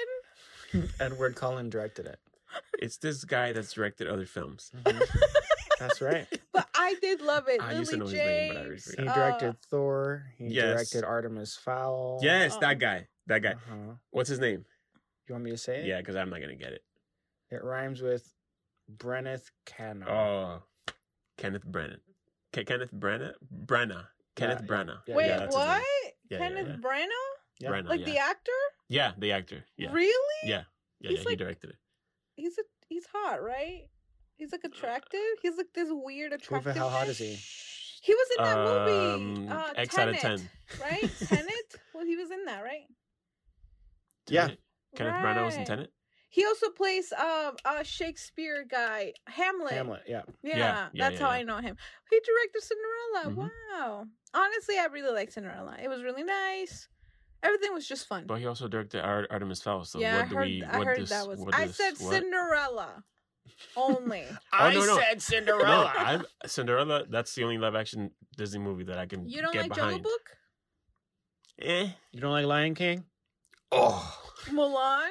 [0.72, 0.90] Cullen.
[1.00, 2.18] Edward Cullen directed it.
[2.78, 4.70] It's this guy that's directed other films.
[4.84, 5.02] Mhm.
[5.80, 6.26] That's right.
[6.52, 7.60] But I did love it.
[7.60, 9.08] I Lily used to know his name, but I already He forgot.
[9.08, 10.26] uh, directed Thor.
[10.38, 10.64] He Yes.
[10.90, 12.20] directed Artemis Fowl.
[12.22, 12.60] Yes, Oh.
[12.60, 13.08] that guy.
[13.26, 13.52] That guy.
[13.54, 13.94] Uh-huh.
[14.10, 14.64] What's his name?
[15.26, 15.86] You want me to say it?
[15.86, 16.84] Yeah, because I'm not gonna get it.
[17.50, 18.32] It rhymes with
[18.88, 20.06] Brenneth Canna.
[20.08, 20.62] Oh,
[21.38, 22.00] Kenneth Brennan.
[22.52, 23.34] Ke- Kenneth Brenna.
[23.52, 24.06] Brenna.
[24.36, 24.66] Kenneth yeah.
[24.66, 25.00] Branagh.
[25.08, 25.68] Yeah, Wait, yeah, that's his name.
[25.68, 25.82] what?
[25.82, 26.76] Yeah, yeah, Kenneth yeah.
[26.88, 27.33] Branagh?
[27.60, 27.70] Yeah.
[27.70, 28.06] Branagh, Like yeah.
[28.06, 28.60] the actor?
[28.88, 29.64] Yeah, the actor.
[29.76, 30.48] Yeah, Really?
[30.48, 30.64] yeah,
[31.00, 31.10] yeah.
[31.10, 31.76] He's yeah like- he directed it.
[32.36, 33.82] He's a he's hot, right?
[34.36, 35.20] He's like attractive.
[35.42, 36.76] He's like this weird attractive.
[36.76, 37.38] How hot is he?
[38.02, 39.48] He was in that movie.
[39.48, 40.50] Um, Uh, X out of 10.
[40.80, 41.10] right?
[41.28, 41.74] Tenet.
[41.94, 42.82] Well, he was in that, right?
[44.28, 44.42] Yeah.
[44.48, 44.58] Tenet?
[44.96, 45.66] Kenneth Branagh was in Right.
[45.66, 45.92] Tenet.
[46.28, 49.72] He also plays um a Shakespeare guy, Hamlet.
[49.72, 50.02] Hamlet.
[50.08, 50.22] Yeah.
[50.42, 51.38] Yeah, Yeah, yeah, that's yeah, how yeah.
[51.38, 51.76] I know him.
[52.10, 53.30] He directed Cinderella.
[53.46, 53.50] Mhm.
[53.78, 54.06] Wow.
[54.34, 55.76] Honestly, I really like Cinderella.
[55.80, 56.88] It was really nice.
[57.44, 58.24] Everything was just fun.
[58.26, 59.84] But he also directed Ar- Artemis Fowl.
[59.84, 60.46] So yeah, what I do heard.
[60.48, 60.64] we?
[60.64, 61.38] I what heard does- that was.
[61.38, 62.12] what I does- said what?
[62.14, 63.04] Cinderella
[63.76, 64.24] only.
[64.52, 64.96] Oh, no, no.
[64.98, 65.92] said No, Cinderella.
[65.96, 67.04] I've, Cinderella.
[67.08, 69.92] That's the only live action Disney movie that I can You don't get like behind.
[69.96, 70.30] Jungle Book,
[71.60, 71.88] Eh.
[72.12, 73.04] you don't like Lion King?
[73.70, 74.18] Oh.
[74.50, 75.10] Mulan?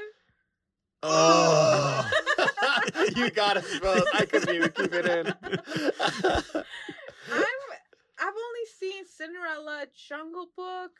[1.03, 2.09] Oh.
[3.15, 4.03] you got us both.
[4.13, 5.27] I couldn't even keep it in.
[7.31, 7.43] I'm.
[8.19, 10.91] I've only seen Cinderella, Jungle Book,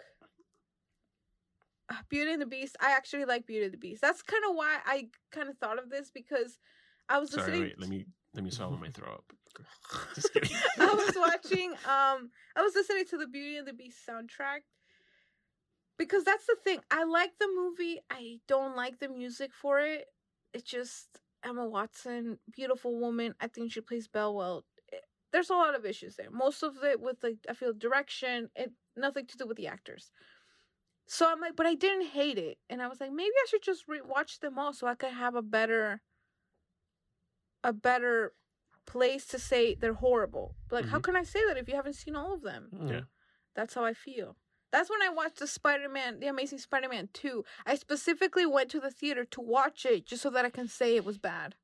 [2.09, 2.75] Beauty and the Beast.
[2.81, 4.01] I actually like Beauty and the Beast.
[4.01, 6.57] That's kind of why I kind of thought of this because
[7.09, 7.41] I was Sorry.
[7.43, 7.61] listening.
[7.61, 7.79] Wait.
[7.79, 9.33] Let me let me swallow my throw up.
[10.15, 10.55] Just kidding.
[10.79, 14.61] I was watching um I was listening to the Beauty and the Beast soundtrack
[15.97, 16.79] because that's the thing.
[16.91, 17.99] I like the movie.
[18.09, 20.05] I don't like the music for it.
[20.53, 21.07] It's just
[21.43, 23.35] Emma Watson, beautiful woman.
[23.39, 24.65] I think she plays Belle well.
[24.91, 26.29] It- there's a lot of issues there.
[26.31, 30.11] Most of it with like I feel direction and nothing to do with the actors.
[31.05, 33.61] So I'm like, but I didn't hate it, and I was like, maybe I should
[33.61, 36.01] just rewatch them all so I could have a better,
[37.63, 38.33] a better
[38.85, 40.55] place to say they're horrible.
[40.71, 41.03] Like, how Mhm.
[41.03, 42.69] can I say that if you haven't seen all of them?
[42.87, 43.03] Yeah.
[43.53, 44.37] That's how I feel.
[44.71, 47.45] That's when I watched the Spider Man, the Amazing Spider Man 2.
[47.65, 50.95] I specifically went to the theater to watch it just so that I can say
[50.95, 51.55] it was bad.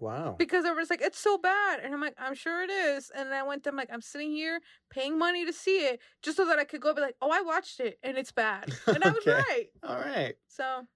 [0.00, 0.36] Wow.
[0.38, 1.80] Because I was like, it's so bad.
[1.80, 3.10] And I'm like, I'm sure it is.
[3.14, 4.60] And I went, I'm like, I'm sitting here
[4.90, 7.40] paying money to see it just so that I could go be like, oh, I
[7.42, 8.70] watched it and it's bad.
[8.86, 9.32] And I was Okay.
[9.32, 9.66] right.
[9.82, 10.34] All right.
[10.48, 10.86] So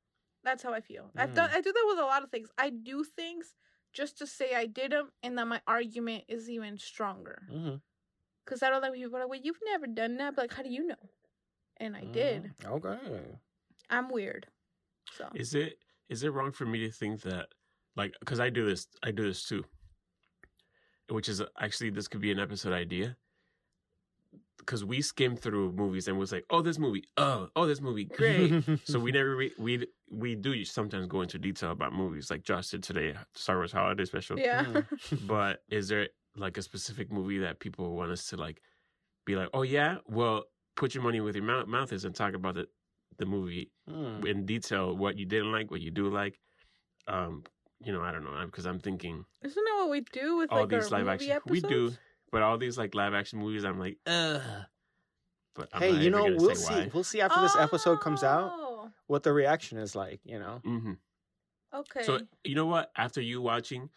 [0.44, 1.10] that's how I feel.
[1.16, 1.34] I've Mm.
[1.36, 2.48] done I do that with a lot of things.
[2.58, 3.54] I do things
[3.92, 7.42] just to say I did them and that my argument is even stronger.
[7.52, 7.76] Mm-hmm.
[8.44, 10.34] Because I don't like when people are like, well, you've never done that.
[10.34, 11.10] But like, how do you know?
[11.76, 12.52] And I did.
[12.62, 12.72] Mm-hmm.
[12.72, 13.38] Okay.
[13.90, 14.46] I'm weird.
[15.16, 17.48] So Is it is it wrong for me to think that
[17.96, 19.64] like because I do this I do this too,
[21.08, 23.16] which is actually this could be an episode idea.
[24.58, 28.04] Because we skim through movies and was like, oh, this movie, oh, oh, this movie,
[28.04, 28.62] great.
[28.84, 32.68] so we never re- we we do sometimes go into detail about movies, like Josh
[32.68, 34.38] did today, Star Wars Holiday Special.
[34.38, 34.82] yeah.
[35.26, 38.62] But is there like a specific movie that people want us to like
[39.26, 40.44] be like, oh yeah, well,
[40.76, 42.66] put your money with your mouth, mouth is and talk about the
[43.18, 44.24] the movie Mm.
[44.24, 46.38] in detail what you didn't like, what you do like.
[47.08, 47.42] Um,
[47.84, 50.60] you know, I don't know because I'm thinking Isn't that what we do with all
[50.60, 51.50] like these our live movie action.
[51.50, 51.92] We do,
[52.30, 54.40] but all these like live action movies, I'm like, ugh.
[55.54, 56.74] But I'm Hey, you know, we'll see.
[56.74, 56.90] why.
[56.94, 60.20] We'll see after this episode comes out Oh, what the reaction is like.
[60.24, 60.92] You know, hmm
[61.74, 62.02] Okay.
[62.02, 62.90] So you know what?
[62.96, 63.90] After you watching,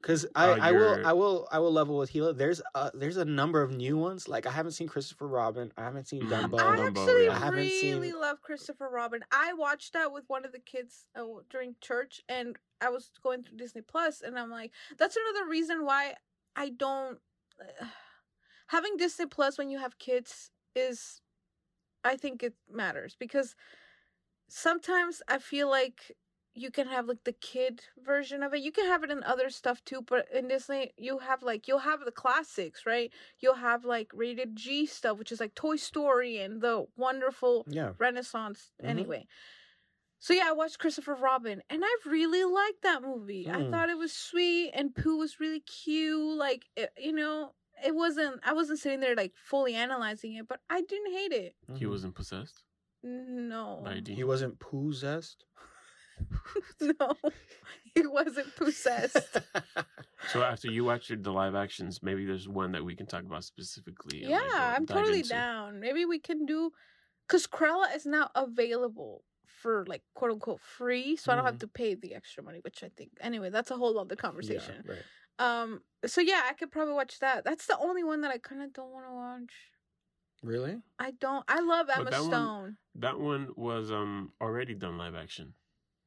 [0.00, 2.34] because I, Uh, I will I will I will level with Gila.
[2.34, 4.28] There's a there's a number of new ones.
[4.28, 5.72] Like I haven't seen Christopher Robin.
[5.76, 6.22] I haven't seen.
[6.30, 6.58] Dumbo.
[6.60, 7.32] I Dumbo, actually yeah.
[7.32, 7.70] I haven't really
[8.10, 9.20] seen- love Christopher Robin.
[9.30, 13.42] I watched that with one of the kids uh, during church, and I was going
[13.42, 16.14] through Disney Plus, and I'm like, that's another reason why
[16.56, 17.18] I don't.
[18.68, 21.20] having Disney Plus when you have kids is,
[22.04, 23.54] I think it matters because
[24.48, 26.16] sometimes I feel like
[26.54, 28.60] you can have like the kid version of it.
[28.60, 31.78] You can have it in other stuff too, but in Disney you have like you'll
[31.80, 33.12] have the classics, right?
[33.38, 37.92] You'll have like rated G stuff, which is like Toy Story and the wonderful Yeah.
[37.98, 38.72] Renaissance.
[38.82, 38.88] Mhm.
[38.88, 39.26] Anyway,
[40.18, 43.48] so yeah, I watched Christopher Robin, and I really liked that movie.
[43.48, 43.70] I Hmm.
[43.70, 46.36] thought it was sweet, and Pooh was really cute.
[46.36, 47.54] Like it, you know,
[47.84, 48.40] it wasn't.
[48.44, 51.56] I wasn't sitting there like fully analyzing it, but I didn't hate it.
[51.78, 51.90] he Mhm.
[51.90, 52.64] wasn't possessed
[53.02, 54.16] No, by a demon.
[54.16, 55.44] He wasn't possessed.
[56.80, 57.14] no,
[57.94, 59.38] he wasn't possessed.
[60.32, 63.42] So after you watch the live actions, maybe there's one that we can talk about
[63.42, 64.22] specifically.
[64.22, 65.30] yeah, like, I'm totally into.
[65.30, 65.80] down.
[65.80, 66.72] Maybe we can do,
[67.26, 71.60] cause Cruella is now available for like quote unquote free, so I don't have Mhm.
[71.60, 73.48] to pay the extra money, which I think anyway.
[73.48, 74.84] That's a whole other conversation.
[74.86, 75.62] Yeah, right.
[75.62, 75.80] Um.
[76.04, 77.42] So yeah, I could probably watch that.
[77.44, 79.54] That's the only one that I kind of don't want to watch.
[80.42, 80.76] Really?
[80.98, 81.44] I don't.
[81.48, 82.76] I love Emma that one- Stone.
[82.96, 85.54] That one was um already done live action,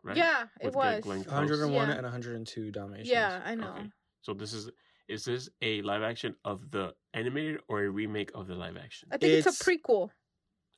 [0.04, 0.18] right?
[0.18, 1.04] Yeah, it With Glenn- was.
[1.04, 1.34] Glenn Close.
[1.34, 1.94] 101 Yeah.
[1.96, 3.10] and 102 Dalmatians.
[3.10, 3.72] Yeah, I know.
[3.74, 3.90] Okay.
[4.22, 4.70] So this is
[5.10, 9.10] is this a live action of the animated or a remake of the live action?
[9.12, 10.10] I think it's, It's- a prequel.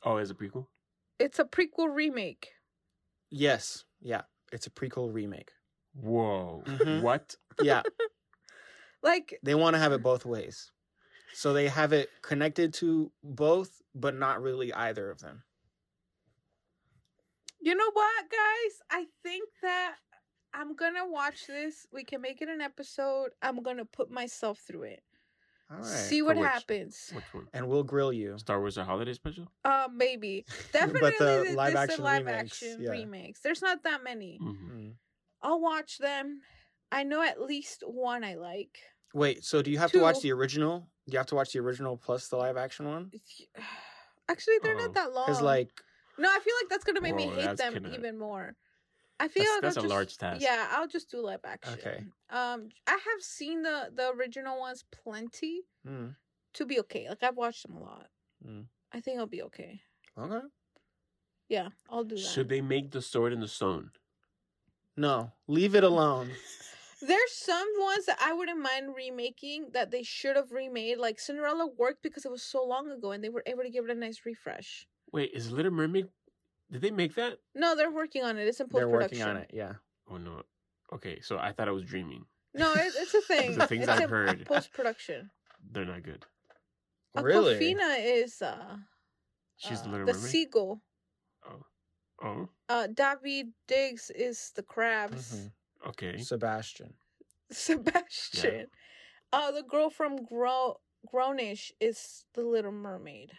[0.04, 0.68] Oh, as a prequel.
[1.20, 2.50] It's a prequel remake.
[3.30, 4.22] Yes, yeah,
[4.52, 5.52] it's a prequel remake.
[5.94, 6.64] Whoa.
[6.66, 7.02] Mhm.
[7.02, 7.36] What?
[7.62, 7.84] Yeah,
[9.04, 10.72] Like they want to have it both ways,
[11.34, 15.44] so they have it connected to both, but not really either of them.
[17.62, 18.82] You know what, guys?
[18.92, 19.96] I think that
[20.54, 21.86] I'm gonna watch this.
[21.92, 23.30] We can make it an episode.
[23.42, 25.04] I'm gonna put myself through it.
[25.72, 26.46] All right, See what which?
[26.46, 27.10] happens.
[27.14, 27.48] Which one?
[27.54, 28.38] and we'll grill you.
[28.38, 29.48] Star Wars: A Holiday Special.
[29.64, 32.92] Uh, maybe definitely the th- live this action the live remakes, action yeah.
[32.92, 33.40] remakes.
[33.42, 34.40] There's not that many.
[34.42, 34.72] Mhm.
[34.72, 34.94] Mm.
[35.42, 36.42] I'll watch them.
[36.92, 38.78] I know at least one I like.
[39.14, 40.88] Wait, so do you have to watch the original?
[41.08, 43.12] Do you have to watch the original plus the live action one?
[44.30, 45.26] Actually, they're Oh, not that long.
[45.26, 45.70] Because like,
[46.18, 48.56] no, I feel like that's gonna make me hate them kinda- even more.
[49.18, 50.42] I feel That's, like that's I'll a just, large task.
[50.42, 51.74] Yeah, I'll just do live action.
[51.80, 52.04] Okay.
[52.30, 56.14] Um, I have seen the the original ones plenty mm,
[56.54, 57.08] to be okay.
[57.08, 58.10] Like I've watched them a lot.
[58.46, 58.66] Mm.
[58.92, 59.82] I think I'll be okay.
[60.18, 60.42] okay,
[61.48, 62.22] Yeah, I'll do that.
[62.26, 63.92] Should they make the sword in the stone?
[64.98, 66.32] no, leave it alone.
[67.02, 70.98] There's some ones that I wouldn't mind remaking that they should have remade.
[70.98, 73.86] Like Cinderella worked because it was so long ago and they were able to give
[73.86, 74.88] it a nice refresh.
[75.16, 76.10] Wait, is Little Mermaid?
[76.70, 77.38] Did they make that?
[77.56, 78.48] No, they're working on it.
[78.50, 79.20] It's in post They're production.
[79.20, 79.50] working on it.
[79.54, 79.74] Yeah.
[80.12, 80.42] Oh no.
[80.94, 82.26] Okay, so I thought I was dreaming.
[82.54, 83.58] No, it, it's a thing.
[83.58, 84.46] The things it's I've in heard.
[84.46, 85.30] Post production.
[85.72, 86.26] They're not good.
[87.16, 87.56] Really?
[87.56, 88.76] Awkwafina is uh,
[89.56, 90.30] She's uh, the Little the Mermaid.
[90.30, 90.82] seagull.
[91.50, 91.66] Oh,
[92.22, 92.50] Oh.
[92.68, 95.36] Uh, David Diggs is the crabs.
[95.36, 95.52] Mhm.
[95.92, 96.18] okay.
[96.18, 96.94] Sebastian.
[97.52, 98.68] Sebastian.
[99.32, 100.80] Uh, the girl from Gro-
[101.14, 103.32] Grownish is the Little Mermaid.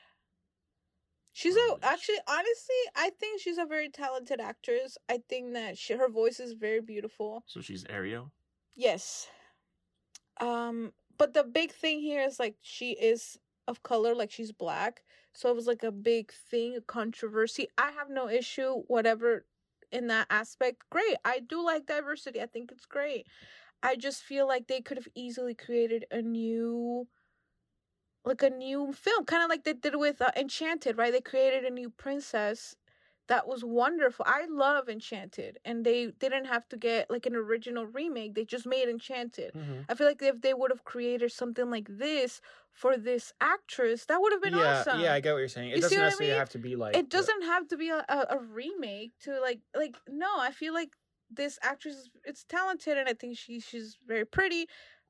[1.36, 4.96] She's a actually honestly, I think she's a very talented actress.
[5.06, 7.44] I think that she her voice is very beautiful.
[7.44, 8.32] So she's Ariel.
[8.74, 9.28] Yes.
[10.40, 13.38] Um, but the big thing here is like she is
[13.68, 15.02] of color, like she's black.
[15.34, 17.68] So it was like a big thing, a controversy.
[17.76, 19.44] I have no issue, whatever
[19.92, 20.84] in that aspect.
[20.88, 21.16] Great.
[21.22, 22.40] I do like diversity.
[22.40, 23.26] I think it's great.
[23.82, 27.06] I just feel like they could have easily created a new
[28.26, 31.12] like a new film, kind of like they did with uh, Enchanted, right?
[31.12, 32.76] They created a new princess
[33.28, 34.24] that was wonderful.
[34.28, 38.34] I love Enchanted, and they didn't have to get like an original remake.
[38.34, 39.52] They just made Enchanted.
[39.54, 39.86] Mhm.
[39.88, 42.40] I feel like if they would have created something like this
[42.72, 45.00] for this actress, that would have been yeah, awesome.
[45.00, 45.70] yeah, I get what you're saying.
[45.70, 46.40] It You doesn't what I necessarily mean?
[46.40, 49.60] have to be like it doesn't have to be a, a, a remake to like
[49.74, 50.38] like no.
[50.38, 50.90] I feel like
[51.30, 54.66] this actress is it's talented, and I think she she's very pretty.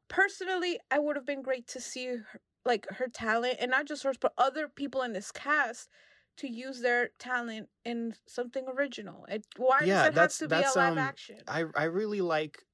[0.08, 4.02] Personally, I would have been great to see her, like her talent, and not just
[4.04, 5.90] hers, but other people in this cast
[6.38, 9.24] to use their talent in something original.
[9.26, 11.40] It, why Yeah, does it have to be a live um, action?
[11.46, 12.64] I I really like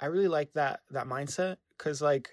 [0.00, 2.30] I really like that that mindset because like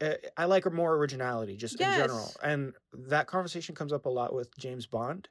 [0.00, 4.34] eh, I like more originality just in general, and that conversation comes up a lot
[4.34, 5.28] with James Bond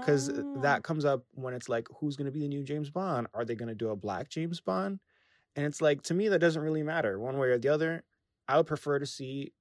[0.00, 0.44] because Oh.
[0.54, 3.28] that comes up when it's like who's going to be the new James Bond?
[3.34, 5.00] Are they going to do a black James Bond?
[5.56, 8.04] And it's like to me that doesn't really matter one way or the other.
[8.48, 9.54] I would prefer to see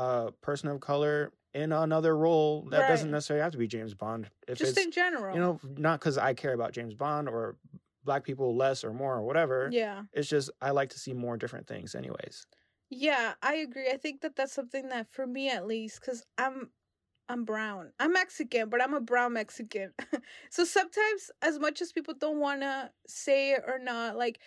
[0.00, 4.30] a person of color in another role that doesn't necessarily have to be James Bond.
[4.48, 5.34] If just in general.
[5.34, 7.56] you know not because I care about James Bond or
[8.04, 9.68] black people less or more or whatever.
[9.70, 10.02] yeah.
[10.12, 12.46] It's just I like to see more different things, anyways.
[12.88, 13.90] Yeah, I agree.
[13.90, 16.70] I think that that's something that for me at least cuz I'm
[17.28, 17.92] I'm brown.
[18.00, 19.92] I'm Mexican, but I'm a brown Mexican.
[20.50, 24.40] so sometimes as much as people don't want to say it or not, like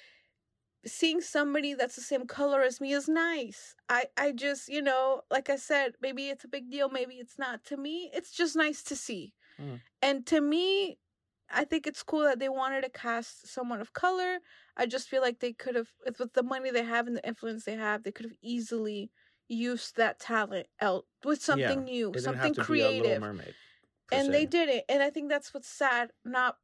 [0.86, 3.76] seeing somebody that's the same color as me is nice.
[3.90, 7.38] I I just, you know, like I said, maybe it's a big deal, maybe it's
[7.40, 7.64] not.
[7.66, 9.34] To me, it's just nice to see.
[9.60, 9.80] Mm.
[10.02, 10.98] And to me,
[11.54, 14.40] I think it's cool that they wanted to cast someone of color.
[14.76, 17.28] I just feel like they could have, with with the money they have and the
[17.28, 19.12] influence they have, they could have easily
[19.48, 23.00] used that talent out with something new, It didn't something have to be a Little
[23.02, 23.54] creative, Mermaid.
[24.12, 24.86] and they did it.
[24.90, 26.12] And I think that's what's sad.
[26.26, 26.58] Not,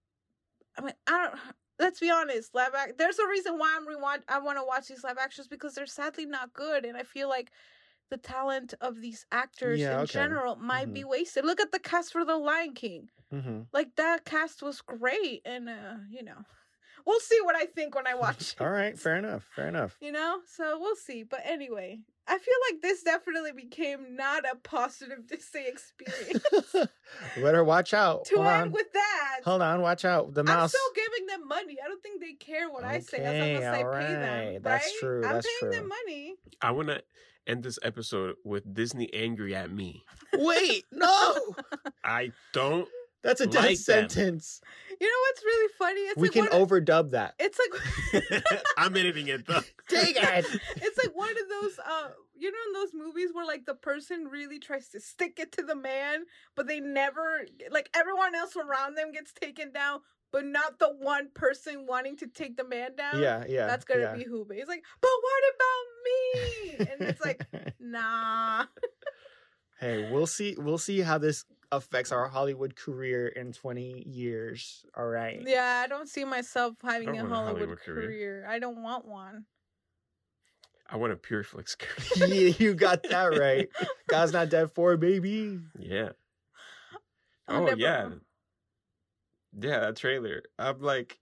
[0.77, 1.39] I mean, I don't.
[1.79, 2.97] Let's be honest, live act.
[2.97, 4.23] There's a reason why I'm rewatch.
[4.27, 7.29] I want to watch these live actions because they're sadly not good, and I feel
[7.29, 7.51] like
[8.09, 10.05] the talent of these actors Yeah, in okay.
[10.05, 11.45] general might be wasted.
[11.45, 13.67] Look at the cast for The Lion King Mhm.
[13.71, 16.43] like that cast was great and uh you know
[17.05, 19.43] we'll see what i think when i watch it All right, fair enough.
[19.55, 19.97] Fair enough.
[20.01, 21.99] you know so we'll see but anyway
[22.29, 26.43] i feel like this definitely became not a positive disney experience
[27.35, 28.25] Better watch out.
[28.25, 28.71] to Hold end on.
[28.71, 30.33] with that Hold on, watch out.
[30.33, 30.61] The mouse.
[30.63, 33.53] i'm still giving them money i don't think they care what i say as Okay,
[33.55, 34.63] long as i pay them alright.
[34.63, 34.93] That's right?
[34.99, 37.01] true, i'm that's paying them money I want to
[37.47, 40.03] end this episode with Disney angry at me.
[40.37, 41.35] Wait, no.
[42.03, 42.87] I don't.
[43.23, 44.09] That's a death Like them.
[44.09, 44.61] sentence.
[44.99, 46.01] You know what's really funny?
[46.01, 47.35] It's we like can one of- overdub that.
[47.39, 49.61] It's like I'm editing it though.
[49.89, 50.45] Dang it.
[50.77, 54.27] it's like one of those uh you know in those movies where like the person
[54.31, 56.23] really tries to stick it to the man
[56.55, 59.99] but they never like everyone else around them gets taken down
[60.31, 63.67] but not the one person wanting to take the man down Yeah, yeah.
[63.67, 64.15] that's gonna yeah.
[64.15, 64.53] be Hube.
[64.53, 66.91] He's like, but what about me?
[66.91, 67.45] And it's like,
[67.79, 68.65] nah.
[69.79, 70.55] hey, we'll see.
[70.57, 74.83] We'll see how this affects our Hollywood career in 20 years.
[74.97, 75.41] All right.
[75.45, 78.07] Yeah, I don't see myself having a Hollywood, Hollywood career.
[78.07, 78.45] career.
[78.49, 79.45] I don't want one.
[80.91, 82.27] I want a Pure Flix career.
[82.27, 83.69] yeah, you got that right.
[84.07, 85.59] God's not dead for baby.
[85.77, 86.09] Yeah.
[87.47, 88.09] I'll oh yeah.
[89.59, 90.43] Yeah, that trailer.
[90.57, 91.19] I'm like,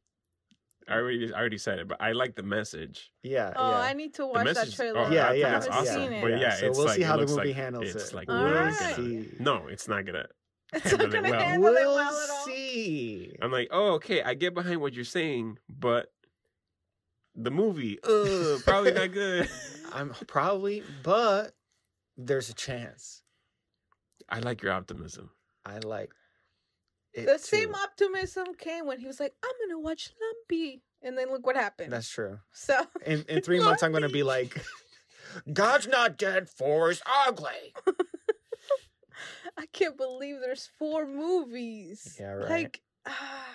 [0.88, 3.12] I already, I already said it, but I like the message.
[3.24, 3.78] Yeah, Oh, yeah.
[3.80, 4.76] I need to watch that message.
[4.76, 5.00] trailer.
[5.02, 6.22] Oh, Yeah, yeah, it's awesome.
[6.22, 8.16] But yeah, So it's we'll like, see how the movie like, handles it's it.
[8.16, 8.74] like right.
[8.96, 10.28] gonna- No, it's not gonna.
[10.74, 11.40] It's handle not gonna well.
[11.40, 12.46] handle it We'll well at all.
[12.46, 13.36] see.
[13.42, 16.12] I'm like, oh, okay, I get behind what you're saying, but
[17.36, 19.50] the movie, uh, probably not good.
[19.94, 21.54] I'm probably, but
[22.18, 23.22] there's a chance.
[24.30, 25.30] I like your optimism.
[25.66, 26.12] I like
[27.14, 30.84] it The same optimism came when he was like, I'm gonna watch Lumpy.
[31.02, 31.94] And then look what happened.
[31.94, 32.40] That's true.
[32.52, 32.76] so
[33.06, 34.60] In in three months, I'm gonna be like,
[35.54, 36.50] God's not dead.
[36.50, 37.74] For's ugly.
[39.58, 42.16] I can't believe there's four movies.
[42.20, 42.50] Yeah, right.
[42.50, 43.46] Like ah,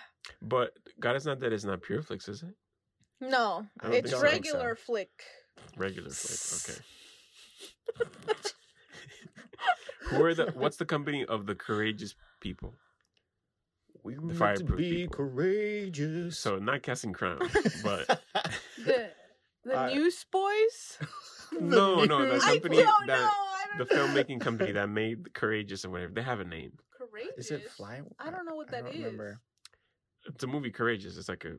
[0.40, 2.54] But God is not dead is not Pure Flix, is it?
[3.20, 4.20] no, it's so.
[4.20, 5.10] regular flick.
[5.76, 6.78] Regular flick.
[8.00, 8.10] Okay.
[10.10, 10.46] Who are the?
[10.54, 12.74] What's the company of the courageous people?
[14.02, 15.16] We The meant to be people.
[15.16, 16.36] courageous.
[16.38, 17.38] So not casting crown,
[17.84, 18.20] but
[18.84, 19.10] The
[19.64, 20.98] the Uh, Newsboys.
[21.60, 23.30] No, no, the news- I company don't that- know.
[23.74, 26.72] I the filmmaking company that made Courageous or whatever they have a name.
[26.96, 27.46] Courageous.
[27.46, 28.00] Is it fly?
[28.18, 28.82] I don't know what that is.
[28.86, 29.04] I don't is.
[29.04, 29.40] remember.
[30.26, 31.16] It's a movie Courageous.
[31.16, 31.56] It's like a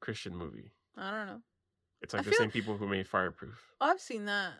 [0.00, 0.70] Christian movie.
[0.96, 1.40] I don't know.
[2.02, 3.58] It's like I the feel- same people who made Fireproof.
[3.80, 4.52] Oh, I've seen that.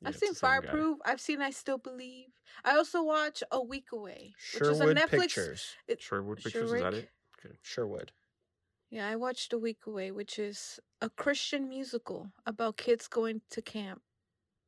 [0.00, 0.66] Yeah, I've seen the same guy.
[0.66, 0.98] Fireproof.
[1.04, 2.28] I've seen I Still Believe.
[2.64, 5.20] I also watch A Week Away, which is a Sherwood Netflix.
[5.20, 5.66] Pictures.
[5.88, 6.64] It, Sherwood Pictures.
[6.64, 7.08] Is that Sherwick?
[7.44, 7.58] it?
[7.62, 8.12] Sherwood.
[8.90, 13.62] Yeah, I watched A Week Away, which is a Christian musical about kids going to
[13.62, 14.02] camp,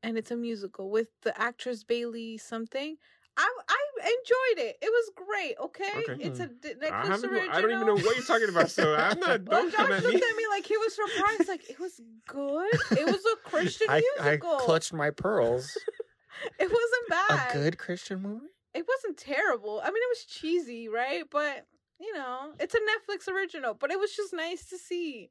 [0.06, 2.96] and it's a musical with the actress Bailey something.
[3.36, 4.78] I I enjoyed it.
[4.80, 5.56] It was great.
[5.60, 6.22] Okay, Okay.
[6.22, 6.44] it's hmm.
[6.44, 7.50] a Netflix I, original.
[7.50, 8.70] I don't even know what you're talking about.
[8.70, 9.42] So I'm not.
[9.44, 10.22] Well, Don't Josh at looked me.
[10.22, 11.48] at me like he was surprised.
[11.48, 12.72] Like it was good.
[12.92, 15.76] It was a Christian I, I clutched my pearls.
[16.58, 17.50] It wasn't bad.
[17.50, 18.44] A good Christian movie?
[18.74, 19.80] It wasn't terrible.
[19.82, 21.24] I mean, it was cheesy, right?
[21.30, 21.66] But
[21.98, 23.72] you know, it's a Netflix original.
[23.72, 25.30] But it was just nice to see.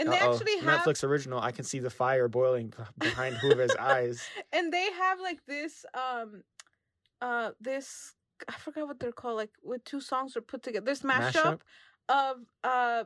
[0.00, 0.32] And Uh-oh.
[0.32, 1.40] actually have Netflix original.
[1.40, 4.26] I can see the fire boiling behind Hoover's eyes.
[4.52, 6.42] and they have like this um
[7.20, 8.14] uh this
[8.48, 11.60] I forgot what they're called like with two songs are put together this mashup, Mashup?
[12.08, 13.04] of uh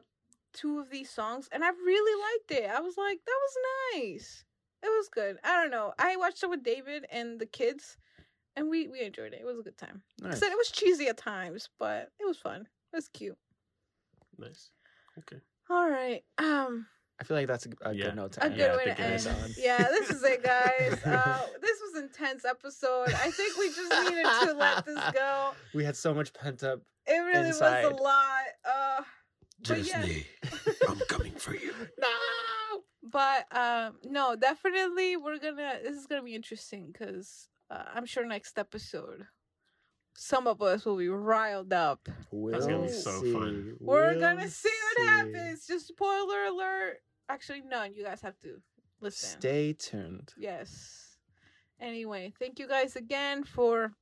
[0.53, 2.71] two of these songs and I really liked it.
[2.71, 3.57] I was like that was
[3.97, 4.45] nice.
[4.85, 5.39] It was good.
[5.43, 5.95] I don't know.
[5.99, 7.97] I watched it with David and the kids
[8.55, 9.41] and we we enjoyed it.
[9.41, 10.03] It was a good time.
[10.21, 10.39] Nice.
[10.39, 12.69] said it was cheesy at times, but it was fun.
[12.93, 13.37] It was cute.
[14.39, 14.71] Nice.
[15.19, 15.41] Okay.
[15.71, 16.23] All right.
[16.39, 16.87] Um
[17.21, 18.07] I feel like that's a, a Yeah.
[18.07, 18.55] good note to a end.
[18.57, 19.15] good Yeah, way to end.
[19.15, 19.27] is.
[19.29, 19.35] on.
[19.57, 21.01] Yeah, this is it, guys.
[21.07, 23.09] Uh, this was intense episode.
[23.09, 25.53] I think we just needed to let this go.
[25.75, 26.81] We had so much pent up.
[27.07, 27.85] It really Inside.
[27.85, 28.45] was a lot.
[28.65, 29.03] Uh,
[29.69, 30.03] But yeah.
[30.03, 30.27] Disney,
[30.89, 31.73] I'm coming for you.
[31.99, 32.09] No.
[33.03, 35.79] but um, no, definitely we're gonna.
[35.85, 39.25] This is gonna be interesting because uh, I'm sure next episode,
[40.17, 42.09] some of us will be riled up.
[42.31, 43.33] We'll gonna be so see.
[43.33, 43.77] fun.
[43.81, 45.07] We're We'll gonna see what see.
[45.11, 45.67] happens.
[45.67, 46.99] Just spoiler alert.
[47.29, 47.95] Actually, none.
[47.95, 48.61] you guys have to
[49.01, 49.41] listen.
[49.41, 50.33] Stay tuned.
[50.37, 51.17] Yes.
[51.81, 53.93] Anyway, thank you guys again for.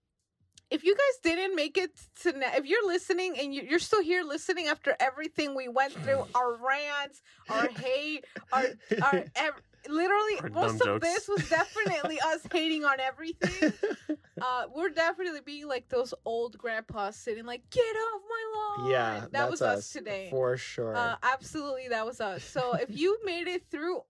[0.71, 1.91] If you guys didn't make it
[2.23, 5.93] to, na- if you're listening and you- you're still here listening after everything we went
[5.93, 7.21] through, our rants,
[7.51, 8.65] our hate, our,
[9.03, 13.73] our ev- literally Our most dumb of this was definitely us hating on everything.
[14.41, 19.21] Uh, we're definitely being like those old grandpas sitting like, "Get off my lawn." yeah,
[19.21, 20.29] that that's was us today.
[20.31, 20.97] for sure.
[20.97, 22.43] Uh, absolutely, that was us.
[22.45, 24.03] So if you made it through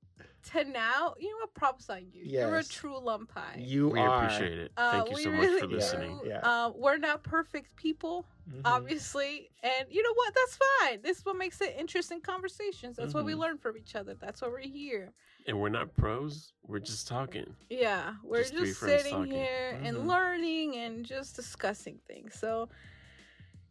[0.52, 1.54] to now, you know what?
[1.54, 2.24] Props on you.
[2.24, 2.68] You're a Yes.
[2.68, 3.66] true lumpie.
[3.66, 4.24] you We are.
[4.24, 4.72] appreciate it.
[4.76, 5.74] Uh, Thank you so much really for do.
[5.76, 6.20] listening.
[6.24, 6.38] Yeah.
[6.42, 8.62] Uh, we're not perfect people, Mhm.
[8.64, 10.34] obviously, and you know what?
[10.34, 11.02] That's fine.
[11.02, 12.96] This is what makes it interesting conversations.
[12.96, 13.38] That's what we Mhm.
[13.38, 14.14] learn from each other.
[14.14, 15.12] That's why we're here.
[15.46, 16.52] And we're not pros.
[16.66, 17.54] We're just talking.
[17.68, 19.32] Yeah, we're Just just, sitting talking.
[19.32, 20.06] here and Mhm.
[20.06, 22.38] learning and just discussing things.
[22.38, 22.68] So,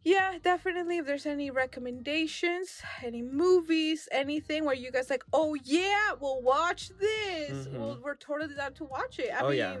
[0.04, 0.98] yeah, definitely.
[0.98, 6.90] If there's any recommendations, any movies, anything where you guys like, oh yeah, we'll watch
[7.00, 7.66] this.
[7.68, 7.78] Mhm.
[7.78, 9.30] Well, we're totally down to watch it.
[9.32, 9.76] I Oh, mean, yeah.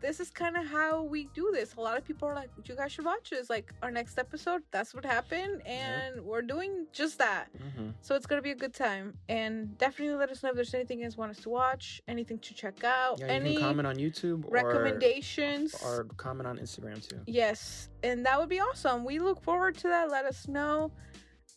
[0.00, 1.74] This is kind of how we do this.
[1.74, 4.62] A lot of people are like, "You guys should watch this." Like our next episode,
[4.70, 7.48] that's what happened, and we're doing just that.
[7.56, 7.90] Mm-hmm.
[8.00, 11.00] So it's gonna be a good time, and definitely let us know if there's anything
[11.00, 14.44] you guys want us to watch, anything to check out, Yeah, any comment on YouTube
[14.44, 15.74] or, recommendations.
[15.84, 17.20] or comment on Instagram too.
[17.26, 19.04] Yes, and that would be awesome.
[19.04, 20.10] We look forward to that.
[20.10, 20.92] Let us know.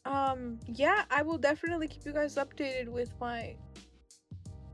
[0.06, 3.56] Um, yeah, I will definitely keep you guys updated with my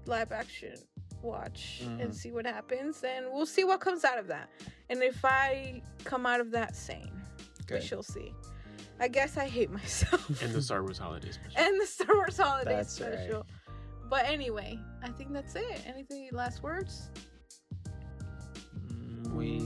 [0.06, 0.76] live action
[1.22, 2.15] watch and Mhm.
[2.15, 4.49] see what happens, and we'll see what comes out of that.
[4.89, 7.11] And if I come out of that sane,
[7.69, 8.34] we shall see.
[8.99, 10.41] I guess I hate myself.
[10.41, 11.60] And the Star Wars holiday special.
[11.60, 13.44] and the Star Wars Holiday That's right.
[14.10, 15.81] But anyway, I think that's it.
[15.85, 17.10] Anything last words?
[19.34, 19.60] We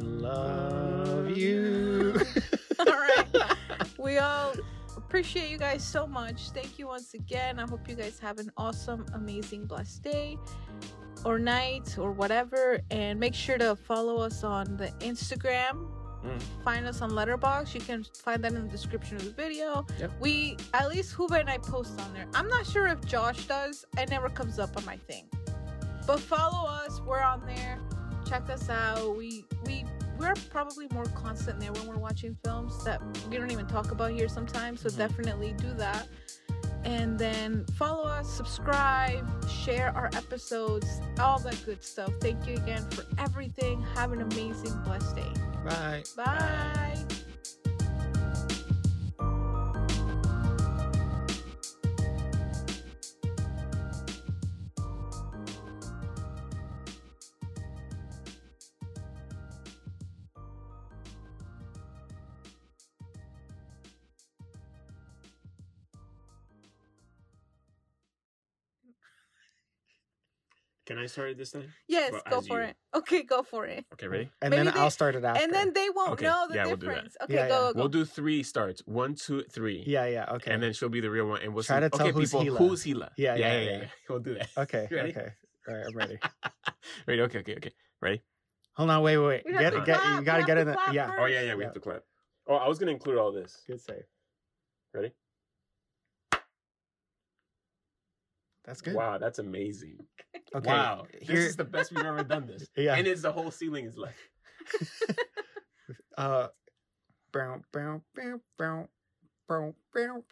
[0.00, 2.20] love you.
[2.78, 3.26] All right.
[3.98, 4.54] we all
[5.08, 6.50] appreciate you guys so much.
[6.50, 7.58] Thank you once again.
[7.58, 10.36] I hope you guys have an awesome, amazing, blessed day
[11.24, 12.80] or night or whatever.
[12.90, 15.88] And make sure to follow us on the Instagram.
[16.22, 16.42] Mm.
[16.62, 17.74] Find us on Letterboxd.
[17.74, 19.86] You can find that in the description of the video.
[19.98, 20.12] Yep.
[20.20, 22.26] We at least Huba and I post on there.
[22.34, 23.86] I'm not sure if Josh does.
[23.96, 25.24] It never comes up on my thing.
[26.06, 27.00] But follow us.
[27.00, 27.78] We're on there.
[28.28, 29.16] Check us out.
[29.16, 29.86] We we
[30.18, 34.10] we're probably more constant there when we're watching films that we don't even talk about
[34.12, 34.80] here sometimes.
[34.80, 34.96] So Mhm.
[34.96, 36.08] definitely do that.
[36.84, 42.12] And then follow us, subscribe, share our episodes, all that good stuff.
[42.20, 43.82] Thank you again for everything.
[43.94, 45.32] Have an amazing, blessed day.
[45.64, 46.04] Bye.
[46.16, 47.04] Bye.
[70.88, 71.70] Can I start it this time?
[71.86, 72.68] Yes, Well, go for you.
[72.68, 72.76] it.
[72.96, 73.84] Okay, go for it.
[73.92, 74.30] Okay, ready?
[74.40, 75.42] And Maybe then they- I'll start it after.
[75.42, 76.94] And then they won't Okay, know the yeah, we'll do that.
[76.94, 77.16] difference.
[77.24, 77.60] okay, Yeah, go, yeah.
[77.60, 77.78] go, go.
[77.78, 78.80] We'll do three starts.
[78.86, 79.84] One, two, three.
[79.86, 80.32] Yeah, yeah.
[80.36, 80.50] Okay.
[80.50, 81.80] And then she'll be the real one, and we'll Try see.
[81.82, 82.56] to tell okay, who's people, Hila.
[82.58, 83.10] who's Hila?
[83.18, 83.76] Yeah, yeah, yeah, yeah.
[83.82, 83.88] yeah.
[84.08, 84.48] We'll do that.
[84.56, 84.88] okay.
[84.90, 85.10] Ready?
[85.10, 85.28] Okay.
[85.68, 85.86] All right.
[85.86, 86.18] I'm ready.
[87.06, 87.20] Ready?
[87.20, 87.72] Okay, okay, okay.
[88.00, 88.22] Ready?
[88.76, 89.02] Hold on.
[89.02, 89.58] Wait, wait, wait.
[89.58, 89.84] Get, it.
[89.84, 90.00] get.
[90.00, 90.18] clap.
[90.20, 90.78] You gotta get to in the.
[90.92, 91.08] Yeah.
[91.08, 91.18] first.
[91.20, 91.54] Oh yeah, yeah.
[91.54, 92.02] We have to clap.
[92.46, 93.62] Oh, I was gonna include all this.
[93.66, 94.04] Good save.
[94.94, 95.12] Ready?
[98.68, 98.94] That's good.
[98.94, 99.96] Wow, that's amazing.
[100.54, 100.68] Okay.
[100.70, 101.36] Wow, Here.
[101.36, 102.68] this is the best we've ever done this.
[102.76, 102.96] Yeah.
[102.96, 104.18] and it's the whole ceiling is left.
[106.16, 106.48] Uh.
[107.32, 108.88] Bow, bow, bow, bow,
[109.48, 110.24] bow, bow,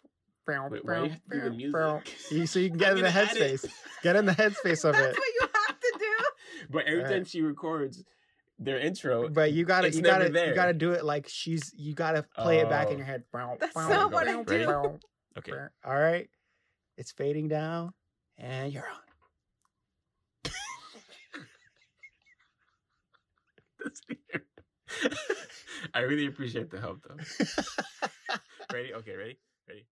[0.47, 1.73] bow, Wait, why you have to do the bow, music?
[1.73, 2.03] bow.
[2.31, 3.61] You- So you can get in the gonna add it.
[3.61, 3.71] headspace.
[4.03, 5.03] Get in the headspace of That's it.
[5.15, 6.67] That's what you have to do.
[6.71, 7.13] But every Alright.
[7.13, 8.03] time she records
[8.59, 10.49] their intro, But you gotta, It's you gotta, there.
[10.49, 11.73] you gotta do it like she's.
[11.77, 12.97] You gotta play it back in Oh.
[12.99, 13.25] your head.
[13.33, 14.67] That's bow, not bow, what I do.
[14.67, 14.99] bow,
[15.39, 15.53] okay.
[15.53, 15.69] bow.
[15.85, 16.29] All right.
[16.97, 17.93] It's fading down,
[18.39, 19.01] and you're on.
[25.95, 27.17] I really appreciate the help though.
[28.73, 28.95] ready?
[28.95, 29.39] Okay, ready?
[29.69, 29.87] Ready?